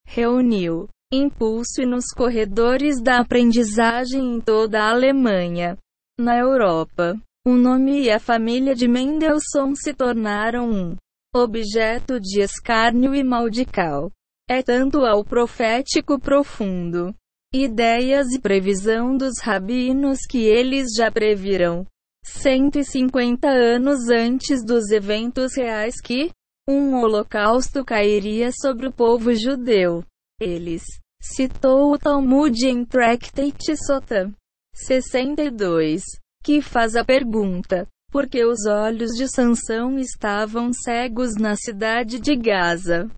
reuniu 0.07 0.87
impulso 1.11 1.81
nos 1.87 2.05
corredores 2.15 3.01
da 3.01 3.19
aprendizagem 3.19 4.35
em 4.35 4.39
toda 4.39 4.83
a 4.83 4.91
Alemanha. 4.91 5.75
Na 6.19 6.37
Europa, 6.37 7.19
o 7.47 7.53
nome 7.55 8.03
e 8.03 8.11
a 8.11 8.19
família 8.19 8.75
de 8.75 8.87
Mendelssohn 8.87 9.73
se 9.73 9.91
tornaram 9.91 10.69
um 10.69 10.95
objeto 11.35 12.19
de 12.19 12.41
escárnio 12.41 13.15
e 13.15 13.23
maldical. 13.23 14.11
É 14.47 14.61
tanto 14.61 15.03
ao 15.03 15.23
profético 15.23 16.19
profundo, 16.19 17.13
ideias 17.53 18.31
e 18.31 18.39
previsão 18.39 19.17
dos 19.17 19.39
rabinos 19.39 20.19
que 20.29 20.45
eles 20.45 20.89
já 20.95 21.11
previram 21.11 21.87
150 22.23 23.47
anos 23.47 24.09
antes 24.09 24.63
dos 24.63 24.91
eventos 24.91 25.55
reais 25.55 25.95
que, 25.99 26.29
um 26.67 26.95
holocausto 26.95 27.83
cairia 27.83 28.51
sobre 28.51 28.87
o 28.87 28.91
povo 28.91 29.33
judeu. 29.33 30.03
Eles 30.39 30.83
citou 31.21 31.93
o 31.93 31.97
Talmud 31.97 32.67
em 32.67 32.83
Tractate 32.85 33.75
Sota 33.77 34.31
62, 34.73 36.03
que 36.43 36.61
faz 36.61 36.95
a 36.95 37.03
pergunta: 37.03 37.87
por 38.11 38.27
que 38.27 38.43
os 38.43 38.65
olhos 38.65 39.11
de 39.11 39.27
Sansão 39.27 39.99
estavam 39.99 40.71
cegos 40.73 41.35
na 41.35 41.55
cidade 41.55 42.19
de 42.19 42.35
Gaza? 42.35 43.09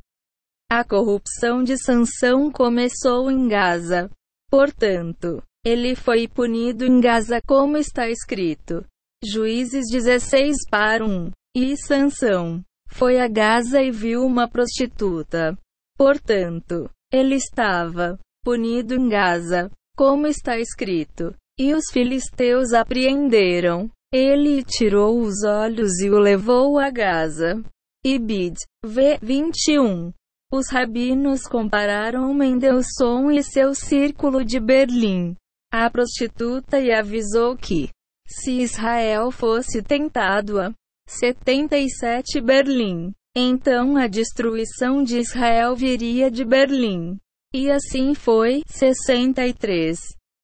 A 0.69 0.83
corrupção 0.83 1.63
de 1.63 1.77
Sansão 1.77 2.51
começou 2.51 3.29
em 3.29 3.47
Gaza. 3.47 4.09
Portanto, 4.49 5.41
ele 5.65 5.95
foi 5.95 6.27
punido 6.27 6.85
em 6.85 6.99
Gaza 6.99 7.39
como 7.45 7.77
está 7.77 8.09
escrito. 8.09 8.85
Juízes 9.23 9.85
16 9.91 10.57
para 10.69 11.05
1. 11.05 11.31
E 11.55 11.77
Sansão 11.77 12.63
foi 12.87 13.19
a 13.19 13.27
Gaza 13.27 13.81
e 13.81 13.91
viu 13.91 14.25
uma 14.25 14.49
prostituta. 14.49 15.57
Portanto, 15.97 16.89
ele 17.11 17.35
estava 17.35 18.17
punido 18.43 18.95
em 18.95 19.09
Gaza, 19.09 19.69
como 19.95 20.27
está 20.27 20.57
escrito. 20.57 21.35
E 21.59 21.73
os 21.73 21.85
filisteus 21.91 22.73
apreenderam. 22.73 23.89
Ele 24.13 24.63
tirou 24.63 25.21
os 25.21 25.43
olhos 25.43 25.99
e 25.99 26.09
o 26.09 26.19
levou 26.19 26.79
a 26.79 26.89
Gaza. 26.89 27.61
Ibid, 28.05 28.57
v. 28.83 29.17
21. 29.21 30.11
Os 30.51 30.69
rabinos 30.69 31.43
compararam 31.43 32.33
Mendelssohn 32.33 33.31
e 33.31 33.43
seu 33.43 33.73
círculo 33.73 34.43
de 34.43 34.59
Berlim 34.59 35.35
à 35.71 35.89
prostituta 35.89 36.79
e 36.79 36.91
avisou 36.91 37.55
que, 37.55 37.89
se 38.27 38.59
Israel 38.59 39.31
fosse 39.31 39.81
tentado 39.81 40.59
a 40.59 40.73
77 41.07 42.41
Berlim. 42.41 43.13
Então 43.35 43.95
a 43.95 44.07
destruição 44.07 45.03
de 45.03 45.19
Israel 45.19 45.75
viria 45.75 46.29
de 46.29 46.43
Berlim. 46.43 47.17
E 47.53 47.69
assim 47.69 48.13
foi. 48.13 48.63
63. 48.67 49.99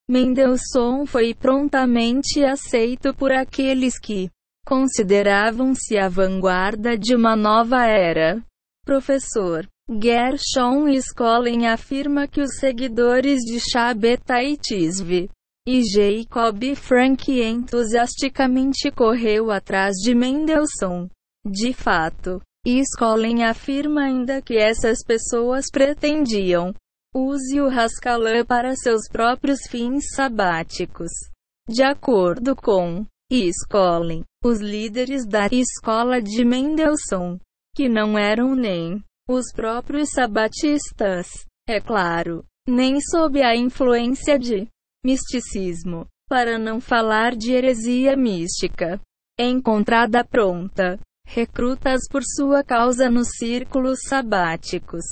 Mendelssohn 0.09 1.05
foi 1.05 1.33
prontamente 1.33 2.43
aceito 2.43 3.13
por 3.13 3.31
aqueles 3.31 3.99
que 3.99 4.29
consideravam-se 4.65 5.97
a 5.97 6.07
vanguarda 6.07 6.97
de 6.97 7.13
uma 7.13 7.35
nova 7.35 7.85
era. 7.85 8.41
Professor 8.85 9.67
Gershon 9.89 10.87
Skolin 10.89 11.65
afirma 11.65 12.27
que 12.27 12.41
os 12.41 12.57
seguidores 12.57 13.39
de 13.41 13.59
Shabbatai 13.59 14.57
Tzvi 14.57 15.29
E 15.65 15.81
Jacob 15.83 16.75
Frank 16.75 17.31
entusiasticamente 17.31 18.91
correu 18.91 19.51
atrás 19.51 19.95
de 19.95 20.13
Mendelssohn. 20.15 21.07
De 21.45 21.71
fato, 21.73 22.41
Skolin 22.69 23.43
afirma 23.43 24.01
ainda 24.01 24.41
que 24.41 24.57
essas 24.57 24.99
pessoas 25.01 25.65
pretendiam 25.71 26.73
use 27.15 27.61
o 27.61 27.67
Haskalah 27.67 28.43
para 28.45 28.75
seus 28.75 29.07
próprios 29.09 29.59
fins 29.69 30.03
sabáticos. 30.13 31.09
De 31.67 31.81
acordo 31.81 32.55
com 32.55 33.05
Skolin, 33.31 34.23
os 34.43 34.59
líderes 34.59 35.25
da 35.25 35.47
escola 35.47 36.21
de 36.21 36.43
Mendelssohn, 36.43 37.37
que 37.73 37.87
não 37.87 38.17
eram 38.17 38.53
nem 38.53 39.01
os 39.29 39.51
próprios 39.53 40.09
sabatistas, 40.11 41.27
é 41.67 41.79
claro, 41.79 42.43
nem 42.67 42.99
sob 43.01 43.41
a 43.41 43.55
influência 43.55 44.37
de 44.37 44.67
misticismo, 45.05 46.05
para 46.29 46.57
não 46.57 46.81
falar 46.81 47.35
de 47.35 47.51
heresia 47.51 48.15
mística, 48.15 48.99
encontrada 49.39 50.23
pronta, 50.23 50.99
recrutas 51.27 52.01
por 52.09 52.21
sua 52.23 52.63
causa 52.63 53.09
nos 53.09 53.27
círculos 53.37 53.99
sabáticos, 54.07 55.03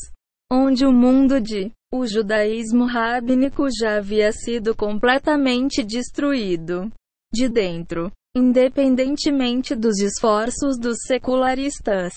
onde 0.51 0.85
o 0.85 0.91
mundo 0.91 1.41
de 1.41 1.71
o 1.93 2.07
judaísmo 2.07 2.85
rabínico 2.85 3.67
já 3.69 3.97
havia 3.97 4.31
sido 4.31 4.75
completamente 4.75 5.83
destruído 5.83 6.91
de 7.33 7.47
dentro, 7.47 8.11
independentemente 8.35 9.75
dos 9.75 9.99
esforços 9.99 10.79
dos 10.79 10.97
secularistas. 11.05 12.13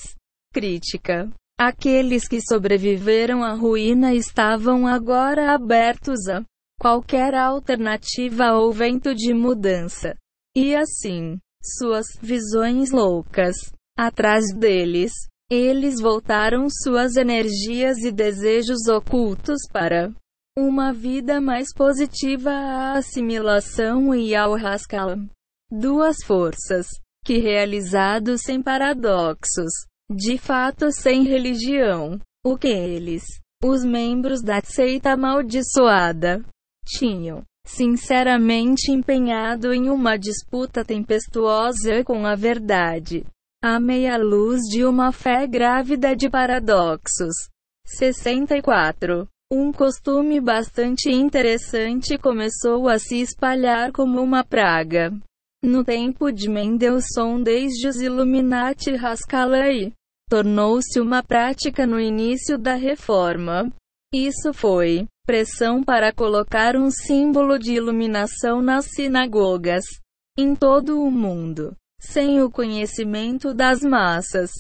Crítica 0.53 1.31
Aqueles 1.61 2.29
que 2.29 2.41
sobreviveram 2.41 3.43
à 3.43 3.53
ruína 3.53 4.15
estavam 4.15 4.87
agora 4.87 5.53
abertos 5.53 6.29
a 6.29 6.45
qualquer 6.81 7.35
alternativa 7.35 8.53
ou 8.53 8.73
vento 8.73 9.13
de 9.13 9.35
mudança. 9.35 10.15
E 10.57 10.77
assim, 10.77 11.37
suas 11.61 12.07
visões 12.23 12.93
loucas, 12.93 13.57
atrás 13.99 14.55
deles, 14.55 15.11
eles 15.51 16.01
voltaram 16.01 16.69
suas 16.71 17.17
energias 17.17 17.99
e 17.99 18.13
desejos 18.13 18.87
ocultos 18.87 19.59
para 19.73 20.13
uma 20.57 20.93
vida 20.93 21.41
mais 21.41 21.75
positiva 21.75 22.51
à 22.51 22.99
assimilação 22.99 24.15
e 24.15 24.37
ao 24.37 24.55
Haskalah. 24.55 25.19
Duas 25.71 26.17
forças, 26.25 26.87
que 27.25 27.39
realizados 27.39 28.43
sem 28.43 28.63
paradoxos, 28.63 29.73
de 30.09 30.39
fato 30.39 30.93
sem 30.93 31.25
religião. 31.25 32.21
O 32.47 32.57
que 32.57 32.69
eles, 32.69 33.25
os 33.65 33.85
membros 33.85 34.43
da 34.43 34.61
seita 34.61 35.13
amaldiçoada, 35.13 36.45
tinham 36.87 37.43
sinceramente 37.67 38.93
empenhado 38.93 39.75
em 39.75 39.91
uma 39.91 40.17
disputa 40.17 40.85
tempestuosa 40.85 42.03
com 42.05 42.25
a 42.25 42.35
verdade, 42.35 43.25
à 43.63 43.81
meia-luz 43.81 44.63
de 44.71 44.85
uma 44.85 45.11
fé 45.11 45.47
grávida 45.47 46.15
de 46.15 46.31
paradoxos. 46.31 47.35
64. 47.85 49.29
Um 49.51 49.73
costume 49.73 50.41
bastante 50.41 51.11
interessante 51.11 52.17
começou 52.19 52.89
a 52.89 52.99
se 52.99 53.21
espalhar 53.21 53.91
como 53.91 54.21
uma 54.21 54.45
praga. 54.45 55.13
No 55.63 55.83
tempo 55.83 56.31
de 56.31 56.49
Mendelssohn 56.49 57.43
desde 57.43 57.89
os 57.89 57.97
Illuminati 58.01 58.91
Haskalah 58.95 59.91
tornou-se 60.31 61.01
uma 61.01 61.23
prática 61.23 61.87
no 61.87 61.99
início 61.99 62.59
da 62.59 62.75
reforma. 62.75 63.73
Isso 64.15 64.53
foi 64.53 65.07
pressão 65.27 65.83
para 65.83 66.13
colocar 66.13 66.77
um 66.77 66.91
símbolo 66.91 67.59
de 67.59 67.73
iluminação 67.73 68.63
nas 68.63 68.85
sinagogas 68.87 69.85
em 70.39 70.55
todo 70.55 71.03
o 71.03 71.11
mundo, 71.11 71.75
sem 72.01 72.41
o 72.41 72.51
conhecimento 72.51 73.53
das 73.53 73.81
massas. 73.83 74.51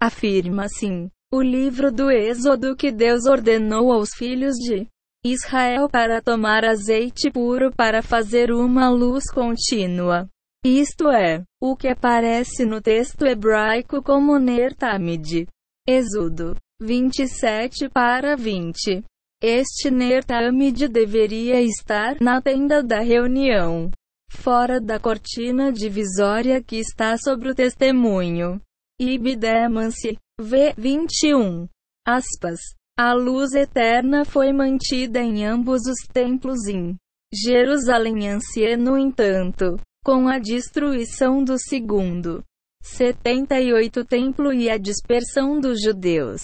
Afirma 0.00 0.64
assim 0.64 1.10
o 1.32 1.42
livro 1.42 1.90
do 1.90 2.10
Êxodo 2.10 2.76
que 2.76 2.92
Deus 2.92 3.26
ordenou 3.26 3.92
aos 3.92 4.10
filhos 4.16 4.54
de 4.54 4.86
Israel 5.24 5.88
para 5.88 6.22
tomar 6.22 6.64
azeite 6.64 7.30
puro 7.30 7.72
para 7.74 8.00
fazer 8.00 8.52
uma 8.52 8.88
luz 8.88 9.24
contínua. 9.30 10.28
Isto 10.64 11.10
é, 11.10 11.42
o 11.60 11.76
que 11.76 11.88
aparece 11.88 12.64
no 12.64 12.80
texto 12.80 13.26
hebraico 13.26 14.02
como 14.02 14.38
Ner 14.38 14.74
Tamid. 14.74 15.46
Êxodo 15.86 16.56
27 16.80 17.88
para 17.88 18.36
20. 18.36 19.04
Este 19.42 19.90
Ner 19.90 20.24
Tamid 20.24 20.88
deveria 20.88 21.60
estar 21.60 22.16
na 22.20 22.40
tenda 22.40 22.82
da 22.82 23.00
reunião, 23.00 23.90
fora 24.36 24.80
da 24.80 25.00
cortina 25.00 25.72
divisória 25.72 26.62
que 26.62 26.76
está 26.76 27.16
sobre 27.16 27.50
o 27.50 27.54
testemunho. 27.54 28.60
Ibidemance, 29.00 30.16
v 30.40 30.74
21. 30.76 31.66
Aspas. 32.06 32.60
A 32.98 33.12
luz 33.12 33.52
eterna 33.52 34.24
foi 34.24 34.52
mantida 34.52 35.20
em 35.20 35.44
ambos 35.44 35.82
os 35.86 36.06
templos 36.12 36.66
em 36.66 36.96
Jerusalém 37.34 38.28
anciã, 38.28 38.76
no 38.76 38.96
entanto, 38.96 39.78
com 40.04 40.28
a 40.28 40.38
destruição 40.38 41.42
do 41.42 41.58
segundo 41.58 42.44
78 42.82 44.04
templo 44.04 44.52
e 44.52 44.70
a 44.70 44.78
dispersão 44.78 45.58
dos 45.58 45.82
judeus. 45.82 46.42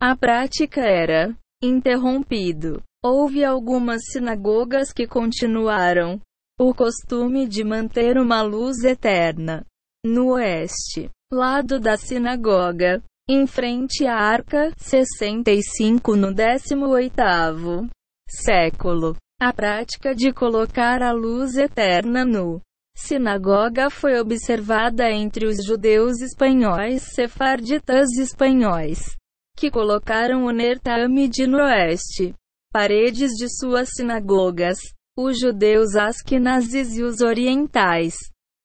A 0.00 0.16
prática 0.16 0.80
era 0.80 1.36
interrompido. 1.62 2.80
Houve 3.04 3.44
algumas 3.44 4.00
sinagogas 4.12 4.92
que 4.92 5.06
continuaram 5.06 6.20
o 6.62 6.74
costume 6.74 7.48
de 7.48 7.64
manter 7.64 8.18
uma 8.18 8.42
luz 8.42 8.84
eterna. 8.84 9.64
No 10.04 10.34
oeste, 10.34 11.08
lado 11.32 11.80
da 11.80 11.96
sinagoga, 11.96 13.02
em 13.26 13.46
frente 13.46 14.06
à 14.06 14.14
arca, 14.14 14.70
65 14.76 16.14
no 16.14 16.34
18º 16.34 17.88
século, 18.28 19.16
a 19.40 19.54
prática 19.54 20.14
de 20.14 20.34
colocar 20.34 21.02
a 21.02 21.12
luz 21.12 21.56
eterna 21.56 22.26
no 22.26 22.60
sinagoga 22.94 23.88
foi 23.88 24.20
observada 24.20 25.10
entre 25.10 25.46
os 25.46 25.64
judeus 25.64 26.20
espanhóis 26.20 27.14
sefarditas 27.14 28.10
espanhóis, 28.18 29.16
que 29.56 29.70
colocaram 29.70 30.44
o 30.44 30.50
Nertamid 30.50 31.46
no 31.46 31.56
oeste, 31.56 32.34
paredes 32.70 33.30
de 33.30 33.48
suas 33.48 33.88
sinagogas, 33.96 34.76
os 35.18 35.38
judeus 35.38 35.94
askenazes 35.96 36.96
e 36.96 37.02
os 37.02 37.20
orientais. 37.20 38.14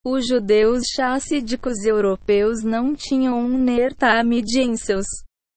Os 0.05 0.27
judeus 0.27 0.83
chassídicos 0.95 1.83
europeus 1.83 2.63
não 2.63 2.93
tinham 2.95 3.39
um 3.39 3.57
Nertamid 3.57 4.59
em 4.59 4.77
seus 4.77 5.05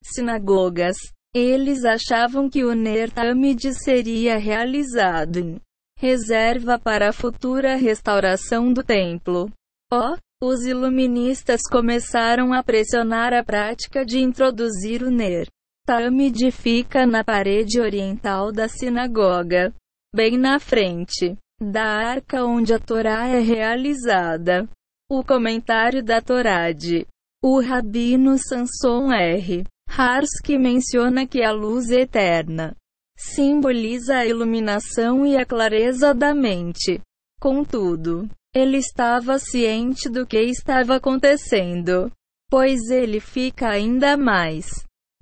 sinagogas. 0.02 0.97
Eles 1.35 1.85
achavam 1.85 2.48
que 2.48 2.65
o 2.65 2.74
Nertamid 2.74 3.74
seria 3.74 4.39
realizado 4.39 5.39
em 5.39 5.60
reserva 5.98 6.78
para 6.78 7.10
a 7.10 7.12
futura 7.12 7.77
restauração 7.77 8.73
do 8.73 8.82
templo. 8.82 9.51
Oh, 9.93 10.16
os 10.40 10.65
iluministas 10.65 11.60
começaram 11.70 12.52
a 12.52 12.62
pressionar 12.62 13.35
a 13.35 13.44
prática 13.44 14.05
de 14.05 14.20
introduzir 14.20 15.02
o 15.02 15.10
Ner. 15.10 15.47
Talmud 15.85 16.51
fica 16.51 17.06
na 17.06 17.24
parede 17.24 17.81
oriental 17.81 18.52
da 18.52 18.69
sinagoga, 18.69 19.74
bem 20.14 20.39
na 20.39 20.59
frente 20.59 21.36
da 21.60 21.85
arca 21.85 22.44
onde 22.44 22.72
a 22.72 22.78
Torá 22.78 23.26
é 23.26 23.40
realizada. 23.40 24.68
O 25.10 25.24
comentário 25.24 26.02
da 26.02 26.20
Torá 26.20 26.70
de 26.72 27.06
o 27.43 27.60
rabino 27.60 28.36
Sanson 28.39 29.12
R. 29.12 29.64
Harsky 29.89 30.59
menciona 30.59 31.26
que 31.26 31.43
a 31.43 31.52
luz 31.52 31.90
eterna 31.90 32.74
simboliza 33.16 34.18
a 34.18 34.26
iluminação 34.26 35.26
e 35.26 35.36
a 35.36 35.44
clareza 35.44 36.14
da 36.14 36.35
mente. 36.35 37.01
Contudo, 37.40 38.28
ele 38.55 38.78
estava 38.78 39.39
ciente 39.39 40.09
do 40.09 40.26
que 40.26 40.40
estava 40.40 40.97
acontecendo, 40.97 42.10
pois 42.51 42.90
ele 42.90 43.20
fica 43.20 43.68
ainda 43.68 44.16
mais. 44.16 44.66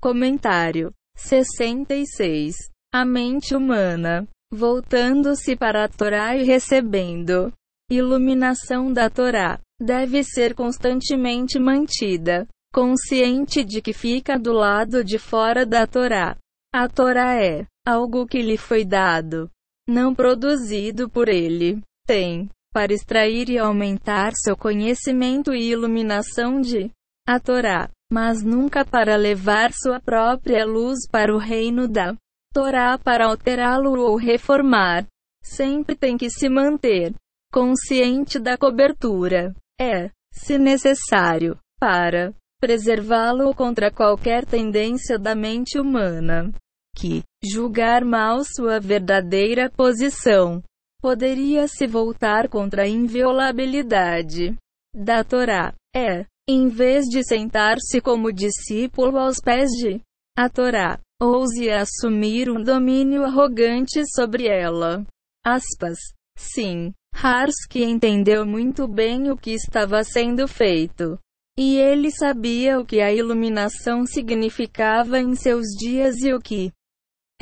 Comentário 0.01 0.91
66. 1.15 2.55
A 2.93 3.03
mente 3.03 3.55
humana, 3.55 4.27
voltando-se 4.51 5.55
para 5.55 5.83
a 5.83 5.87
Torá 5.87 6.35
e 6.35 6.43
recebendo 6.43 7.51
iluminação 7.89 8.91
da 8.91 9.09
Torá, 9.09 9.59
deve 9.79 10.23
ser 10.23 10.53
constantemente 10.53 11.57
mantida, 11.57 12.47
consciente 12.73 13.63
de 13.63 13.81
que 13.81 13.93
fica 13.93 14.37
do 14.37 14.51
lado 14.51 15.03
de 15.03 15.17
fora 15.17 15.65
da 15.65 15.87
Torá. 15.87 16.37
A 16.73 16.89
Torá 16.89 17.41
é 17.41 17.65
algo 17.85 18.27
que 18.27 18.41
lhe 18.41 18.57
foi 18.57 18.83
dado, 18.83 19.49
não 19.87 20.13
produzido 20.13 21.09
por 21.09 21.29
ele. 21.29 21.81
Tem, 22.05 22.49
para 22.73 22.93
extrair 22.93 23.49
e 23.49 23.57
aumentar 23.57 24.33
seu 24.35 24.55
conhecimento 24.57 25.53
e 25.53 25.71
iluminação 25.71 26.59
de 26.59 26.91
a 27.27 27.39
Torá, 27.39 27.89
mas 28.11 28.41
nunca 28.41 28.85
para 28.85 29.15
levar 29.17 29.71
sua 29.73 29.99
própria 29.99 30.65
luz 30.65 31.07
para 31.09 31.33
o 31.33 31.37
reino 31.37 31.87
da 31.87 32.15
Torá 32.57 32.97
para 32.97 33.27
alterá-lo 33.27 34.01
ou 34.01 34.15
reformar 34.15 35.05
sempre 35.43 35.95
tem 35.95 36.17
que 36.17 36.27
se 36.27 36.49
manter 36.49 37.13
consciente 37.53 38.39
da 38.39 38.57
cobertura. 38.57 39.53
É, 39.79 40.09
se 40.33 40.57
necessário, 40.57 41.55
para 41.79 42.33
preservá-lo 42.59 43.53
contra 43.53 43.91
qualquer 43.91 44.43
tendência 44.43 45.19
da 45.19 45.35
mente 45.35 45.79
humana 45.79 46.51
que 46.95 47.21
julgar 47.43 48.03
mal 48.03 48.43
sua 48.43 48.79
verdadeira 48.79 49.69
posição 49.69 50.63
poderia 50.99 51.67
se 51.67 51.85
voltar 51.85 52.49
contra 52.49 52.85
a 52.85 52.87
inviolabilidade 52.87 54.55
da 54.95 55.23
Torá. 55.23 55.75
É, 55.95 56.25
em 56.49 56.69
vez 56.69 57.05
de 57.05 57.23
sentar-se 57.23 58.01
como 58.01 58.33
discípulo 58.33 59.19
aos 59.19 59.39
pés 59.39 59.69
de 59.73 60.01
a 60.35 60.49
Torá, 60.49 60.99
ouse 61.19 61.69
assumir 61.69 62.49
um 62.49 62.61
domínio 62.61 63.23
arrogante 63.23 64.03
sobre 64.13 64.47
ela. 64.47 65.05
Aspas. 65.45 65.97
Sim, 66.37 66.93
Harsky 67.15 67.83
entendeu 67.83 68.45
muito 68.45 68.87
bem 68.87 69.31
o 69.31 69.37
que 69.37 69.51
estava 69.51 70.03
sendo 70.03 70.47
feito. 70.47 71.17
E 71.57 71.77
ele 71.77 72.11
sabia 72.11 72.79
o 72.79 72.85
que 72.85 73.01
a 73.01 73.11
iluminação 73.11 74.05
significava 74.05 75.19
em 75.19 75.33
seus 75.33 75.65
dias 75.79 76.17
e 76.17 76.31
o 76.31 76.39
que 76.39 76.71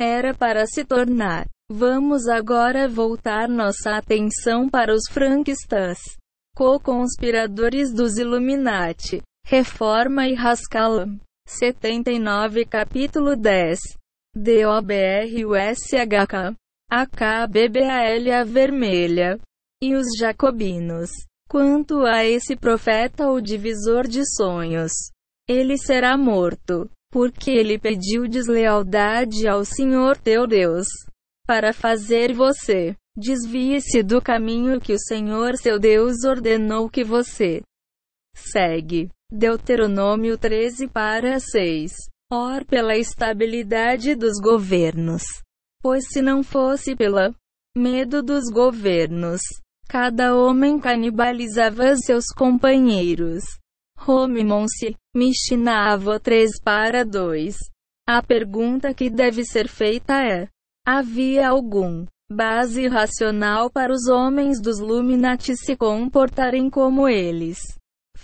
era 0.00 0.32
para 0.32 0.66
se 0.66 0.84
tornar. 0.84 1.46
Vamos 1.70 2.26
agora 2.26 2.88
voltar 2.88 3.48
nossa 3.48 3.96
atenção 3.96 4.68
para 4.68 4.94
os 4.94 5.02
franquistas, 5.10 5.98
co-conspiradores 6.54 7.92
dos 7.92 8.16
Illuminati, 8.16 9.20
Reforma 9.44 10.26
e 10.26 10.34
Rascalam. 10.34 11.18
79 11.48 12.66
Capítulo 12.66 13.36
10 13.36 13.78
DOBRUSHK 14.34 15.94
AKBBAL 16.90 18.32
a 18.34 18.42
vermelha 18.42 19.38
e 19.80 19.94
os 19.94 20.06
jacobinos. 20.18 21.08
Quanto 21.48 22.04
a 22.04 22.24
esse 22.24 22.56
profeta 22.56 23.30
o 23.30 23.40
divisor 23.40 24.08
de 24.08 24.24
sonhos, 24.28 24.90
ele 25.48 25.78
será 25.78 26.18
morto, 26.18 26.90
porque 27.12 27.52
ele 27.52 27.78
pediu 27.78 28.26
deslealdade 28.26 29.46
ao 29.46 29.64
Senhor 29.64 30.16
teu 30.16 30.48
Deus, 30.48 30.88
para 31.46 31.72
fazer 31.72 32.34
você 32.34 32.96
desvie-se 33.16 34.02
do 34.02 34.20
caminho 34.20 34.80
que 34.80 34.92
o 34.92 34.98
Senhor 34.98 35.56
seu 35.56 35.78
Deus 35.78 36.24
ordenou 36.24 36.90
que 36.90 37.04
você 37.04 37.62
segue. 38.34 39.08
Deuteronômio 39.36 40.38
13 40.38 40.88
para 40.88 41.38
6. 41.38 41.92
Or 42.32 42.64
pela 42.64 42.96
estabilidade 42.96 44.14
dos 44.14 44.40
governos. 44.42 45.22
Pois 45.82 46.04
se 46.08 46.22
não 46.22 46.42
fosse 46.42 46.96
pela 46.96 47.34
medo 47.76 48.22
dos 48.22 48.44
governos, 48.50 49.42
cada 49.86 50.34
homem 50.34 50.80
canibalizava 50.80 51.94
seus 51.96 52.24
companheiros. 52.34 53.44
Romimonse, 53.98 54.96
Mishnah 55.14 55.98
3 56.18 56.50
para 56.64 57.04
2. 57.04 57.56
A 58.08 58.22
pergunta 58.22 58.94
que 58.94 59.10
deve 59.10 59.44
ser 59.44 59.68
feita 59.68 60.14
é: 60.14 60.48
havia 60.82 61.50
algum 61.50 62.06
base 62.32 62.88
racional 62.88 63.70
para 63.70 63.92
os 63.92 64.08
homens 64.08 64.62
dos 64.62 64.80
Luminati 64.80 65.54
se 65.54 65.76
comportarem 65.76 66.70
como 66.70 67.06
eles? 67.06 67.58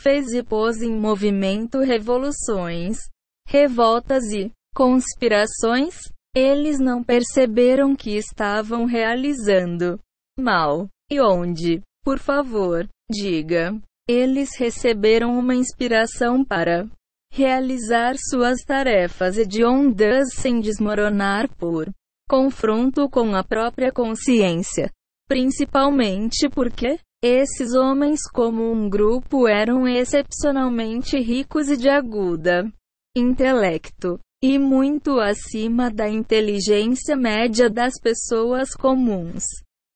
Fez 0.02 0.32
e 0.32 0.42
pôs 0.42 0.82
em 0.82 0.98
movimento 0.98 1.78
revoluções, 1.78 2.98
revoltas 3.46 4.24
e 4.32 4.50
conspirações, 4.74 6.00
eles 6.34 6.80
não 6.80 7.04
perceberam 7.04 7.94
que 7.94 8.16
estavam 8.16 8.84
realizando 8.84 10.00
mal. 10.36 10.88
E 11.10 11.20
onde? 11.20 11.80
Por 12.02 12.18
favor, 12.18 12.88
diga. 13.08 13.78
Eles 14.08 14.56
receberam 14.58 15.38
uma 15.38 15.54
inspiração 15.54 16.44
para 16.44 16.88
realizar 17.32 18.16
suas 18.18 18.62
tarefas 18.62 19.38
hediondas 19.38 20.34
sem 20.34 20.60
desmoronar 20.60 21.48
por 21.56 21.88
confronto 22.28 23.08
com 23.08 23.36
a 23.36 23.44
própria 23.44 23.92
consciência. 23.92 24.90
Principalmente 25.28 26.48
porque 26.48 26.98
esses 27.22 27.74
homens, 27.74 28.20
como 28.32 28.72
um 28.72 28.88
grupo, 28.90 29.46
eram 29.46 29.86
excepcionalmente 29.86 31.18
ricos 31.18 31.68
e 31.68 31.76
de 31.76 31.88
aguda 31.88 32.70
intelecto, 33.16 34.18
e 34.42 34.58
muito 34.58 35.20
acima 35.20 35.90
da 35.90 36.08
inteligência 36.08 37.14
média 37.14 37.68
das 37.68 37.94
pessoas 38.00 38.74
comuns. 38.74 39.44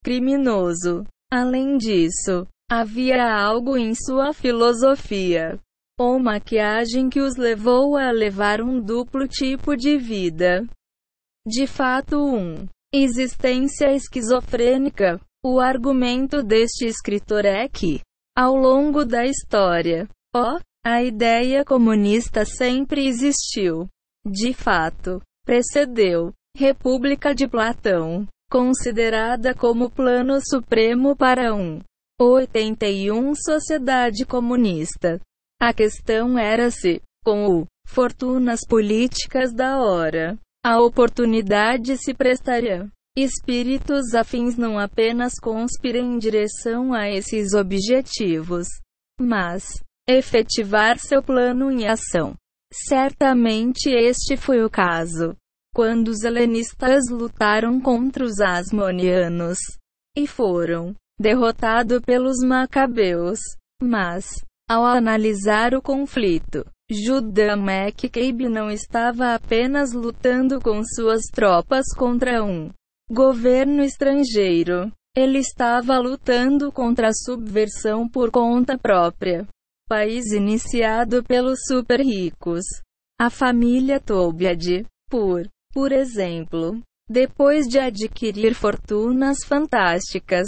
Criminoso. 0.05 1.05
Além 1.32 1.77
disso, 1.77 2.47
havia 2.70 3.24
algo 3.35 3.77
em 3.77 3.94
sua 3.94 4.32
filosofia 4.32 5.59
ou 5.98 6.19
maquiagem 6.20 7.09
que 7.09 7.20
os 7.20 7.36
levou 7.36 7.97
a 7.97 8.11
levar 8.11 8.61
um 8.61 8.81
duplo 8.81 9.27
tipo 9.27 9.74
de 9.74 9.97
vida. 9.97 10.65
De 11.47 11.66
fato, 11.66 12.16
um 12.19 12.69
existência 12.94 13.93
esquizofrênica, 13.93 15.20
o 15.48 15.60
argumento 15.60 16.43
deste 16.43 16.86
escritor 16.86 17.44
é 17.44 17.68
que, 17.68 18.01
ao 18.36 18.56
longo 18.56 19.05
da 19.05 19.24
história, 19.24 20.09
ó, 20.35 20.59
a 20.85 21.05
ideia 21.05 21.64
comunista 21.64 22.44
sempre 22.44 23.06
existiu. 23.06 23.86
De 24.27 24.52
fato, 24.52 25.23
precedeu 25.44 26.32
República 26.56 27.32
de 27.32 27.47
Platão, 27.47 28.27
considerada 28.51 29.55
como 29.55 29.89
plano 29.89 30.40
supremo 30.44 31.14
para 31.14 31.55
um 31.55 31.81
81 32.20 33.32
sociedade 33.36 34.27
comunista. 34.27 35.20
A 35.62 35.73
questão 35.73 36.36
era 36.36 36.73
se, 36.73 37.01
com 37.24 37.47
o 37.47 37.66
fortunas 37.86 38.62
políticas 38.68 39.55
da 39.55 39.78
hora, 39.78 40.36
a 40.64 40.81
oportunidade 40.81 41.97
se 41.98 42.12
prestaria 42.12 42.90
Espíritos 43.16 44.14
afins 44.14 44.59
não 44.59 44.78
apenas 44.78 45.38
conspirem 45.40 46.14
em 46.14 46.18
direção 46.18 46.93
a 46.93 47.09
esses 47.09 47.55
objetivos, 47.55 48.66
mas 49.18 49.64
efetivar 50.06 50.98
seu 50.98 51.22
plano 51.22 51.72
em 51.72 51.88
ação. 51.88 52.34
Certamente 52.70 53.88
este 53.88 54.36
foi 54.36 54.62
o 54.62 54.68
caso 54.68 55.34
quando 55.74 56.09
os 56.09 56.24
helenistas 56.24 57.05
lutaram 57.10 57.80
contra 57.80 58.24
os 58.24 58.40
asmonianos 58.40 59.59
e 60.16 60.26
foram 60.26 60.94
derrotados 61.18 62.01
pelos 62.01 62.38
macabeus. 62.43 63.38
Mas, 63.82 64.26
ao 64.68 64.86
analisar 64.86 65.74
o 65.74 65.82
conflito, 65.82 66.64
Judá 66.90 67.56
Maccabe 67.56 68.48
não 68.48 68.70
estava 68.70 69.34
apenas 69.34 69.93
lutando 69.93 70.60
com 70.60 70.82
suas 70.82 71.22
tropas 71.30 71.84
contra 71.94 72.43
um 72.43 72.70
governo 73.11 73.83
estrangeiro. 73.83 74.93
Ele 75.16 75.39
estava 75.39 75.99
lutando 75.99 76.70
contra 76.70 77.09
a 77.09 77.15
subversão 77.15 78.09
por 78.09 78.31
conta 78.31 78.77
própria. 78.77 79.47
País 79.89 80.33
iniciado 80.33 81.23
pelos 81.24 81.61
super 81.66 82.01
ricos. 82.01 82.65
A 83.19 83.31
família 83.31 83.99
Tobiad, 83.99 84.85
por, 85.09 85.49
por 85.73 85.93
exemplo, 85.93 86.83
depois 87.09 87.66
de 87.66 87.78
adquirir 87.78 88.55
fortunas 88.55 89.39
fantásticas, 89.47 90.47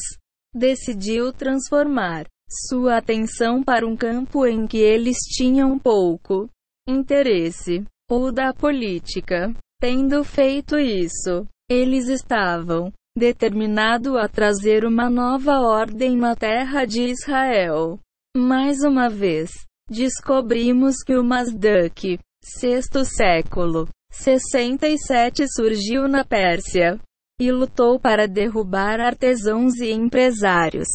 decidiu 0.55 1.32
transformar 1.32 2.26
sua 2.68 2.97
atenção 2.97 3.62
para 3.62 3.86
um 3.86 3.97
campo 3.97 4.47
em 4.47 4.66
que 4.66 4.78
eles 4.78 5.18
tinham 5.18 5.78
pouco 5.78 6.48
interesse, 6.86 7.85
ou 8.10 8.32
da 8.32 8.52
política. 8.52 9.55
Tendo 9.80 10.24
feito 10.24 10.76
isso, 10.76 11.47
eles 11.70 12.08
estavam 12.08 12.90
determinados 13.16 14.16
a 14.16 14.26
trazer 14.28 14.84
uma 14.84 15.10
nova 15.10 15.60
ordem 15.60 16.16
na 16.16 16.34
terra 16.34 16.84
de 16.84 17.02
Israel. 17.02 17.98
Mais 18.36 18.82
uma 18.82 19.08
vez, 19.08 19.50
descobrimos 19.90 20.96
que 21.04 21.16
o 21.16 21.24
Mazduk, 21.24 22.18
sexto 22.42 23.04
século, 23.04 23.88
67 24.12 25.46
surgiu 25.52 26.08
na 26.08 26.24
Pérsia 26.24 26.98
e 27.40 27.52
lutou 27.52 28.00
para 28.00 28.26
derrubar 28.26 29.00
artesãos 29.00 29.74
e 29.80 29.90
empresários. 29.90 30.88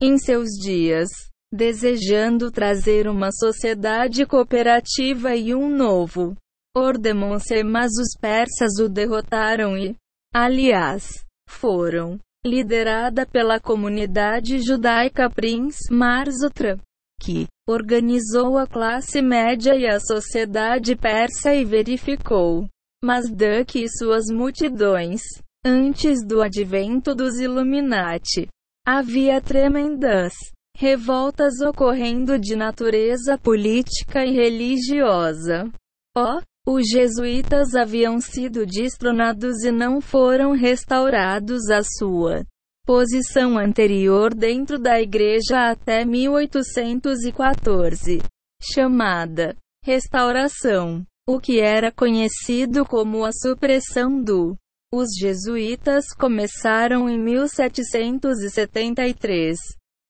Em 0.00 0.16
seus 0.16 0.50
dias, 0.50 1.08
desejando 1.52 2.50
trazer 2.50 3.08
uma 3.08 3.30
sociedade 3.30 4.24
cooperativa 4.26 5.36
e 5.36 5.54
um 5.54 5.68
novo 5.68 6.34
ordemonse, 6.76 7.62
mas 7.62 7.92
os 7.92 8.18
persas 8.20 8.80
o 8.80 8.88
derrotaram 8.88 9.76
e, 9.76 9.94
aliás, 10.34 11.24
foram 11.48 12.18
liderada 12.44 13.24
pela 13.24 13.60
comunidade 13.60 14.58
judaica 14.58 15.30
Prince 15.30 15.90
Marzutra, 15.90 16.78
que 17.20 17.46
organizou 17.66 18.58
a 18.58 18.66
classe 18.66 19.22
média 19.22 19.74
e 19.74 19.86
a 19.86 19.98
sociedade 20.00 20.96
persa 20.96 21.54
e 21.54 21.64
verificou 21.64 22.66
Masdaq 23.02 23.82
e 23.82 23.88
suas 23.88 24.26
multidões 24.30 25.22
Antes 25.66 26.22
do 26.22 26.42
advento 26.42 27.14
dos 27.14 27.40
Illuminati, 27.40 28.46
havia 28.86 29.40
tremendas 29.40 30.34
revoltas 30.76 31.58
ocorrendo 31.62 32.38
de 32.38 32.54
natureza 32.54 33.38
política 33.38 34.26
e 34.26 34.30
religiosa. 34.30 35.72
Oh, 36.14 36.38
os 36.66 36.88
jesuítas 36.88 37.74
haviam 37.74 38.18
sido 38.20 38.64
destronados 38.64 39.64
e 39.64 39.70
não 39.70 40.00
foram 40.00 40.52
restaurados 40.52 41.68
à 41.70 41.82
sua 41.82 42.42
posição 42.86 43.58
anterior 43.58 44.32
dentro 44.34 44.78
da 44.78 44.98
igreja 45.00 45.70
até 45.70 46.04
1814, 46.04 48.22
chamada 48.62 49.56
restauração, 49.82 51.02
o 51.26 51.40
que 51.40 51.60
era 51.60 51.90
conhecido 51.92 52.84
como 52.84 53.24
a 53.24 53.30
supressão 53.32 54.22
do. 54.22 54.54
Os 54.92 55.08
jesuítas 55.18 56.04
começaram 56.14 57.08
em 57.08 57.18
1773, 57.18 59.58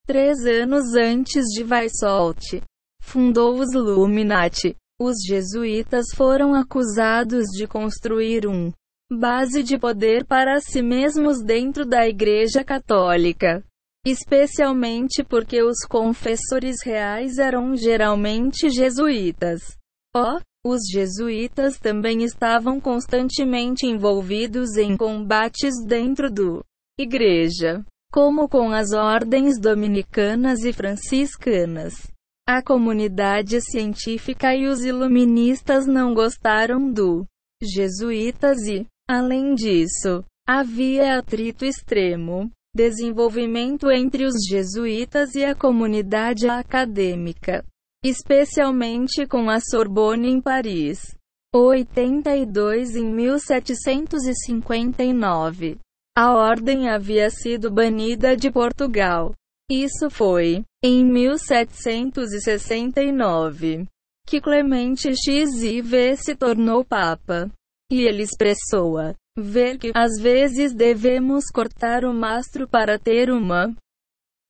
três 0.07 0.45
anos 0.45 0.95
antes 0.95 1.47
de 1.47 1.65
Weishaupt. 1.65 2.61
Fundou 3.01 3.59
os 3.59 3.73
Illuminati. 3.73 4.77
Os 5.07 5.17
jesuítas 5.23 6.07
foram 6.15 6.55
acusados 6.55 7.45
de 7.55 7.67
construir 7.67 8.47
um 8.47 8.73
base 9.13 9.63
de 9.63 9.79
poder 9.79 10.25
para 10.25 10.59
si 10.63 10.81
mesmos 10.81 11.43
dentro 11.43 11.85
da 11.85 12.09
Igreja 12.09 12.65
Católica. 12.65 13.63
Especialmente 14.07 15.23
porque 15.23 15.63
os 15.63 15.81
confessores 15.87 16.77
reais 16.83 17.37
eram 17.37 17.77
geralmente 17.77 18.71
jesuítas. 18.71 19.77
Oh, 20.17 20.41
os 20.67 20.81
jesuítas 20.91 21.79
também 21.79 22.23
estavam 22.23 22.81
constantemente 22.81 23.85
envolvidos 23.85 24.79
em 24.79 24.97
combates 24.97 25.75
dentro 25.87 26.31
do 26.31 26.65
igreja, 26.99 27.85
como 28.11 28.49
com 28.49 28.71
as 28.71 28.95
ordens 28.95 29.61
dominicanas 29.61 30.65
e 30.65 30.73
franciscanas. 30.73 32.14
A 32.47 32.63
comunidade 32.63 33.61
científica 33.61 34.55
e 34.55 34.67
os 34.67 34.85
iluministas 34.85 35.87
não 35.87 36.13
gostaram 36.13 36.91
do 36.91 37.25
jesuítas 37.63 38.67
e, 38.67 38.87
Além 39.07 39.55
disso, 39.55 40.25
havia 40.49 41.19
atrito 41.19 41.67
extremo, 41.67 42.51
desenvolvimento 42.75 43.91
entre 43.91 44.25
os 44.25 44.33
jesuítas 44.49 45.35
e 45.35 45.45
a 45.45 45.55
comunidade 45.55 46.49
acadêmica, 46.49 47.63
especialmente 48.03 49.27
com 49.27 49.51
a 49.51 49.61
Sorbonne 49.61 50.29
em 50.29 50.41
Paris. 50.41 51.15
82 51.55 52.97
em 52.97 53.15
1759. 53.15 55.77
A 56.17 56.33
ordem 56.33 56.89
havia 56.89 57.29
sido 57.29 57.71
banida 57.71 58.35
de 58.35 58.51
Portugal. 58.51 59.35
Isso 59.71 60.11
foi, 60.11 60.65
em 60.83 61.05
1769, 61.05 63.87
que 64.27 64.41
Clemente 64.41 65.13
XIV 65.15 66.17
se 66.17 66.35
tornou 66.37 66.83
Papa. 66.85 67.51
E 67.91 68.03
ele 68.03 68.23
expressou-a. 68.23 69.15
Ver 69.37 69.79
que, 69.79 69.91
às 69.95 70.13
vezes, 70.21 70.73
devemos 70.75 71.47
cortar 71.53 72.05
o 72.05 72.15
mastro 72.15 72.69
para 72.69 72.99
ter 72.99 73.31
uma 73.31 73.75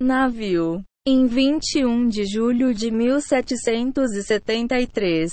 navio. 0.01 0.83
Em 1.07 1.27
21 1.27 2.09
de 2.09 2.25
julho 2.25 2.73
de 2.73 2.91
1773, 2.91 5.33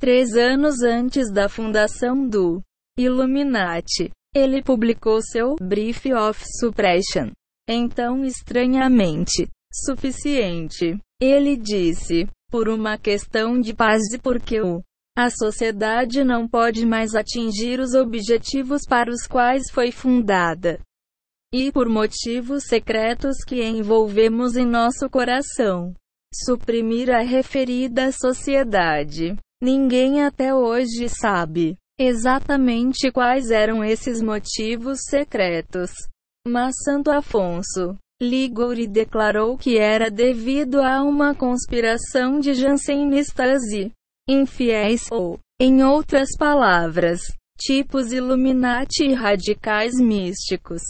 três 0.00 0.36
anos 0.36 0.82
antes 0.82 1.30
da 1.32 1.48
fundação 1.48 2.28
do 2.28 2.60
Illuminati, 2.98 4.10
ele 4.34 4.60
publicou 4.62 5.22
seu 5.22 5.54
Brief 5.60 6.12
of 6.12 6.42
Suppression. 6.58 7.30
Então, 7.68 8.24
estranhamente, 8.24 9.48
suficiente. 9.72 10.98
Ele 11.20 11.56
disse, 11.56 12.26
por 12.50 12.68
uma 12.68 12.98
questão 12.98 13.60
de 13.60 13.72
paz 13.74 14.02
e 14.12 14.18
porque 14.18 14.60
o 14.60 14.82
a 15.14 15.28
sociedade 15.28 16.24
não 16.24 16.48
pode 16.48 16.86
mais 16.86 17.14
atingir 17.14 17.78
os 17.78 17.92
objetivos 17.92 18.80
para 18.88 19.10
os 19.10 19.26
quais 19.26 19.70
foi 19.70 19.92
fundada. 19.92 20.80
E 21.52 21.70
por 21.70 21.86
motivos 21.86 22.64
secretos 22.64 23.44
que 23.46 23.62
envolvemos 23.62 24.56
em 24.56 24.64
nosso 24.64 25.10
coração. 25.10 25.92
Suprimir 26.34 27.10
a 27.10 27.20
referida 27.20 28.10
sociedade. 28.10 29.36
Ninguém 29.62 30.22
até 30.22 30.54
hoje 30.54 31.10
sabe 31.10 31.76
exatamente 32.00 33.12
quais 33.12 33.50
eram 33.50 33.84
esses 33.84 34.22
motivos 34.22 35.00
secretos. 35.10 35.90
Mas 36.46 36.74
Santo 36.84 37.10
Afonso 37.10 37.96
Ligori 38.22 38.86
declarou 38.86 39.58
que 39.58 39.78
era 39.78 40.10
devido 40.10 40.80
a 40.80 41.02
uma 41.02 41.34
conspiração 41.34 42.38
de 42.38 42.54
jansenistas 42.54 43.62
e 43.72 43.90
infiéis 44.28 45.06
ou, 45.10 45.40
em 45.60 45.82
outras 45.82 46.28
palavras, 46.38 47.20
tipos 47.58 48.12
Illuminati 48.12 49.04
e 49.04 49.12
radicais 49.12 49.94
místicos, 50.00 50.82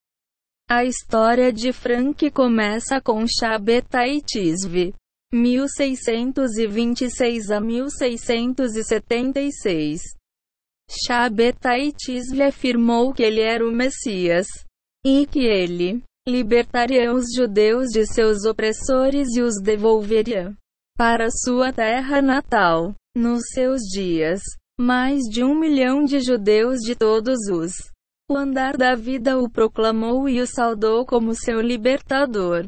a 0.66 0.82
história 0.82 1.52
de 1.52 1.74
Frank 1.74 2.30
começa 2.30 2.98
com 2.98 3.26
Shabetai 3.26 4.22
Tisve, 4.22 4.94
1626 5.30 7.50
a 7.50 7.60
1676. 7.60 10.00
Shabetai 10.90 11.92
Tisve 11.92 12.42
afirmou 12.42 13.12
que 13.12 13.22
ele 13.22 13.42
era 13.42 13.62
o 13.66 13.70
Messias 13.70 14.46
e 15.04 15.26
que 15.26 15.40
ele 15.40 16.02
libertaria 16.26 17.12
os 17.12 17.26
judeus 17.36 17.90
de 17.90 18.06
seus 18.06 18.46
opressores 18.46 19.36
e 19.36 19.42
os 19.42 19.60
devolveria 19.62 20.56
para 20.96 21.28
sua 21.30 21.72
terra 21.72 22.22
natal. 22.22 22.94
Nos 23.16 23.42
seus 23.52 23.80
dias, 23.82 24.42
mais 24.78 25.22
de 25.30 25.44
um 25.44 25.54
milhão 25.54 26.04
de 26.04 26.20
judeus 26.20 26.80
de 26.80 26.96
todos 26.96 27.38
os 27.48 27.72
o 28.30 28.36
andar 28.36 28.76
da 28.76 28.94
vida 28.94 29.38
o 29.38 29.50
proclamou 29.50 30.28
e 30.28 30.40
o 30.40 30.46
saudou 30.46 31.04
como 31.04 31.34
seu 31.34 31.60
libertador. 31.60 32.66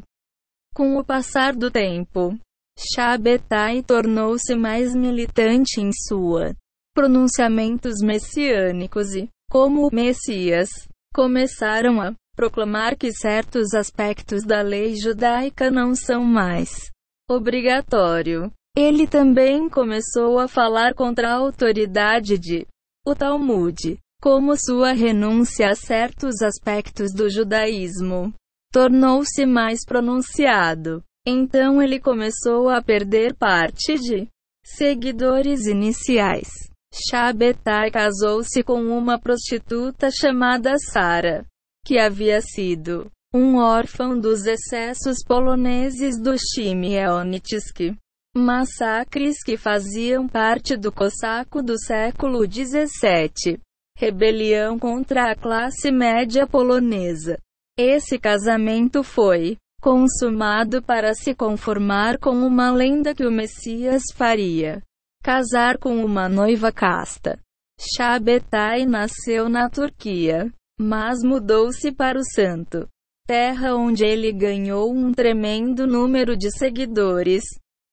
Com 0.73 0.97
o 0.97 1.03
passar 1.03 1.55
do 1.55 1.71
tempo, 1.71 2.37
Shabetai 2.77 3.81
tornou-se 3.81 4.55
mais 4.55 4.95
militante 4.95 5.81
em 5.81 5.89
sua 5.91 6.53
pronunciamentos 6.93 7.95
messiânicos 8.03 9.13
e, 9.13 9.27
como 9.51 9.89
Messias, 9.91 10.69
começaram 11.13 12.01
a 12.01 12.13
proclamar 12.35 12.95
que 12.95 13.11
certos 13.11 13.73
aspectos 13.73 14.43
da 14.43 14.61
lei 14.61 14.95
judaica 14.95 15.69
não 15.69 15.95
são 15.95 16.23
mais 16.23 16.91
obrigatório. 17.29 18.51
Ele 18.75 19.07
também 19.07 19.69
começou 19.69 20.39
a 20.39 20.47
falar 20.47 20.93
contra 20.93 21.29
a 21.29 21.35
autoridade 21.35 22.37
de 22.37 22.65
o 23.05 23.15
Talmud, 23.15 23.97
como 24.21 24.55
sua 24.57 24.91
renúncia 24.91 25.69
a 25.69 25.75
certos 25.75 26.41
aspectos 26.41 27.13
do 27.13 27.29
judaísmo 27.29 28.33
tornou-se 28.71 29.45
mais 29.45 29.79
pronunciado. 29.85 31.03
Então 31.25 31.81
ele 31.81 31.99
começou 31.99 32.69
a 32.69 32.81
perder 32.81 33.35
parte 33.35 33.97
de 33.97 34.27
seguidores 34.63 35.65
iniciais. 35.65 36.49
Shabetai 36.93 37.91
casou-se 37.91 38.63
com 38.63 38.81
uma 38.81 39.19
prostituta 39.19 40.09
chamada 40.11 40.77
Sara, 40.77 41.45
que 41.85 41.97
havia 41.97 42.41
sido 42.41 43.11
um 43.33 43.57
órfão 43.57 44.17
dos 44.17 44.45
excessos 44.45 45.17
poloneses 45.25 46.19
do 46.19 46.35
Chmielnitsk, 46.37 47.93
massacres 48.35 49.43
que 49.43 49.57
faziam 49.57 50.27
parte 50.27 50.77
do 50.77 50.91
cossaco 50.91 51.61
do 51.61 51.77
século 51.77 52.47
17 52.47 53.59
rebelião 53.97 54.77
contra 54.77 55.31
a 55.31 55.35
classe 55.35 55.91
média 55.91 56.45
polonesa. 56.45 57.39
Esse 57.77 58.19
casamento 58.19 59.03
foi 59.03 59.57
consumado 59.81 60.83
para 60.83 61.13
se 61.15 61.33
conformar 61.33 62.19
com 62.19 62.31
uma 62.31 62.71
lenda 62.71 63.15
que 63.15 63.25
o 63.25 63.31
Messias 63.31 64.03
faria 64.13 64.83
casar 65.23 65.77
com 65.77 66.05
uma 66.05 66.29
noiva 66.29 66.71
casta. 66.71 67.39
Shabetai 67.79 68.85
nasceu 68.85 69.49
na 69.49 69.69
Turquia, 69.69 70.51
mas 70.79 71.23
mudou-se 71.23 71.91
para 71.91 72.19
o 72.19 72.23
Santo, 72.23 72.87
terra 73.27 73.75
onde 73.75 74.05
ele 74.05 74.31
ganhou 74.31 74.91
um 74.91 75.11
tremendo 75.11 75.85
número 75.85 76.37
de 76.37 76.49
seguidores. 76.49 77.43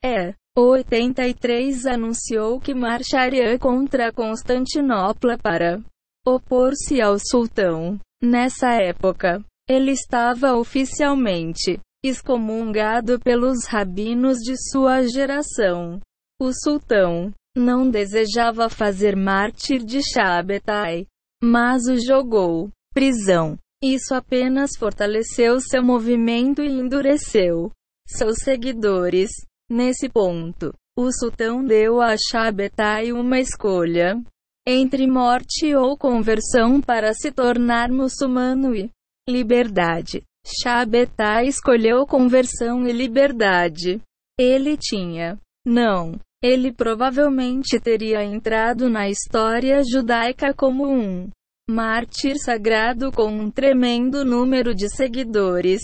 É 0.03 0.33
83 0.57 1.85
anunciou 1.85 2.61
que 2.61 2.73
marcharia 2.73 3.59
contra 3.59 4.13
Constantinopla 4.13 5.37
para 5.37 5.83
opor-se 6.25 7.01
ao 7.01 7.19
sultão. 7.19 7.99
Nessa 8.23 8.73
época, 8.75 9.45
ele 9.69 9.91
estava 9.91 10.55
oficialmente 10.55 11.81
excomungado 12.05 13.19
pelos 13.19 13.67
rabinos 13.67 14.39
de 14.39 14.55
sua 14.71 15.03
geração. 15.09 15.99
O 16.41 16.53
sultão 16.53 17.33
não 17.57 17.91
desejava 17.91 18.69
fazer 18.69 19.17
mártir 19.17 19.85
de 19.85 20.01
Shabetai, 20.03 21.07
mas 21.43 21.87
o 21.87 21.97
jogou 21.97 22.71
prisão. 22.93 23.59
Isso 23.87 24.15
apenas 24.15 24.71
fortaleceu 24.79 25.61
seu 25.61 25.83
movimento 25.83 26.63
e 26.63 26.69
endureceu 26.69 27.71
seus 28.09 28.39
seguidores. 28.39 29.29
Nesse 29.71 30.09
ponto, 30.09 30.73
o 30.97 31.13
sultão 31.13 31.63
deu 31.63 32.01
a 32.01 32.17
Shabetai 32.17 33.13
uma 33.13 33.39
escolha 33.39 34.19
entre 34.67 35.07
morte 35.07 35.75
ou 35.75 35.99
conversão 35.99 36.81
para 36.81 37.13
se 37.13 37.31
tornar 37.31 37.91
muçulmano 37.91 38.75
e 38.75 38.91
liberdade. 39.29 40.23
Shabetai 40.47 41.49
escolheu 41.49 42.07
conversão 42.07 42.89
e 42.89 42.93
liberdade. 42.93 44.01
Ele 44.41 44.79
tinha. 44.79 45.39
Não. 45.67 46.19
Ele 46.43 46.73
provavelmente 46.73 47.79
teria 47.79 48.25
entrado 48.25 48.89
na 48.89 49.11
história 49.11 49.83
judaica 49.85 50.55
como 50.55 50.89
um 50.89 51.29
mártir 51.69 52.37
sagrado 52.37 53.11
com 53.11 53.29
um 53.29 53.51
tremendo 53.51 54.25
número 54.25 54.75
de 54.75 54.89
seguidores. 54.89 55.81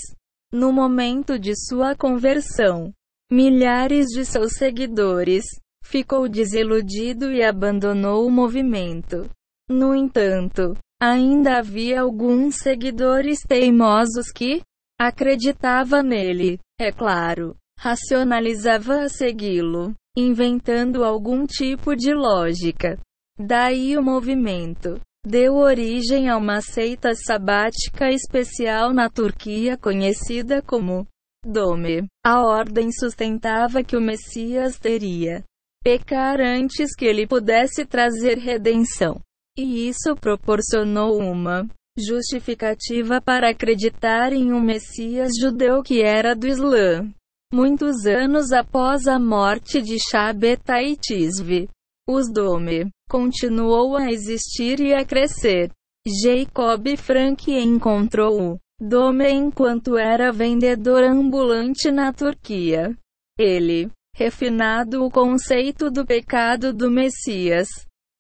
No 0.52 0.72
momento 0.72 1.38
de 1.38 1.54
sua 1.56 1.94
conversão, 1.94 2.92
milhares 3.30 4.06
de 4.08 4.24
seus 4.24 4.54
seguidores 4.54 5.44
ficou 5.82 6.28
desiludido 6.28 7.32
e 7.32 7.42
abandonou 7.42 8.26
o 8.26 8.30
movimento. 8.30 9.30
No 9.70 9.94
entanto, 9.94 10.76
ainda 11.00 11.58
havia 11.58 12.02
alguns 12.02 12.56
seguidores 12.56 13.38
teimosos 13.48 14.30
que 14.34 14.60
acreditava 14.98 16.02
nele, 16.02 16.58
é 16.78 16.92
claro, 16.92 17.56
racionalizava 17.78 19.02
a 19.02 19.08
segui-lo, 19.08 19.94
inventando 20.14 21.04
algum 21.04 21.46
tipo 21.46 21.96
de 21.96 22.12
lógica. 22.12 22.98
Daí 23.38 23.96
o 23.96 24.02
movimento 24.02 25.00
deu 25.24 25.56
origem 25.56 26.28
a 26.28 26.36
uma 26.36 26.60
seita 26.60 27.14
sabática 27.14 28.10
especial 28.10 28.92
na 28.92 29.08
Turquia 29.10 29.76
conhecida 29.76 30.62
como 30.62 31.06
Dome. 31.44 32.06
A 32.24 32.42
ordem 32.42 32.92
sustentava 32.92 33.82
que 33.82 33.96
o 33.96 34.00
Messias 34.00 34.78
teria 34.78 35.42
pecar 35.82 36.38
antes 36.38 36.94
que 36.94 37.06
ele 37.06 37.26
pudesse 37.26 37.86
trazer 37.86 38.36
redenção. 38.36 39.20
E 39.56 39.88
isso 39.88 40.14
proporcionou 40.14 41.18
uma 41.18 41.66
justificativa 41.98 43.20
para 43.20 43.50
acreditar 43.50 44.32
em 44.32 44.52
um 44.52 44.60
Messias 44.60 45.32
judeu 45.40 45.82
que 45.82 46.02
era 46.02 46.34
do 46.34 46.46
Islã. 46.46 47.10
Muitos 47.52 48.06
anos 48.06 48.52
após 48.52 49.06
a 49.06 49.18
morte 49.18 49.82
de 49.82 49.96
Shabetai 50.10 50.94
Tisvi, 50.96 51.68
os 52.10 52.30
Dome 52.30 52.90
continuou 53.08 53.96
a 53.96 54.10
existir 54.10 54.80
e 54.80 54.92
a 54.92 55.04
crescer. 55.04 55.70
Jacob 56.06 56.96
Frank 56.96 57.50
encontrou 57.50 58.52
o 58.52 58.58
Dome 58.80 59.30
enquanto 59.30 59.98
era 59.98 60.32
vendedor 60.32 61.04
ambulante 61.04 61.90
na 61.90 62.12
Turquia. 62.12 62.96
Ele, 63.38 63.90
refinado 64.14 65.04
o 65.04 65.10
conceito 65.10 65.90
do 65.90 66.06
pecado 66.06 66.72
do 66.72 66.90
Messias, 66.90 67.68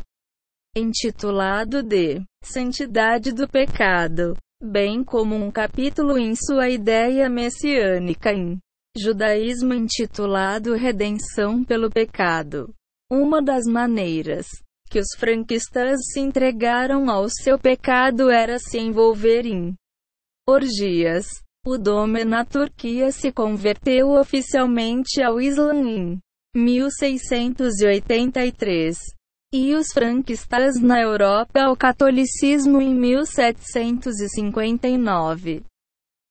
intitulado 0.76 1.82
de 1.82 2.22
Santidade 2.44 3.32
do 3.32 3.48
Pecado 3.48 4.36
bem 4.62 5.02
como 5.02 5.34
um 5.34 5.50
capítulo 5.50 6.18
em 6.18 6.34
sua 6.34 6.68
ideia 6.68 7.30
messiânica 7.30 8.30
em 8.32 8.58
Judaísmo 8.96 9.72
intitulado 9.72 10.74
Redenção 10.74 11.64
pelo 11.64 11.88
Pecado. 11.88 12.74
Uma 13.10 13.40
das 13.40 13.64
maneiras 13.64 14.46
que 14.90 14.98
os 14.98 15.14
franquistas 15.16 15.98
se 16.12 16.20
entregaram 16.20 17.08
ao 17.08 17.26
seu 17.28 17.58
pecado 17.58 18.28
era 18.28 18.58
se 18.58 18.78
envolver 18.78 19.46
em 19.46 19.74
orgias. 20.46 21.26
O 21.66 21.78
Dome 21.78 22.22
na 22.24 22.44
Turquia 22.44 23.10
se 23.12 23.32
converteu 23.32 24.10
oficialmente 24.10 25.22
ao 25.22 25.40
Islã 25.40 25.74
em 25.74 26.18
1683 26.54 28.98
e 29.52 29.74
os 29.74 29.88
franquistas 29.92 30.80
na 30.80 31.00
Europa 31.00 31.62
ao 31.62 31.76
catolicismo 31.76 32.80
em 32.80 32.94
1759. 32.94 35.64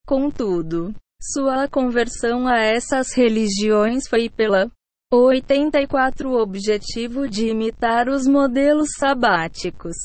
Contudo, 0.08 0.96
sua 1.22 1.68
conversão 1.68 2.48
a 2.48 2.60
essas 2.60 3.12
religiões 3.14 4.08
foi 4.08 4.30
pela 4.30 4.72
84 5.12 6.30
o 6.30 6.42
objetivo 6.42 7.28
de 7.28 7.48
imitar 7.48 8.08
os 8.08 8.26
modelos 8.26 8.92
sabáticos, 8.98 9.98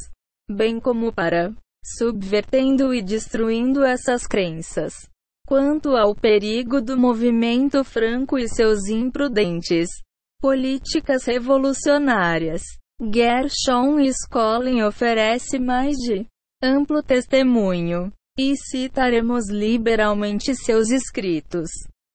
bem 0.51 0.81
como 0.81 1.13
para 1.13 1.55
subvertendo 1.99 2.93
e 2.93 3.01
destruindo 3.01 3.85
essas 3.85 4.27
crenças. 4.27 5.09
Quanto 5.47 5.95
ao 5.95 6.17
perigo 6.17 6.81
do 6.81 6.99
movimento 6.99 7.85
franco 7.85 8.37
e 8.39 8.49
seus 8.49 8.89
imprudentes 8.89 9.91
políticas 10.41 11.27
revolucionárias, 11.27 12.63
Gershon 13.13 13.99
Scholem 14.13 14.83
oferece 14.83 15.59
mais 15.59 15.97
de 15.97 16.27
amplo 16.63 17.03
testemunho, 17.03 18.13
e 18.39 18.57
citaremos 18.57 19.49
liberalmente 19.49 20.55
seus 20.55 20.91
escritos. 20.91 21.69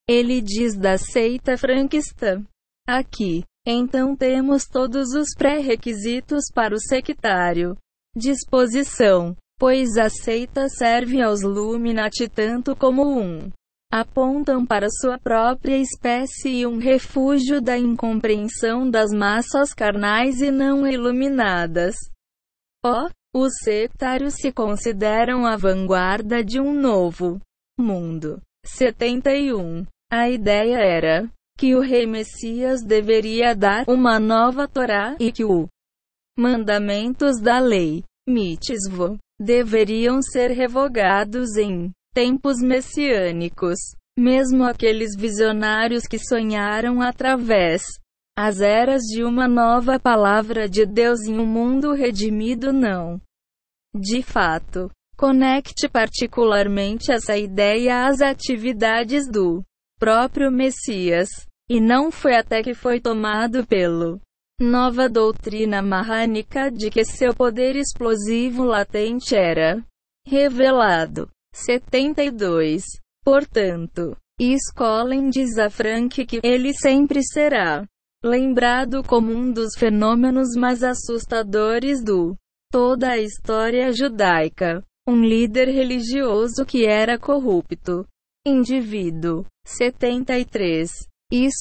Ele 0.07 0.41
diz 0.41 0.75
da 0.75 0.97
seita 0.97 1.57
franquista. 1.57 2.43
Aqui, 2.87 3.43
então 3.65 4.15
temos 4.15 4.65
todos 4.65 5.13
os 5.13 5.27
pré-requisitos 5.37 6.45
para 6.53 6.73
o 6.73 6.79
sectário. 6.79 7.77
Disposição, 8.15 9.35
pois 9.57 9.97
a 9.97 10.09
seita 10.09 10.67
serve 10.67 11.21
aos 11.21 11.41
Luminati 11.41 12.27
tanto 12.27 12.75
como 12.75 13.03
um 13.03 13.49
apontam 13.91 14.65
para 14.65 14.87
sua 14.89 15.17
própria 15.17 15.77
espécie 15.77 16.49
e 16.49 16.67
um 16.67 16.77
refúgio 16.77 17.59
da 17.59 17.77
incompreensão 17.77 18.89
das 18.89 19.11
massas 19.11 19.73
carnais 19.73 20.41
e 20.41 20.51
não 20.51 20.87
iluminadas. 20.87 21.95
Oh, 22.85 23.09
os 23.35 23.51
sectários 23.63 24.35
se 24.35 24.51
consideram 24.51 25.45
a 25.45 25.55
vanguarda 25.55 26.43
de 26.43 26.59
um 26.59 26.73
novo 26.73 27.41
mundo. 27.79 28.41
71. 28.65 29.85
A 30.11 30.29
ideia 30.29 30.77
era 30.77 31.29
que 31.57 31.75
o 31.75 31.81
rei 31.81 32.05
Messias 32.05 32.81
deveria 32.83 33.55
dar 33.55 33.85
uma 33.87 34.19
nova 34.19 34.67
Torá 34.67 35.15
e 35.19 35.31
que 35.31 35.43
os 35.43 35.67
mandamentos 36.37 37.41
da 37.41 37.59
lei, 37.59 38.03
mitzvot, 38.27 39.17
deveriam 39.39 40.21
ser 40.21 40.51
revogados 40.51 41.57
em 41.57 41.91
tempos 42.13 42.57
messiânicos. 42.61 43.77
Mesmo 44.17 44.65
aqueles 44.65 45.15
visionários 45.15 46.03
que 46.03 46.19
sonharam 46.19 47.01
através 47.01 47.83
as 48.37 48.61
eras 48.61 49.01
de 49.01 49.23
uma 49.23 49.47
nova 49.47 49.99
palavra 49.99 50.67
de 50.67 50.85
Deus 50.85 51.21
em 51.21 51.37
um 51.37 51.45
mundo 51.45 51.93
redimido 51.93 52.71
não. 52.71 53.19
De 53.93 54.21
fato, 54.21 54.89
conecte 55.17 55.89
particularmente 55.89 57.11
essa 57.11 57.37
ideia 57.37 58.07
às 58.07 58.21
atividades 58.21 59.29
do 59.29 59.61
próprio 59.99 60.49
Messias, 60.49 61.27
e 61.69 61.81
não 61.81 62.09
foi 62.09 62.35
até 62.35 62.63
que 62.63 62.73
foi 62.73 63.01
tomado 63.01 63.67
pelo 63.67 64.21
nova 64.61 65.09
doutrina 65.09 65.81
marrânica 65.81 66.71
de 66.71 66.89
que 66.89 67.03
seu 67.03 67.33
poder 67.33 67.75
explosivo 67.75 68.63
latente 68.63 69.35
era 69.35 69.83
revelado. 70.25 71.29
72. 71.65 72.83
Portanto, 73.23 74.15
Scollen 74.41 75.29
diz 75.29 75.57
a 75.57 75.69
Frank 75.69 76.25
que 76.25 76.39
ele 76.43 76.73
sempre 76.73 77.21
será 77.23 77.85
lembrado 78.23 79.03
como 79.03 79.31
um 79.31 79.51
dos 79.51 79.75
fenômenos 79.77 80.55
mais 80.55 80.83
assustadores 80.83 82.03
do 82.03 82.35
toda 82.71 83.11
a 83.11 83.17
história 83.17 83.91
judaica. 83.91 84.83
Um 85.07 85.23
líder 85.23 85.69
religioso 85.69 86.65
que 86.65 86.85
era 86.85 87.17
corrupto. 87.17 88.05
Indivíduo. 88.45 89.45
73. 89.65 90.91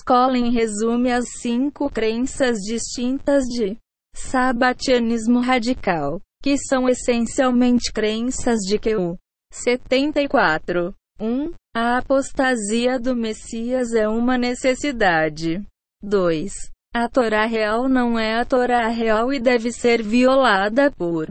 Scollen 0.00 0.50
resume 0.50 1.12
as 1.12 1.24
cinco 1.40 1.90
crenças 1.90 2.58
distintas 2.58 3.44
de 3.44 3.76
sabatianismo 4.14 5.40
radical, 5.40 6.20
que 6.42 6.56
são 6.56 6.88
essencialmente 6.88 7.92
crenças 7.92 8.58
de 8.60 8.78
que 8.78 8.96
o 8.96 9.16
74. 9.50 10.94
1. 11.20 11.52
A 11.74 11.98
apostasia 11.98 12.98
do 12.98 13.14
Messias 13.14 13.92
é 13.92 14.08
uma 14.08 14.38
necessidade. 14.38 15.64
2. 16.02 16.52
A 16.94 17.08
Torá 17.08 17.44
real 17.44 17.88
não 17.88 18.18
é 18.18 18.40
a 18.40 18.44
Torá 18.44 18.88
real 18.88 19.32
e 19.32 19.40
deve 19.40 19.72
ser 19.72 20.02
violada 20.02 20.90
por 20.90 21.28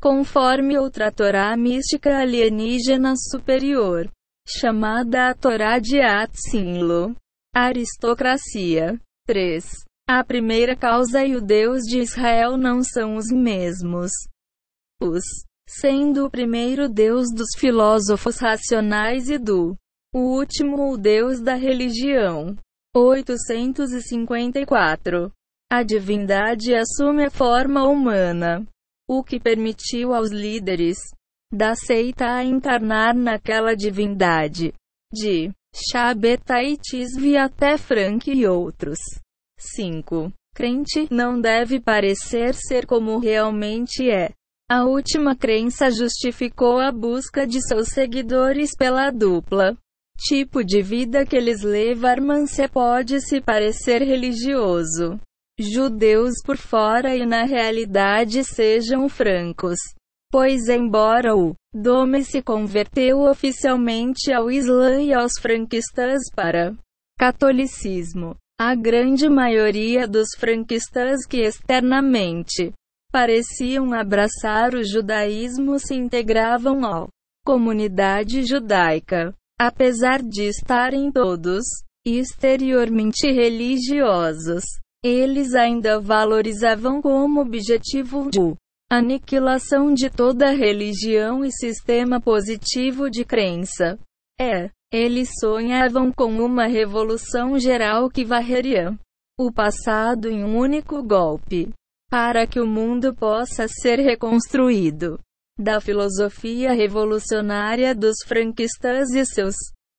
conforme 0.00 0.76
outra 0.76 1.10
Torá 1.10 1.56
mística 1.56 2.18
alienígena 2.18 3.14
superior, 3.16 4.10
chamada 4.46 5.30
a 5.30 5.34
Torá 5.34 5.78
de 5.78 5.98
Atsinlo. 5.98 7.16
Aristocracia. 7.54 9.00
3. 9.26 9.64
A 10.06 10.22
primeira 10.22 10.76
causa 10.76 11.24
e 11.24 11.34
o 11.34 11.40
Deus 11.40 11.84
de 11.84 12.00
Israel 12.00 12.58
não 12.58 12.82
são 12.82 13.16
os 13.16 13.28
mesmos. 13.32 14.10
Os, 15.00 15.24
sendo 15.68 16.26
o 16.26 16.30
primeiro 16.30 16.88
Deus 16.88 17.26
dos 17.34 17.48
filósofos 17.58 18.38
racionais 18.38 19.28
e 19.28 19.36
do 19.38 19.76
último 20.14 20.92
o 20.92 20.96
Deus 20.96 21.40
da 21.40 21.54
religião. 21.54 22.56
854. 22.96 25.32
A 25.70 25.82
divindade 25.82 26.74
assume 26.74 27.24
a 27.24 27.30
forma 27.30 27.86
humana, 27.88 28.66
o 29.08 29.24
que 29.24 29.40
permitiu 29.40 30.14
aos 30.14 30.30
líderes 30.30 30.98
da 31.52 31.74
seita 31.74 32.36
a 32.36 32.44
encarnar 32.44 33.16
naquela 33.16 33.74
divindade. 33.74 34.72
De 35.12 35.50
Shabetai 35.74 36.76
Tisvi 36.76 37.36
até 37.36 37.76
Frank 37.76 38.30
e 38.30 38.46
outros. 38.46 39.00
5. 39.58 40.32
Crente 40.54 41.08
não 41.10 41.40
deve 41.40 41.80
parecer 41.80 42.54
ser 42.54 42.86
como 42.86 43.18
realmente 43.18 44.08
é. 44.08 44.30
A 44.70 44.84
última 44.84 45.36
crença 45.36 45.90
justificou 45.90 46.78
a 46.78 46.90
busca 46.90 47.46
de 47.46 47.60
seus 47.60 47.88
seguidores 47.88 48.70
pela 48.76 49.10
dupla 49.10 49.76
tipo 50.16 50.64
de 50.64 50.80
vida 50.80 51.26
que 51.26 51.36
eles 51.36 51.62
levam 51.62 52.46
se 52.46 52.66
pode 52.68 53.20
se 53.20 53.40
parecer 53.40 54.02
religioso. 54.02 55.20
Judeus 55.58 56.34
por 56.44 56.56
fora 56.56 57.14
e 57.14 57.26
na 57.26 57.44
realidade 57.44 58.42
sejam 58.42 59.08
francos. 59.08 59.78
Pois 60.30 60.68
embora 60.68 61.36
o 61.36 61.54
Dome 61.72 62.24
se 62.24 62.40
converteu 62.40 63.20
oficialmente 63.20 64.32
ao 64.32 64.50
Islã 64.50 65.00
e 65.02 65.12
aos 65.12 65.32
franquistas 65.40 66.22
para 66.34 66.74
catolicismo, 67.18 68.36
a 68.58 68.74
grande 68.74 69.28
maioria 69.28 70.08
dos 70.08 70.28
franquistas 70.36 71.26
que 71.26 71.42
externamente 71.42 72.72
pareciam 73.14 73.92
abraçar 73.92 74.74
o 74.74 74.82
judaísmo 74.82 75.78
se 75.78 75.94
integravam 75.94 76.84
à 76.84 77.06
comunidade 77.46 78.42
judaica. 78.42 79.32
Apesar 79.56 80.20
de 80.20 80.48
estarem 80.48 81.12
todos 81.12 81.62
exteriormente 82.04 83.30
religiosos, 83.30 84.64
eles 85.00 85.54
ainda 85.54 86.00
valorizavam 86.00 87.00
como 87.00 87.40
objetivo 87.40 88.28
o 88.36 88.56
aniquilação 88.90 89.94
de 89.94 90.10
toda 90.10 90.50
religião 90.50 91.44
e 91.44 91.52
sistema 91.52 92.20
positivo 92.20 93.08
de 93.08 93.24
crença. 93.24 93.96
É, 94.40 94.70
eles 94.92 95.28
sonhavam 95.38 96.10
com 96.10 96.32
uma 96.44 96.66
revolução 96.66 97.60
geral 97.60 98.10
que 98.10 98.24
varreria 98.24 98.98
o 99.38 99.52
passado 99.52 100.28
em 100.28 100.42
um 100.42 100.58
único 100.58 101.00
golpe, 101.00 101.72
para 102.10 102.46
que 102.46 102.60
o 102.60 102.66
mundo 102.66 103.14
possa 103.14 103.66
ser 103.68 103.98
reconstruído. 103.98 105.18
Da 105.58 105.80
filosofia 105.80 106.72
revolucionária 106.72 107.94
dos 107.94 108.16
franquistas 108.26 109.10
e 109.10 109.24
seus 109.24 109.54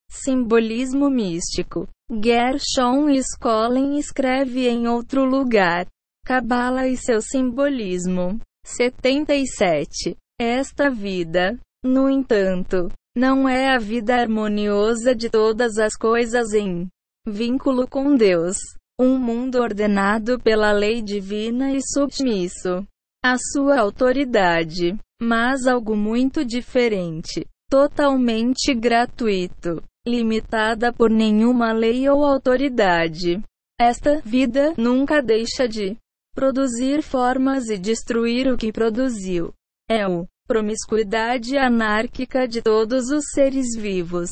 simbolismo 0.09 1.09
místico. 1.09 1.87
Gershon 2.11 3.07
Schollen 3.21 3.97
escreve 3.97 4.67
em 4.67 4.87
outro 4.87 5.25
lugar. 5.25 5.87
Cabala 6.25 6.87
e 6.87 6.97
seu 6.97 7.21
simbolismo. 7.21 8.39
77. 8.65 10.17
Esta 10.39 10.89
vida, 10.89 11.57
no 11.83 12.09
entanto, 12.09 12.89
não 13.15 13.47
é 13.47 13.73
a 13.73 13.77
vida 13.77 14.15
harmoniosa 14.15 15.15
de 15.15 15.29
todas 15.29 15.77
as 15.77 15.95
coisas 15.95 16.51
em 16.53 16.87
vínculo 17.25 17.87
com 17.87 18.15
Deus, 18.15 18.57
um 18.99 19.17
mundo 19.17 19.61
ordenado 19.61 20.39
pela 20.39 20.71
lei 20.71 21.01
divina 21.01 21.71
e 21.73 21.79
submisso 21.81 22.85
à 23.23 23.35
sua 23.37 23.79
autoridade, 23.79 24.97
mas 25.21 25.67
algo 25.67 25.95
muito 25.95 26.45
diferente, 26.45 27.45
totalmente 27.69 28.73
gratuito, 28.73 29.83
limitada 30.07 30.93
por 30.93 31.09
nenhuma 31.09 31.73
lei 31.73 32.07
ou 32.07 32.23
autoridade. 32.23 33.41
Esta 33.79 34.21
vida 34.21 34.73
nunca 34.77 35.21
deixa 35.21 35.67
de 35.67 35.97
produzir 36.33 37.01
formas 37.01 37.67
e 37.67 37.77
destruir 37.77 38.47
o 38.47 38.57
que 38.57 38.71
produziu. 38.71 39.51
É 39.89 40.07
o 40.07 40.25
promiscuidade 40.47 41.57
anárquica 41.57 42.47
de 42.47 42.61
todos 42.61 43.09
os 43.09 43.25
seres 43.33 43.75
vivos. 43.75 44.29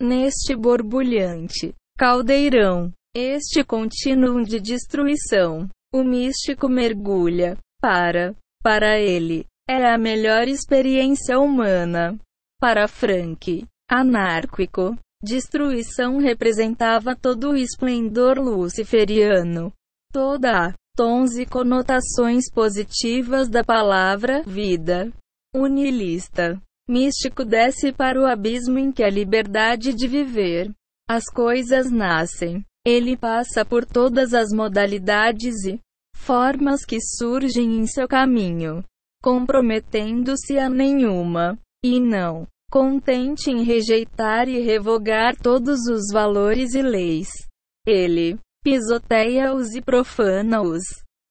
Neste 0.00 0.54
borbulhante 0.54 1.74
caldeirão, 1.96 2.92
este 3.14 3.62
contínuo 3.62 4.42
de 4.42 4.58
destruição, 4.58 5.68
o 5.94 6.02
místico 6.02 6.68
mergulha 6.68 7.56
para, 7.80 8.34
para 8.60 8.98
ele, 8.98 9.46
é 9.68 9.86
a 9.92 9.96
melhor 9.96 10.48
experiência 10.48 11.38
humana. 11.38 12.18
Para 12.60 12.88
Frank, 12.88 13.64
anárquico, 13.88 14.96
destruição 15.22 16.18
representava 16.18 17.14
todo 17.14 17.50
o 17.50 17.56
esplendor 17.56 18.38
luciferiano. 18.38 19.72
Toda 20.12 20.66
a 20.66 20.74
tons 20.96 21.36
e 21.36 21.46
conotações 21.46 22.50
positivas 22.52 23.48
da 23.48 23.62
palavra 23.62 24.42
vida. 24.42 25.12
Unilista. 25.54 26.60
Místico 26.88 27.44
desce 27.44 27.92
para 27.92 28.20
o 28.20 28.26
abismo 28.26 28.78
em 28.78 28.90
que 28.90 29.04
a 29.04 29.08
liberdade 29.08 29.94
de 29.94 30.08
viver. 30.08 30.72
As 31.08 31.24
coisas 31.24 31.90
nascem. 31.90 32.64
Ele 32.86 33.16
passa 33.16 33.64
por 33.64 33.86
todas 33.86 34.34
as 34.34 34.50
modalidades 34.52 35.64
e 35.64 35.80
formas 36.14 36.84
que 36.84 37.00
surgem 37.00 37.78
em 37.78 37.86
seu 37.86 38.06
caminho, 38.06 38.84
comprometendo-se 39.22 40.58
a 40.58 40.68
nenhuma, 40.68 41.58
e 41.84 41.98
não 42.00 42.46
contente 42.70 43.50
em 43.50 43.62
rejeitar 43.62 44.48
e 44.48 44.58
revogar 44.58 45.36
todos 45.36 45.86
os 45.86 46.12
valores 46.12 46.74
e 46.74 46.82
leis. 46.82 47.28
Ele 47.86 48.36
pisoteia-os 48.64 49.76
e 49.76 49.80
profana-os, 49.80 50.82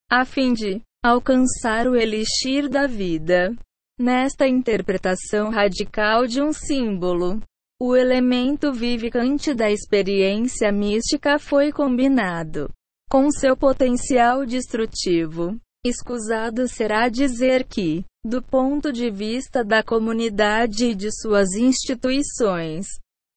a 0.09 0.23
fim 0.23 0.53
de 0.53 0.81
alcançar 1.03 1.85
o 1.85 1.97
elixir 1.97 2.69
da 2.69 2.87
vida. 2.87 3.53
Nesta 3.99 4.47
interpretação 4.47 5.49
radical 5.49 6.25
de 6.25 6.41
um 6.41 6.53
símbolo, 6.53 7.41
o 7.85 7.97
elemento 7.97 8.71
vivificante 8.71 9.53
da 9.53 9.69
experiência 9.69 10.71
mística 10.71 11.37
foi 11.37 11.69
combinado 11.69 12.69
com 13.11 13.29
seu 13.29 13.57
potencial 13.57 14.45
destrutivo. 14.45 15.57
Escusado 15.85 16.65
será 16.65 17.09
dizer 17.09 17.65
que, 17.65 18.05
do 18.25 18.41
ponto 18.41 18.89
de 18.89 19.11
vista 19.11 19.65
da 19.65 19.83
comunidade 19.83 20.91
e 20.91 20.95
de 20.95 21.11
suas 21.11 21.55
instituições, 21.55 22.87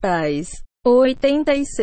tais 0.01 0.53
86 0.87 1.67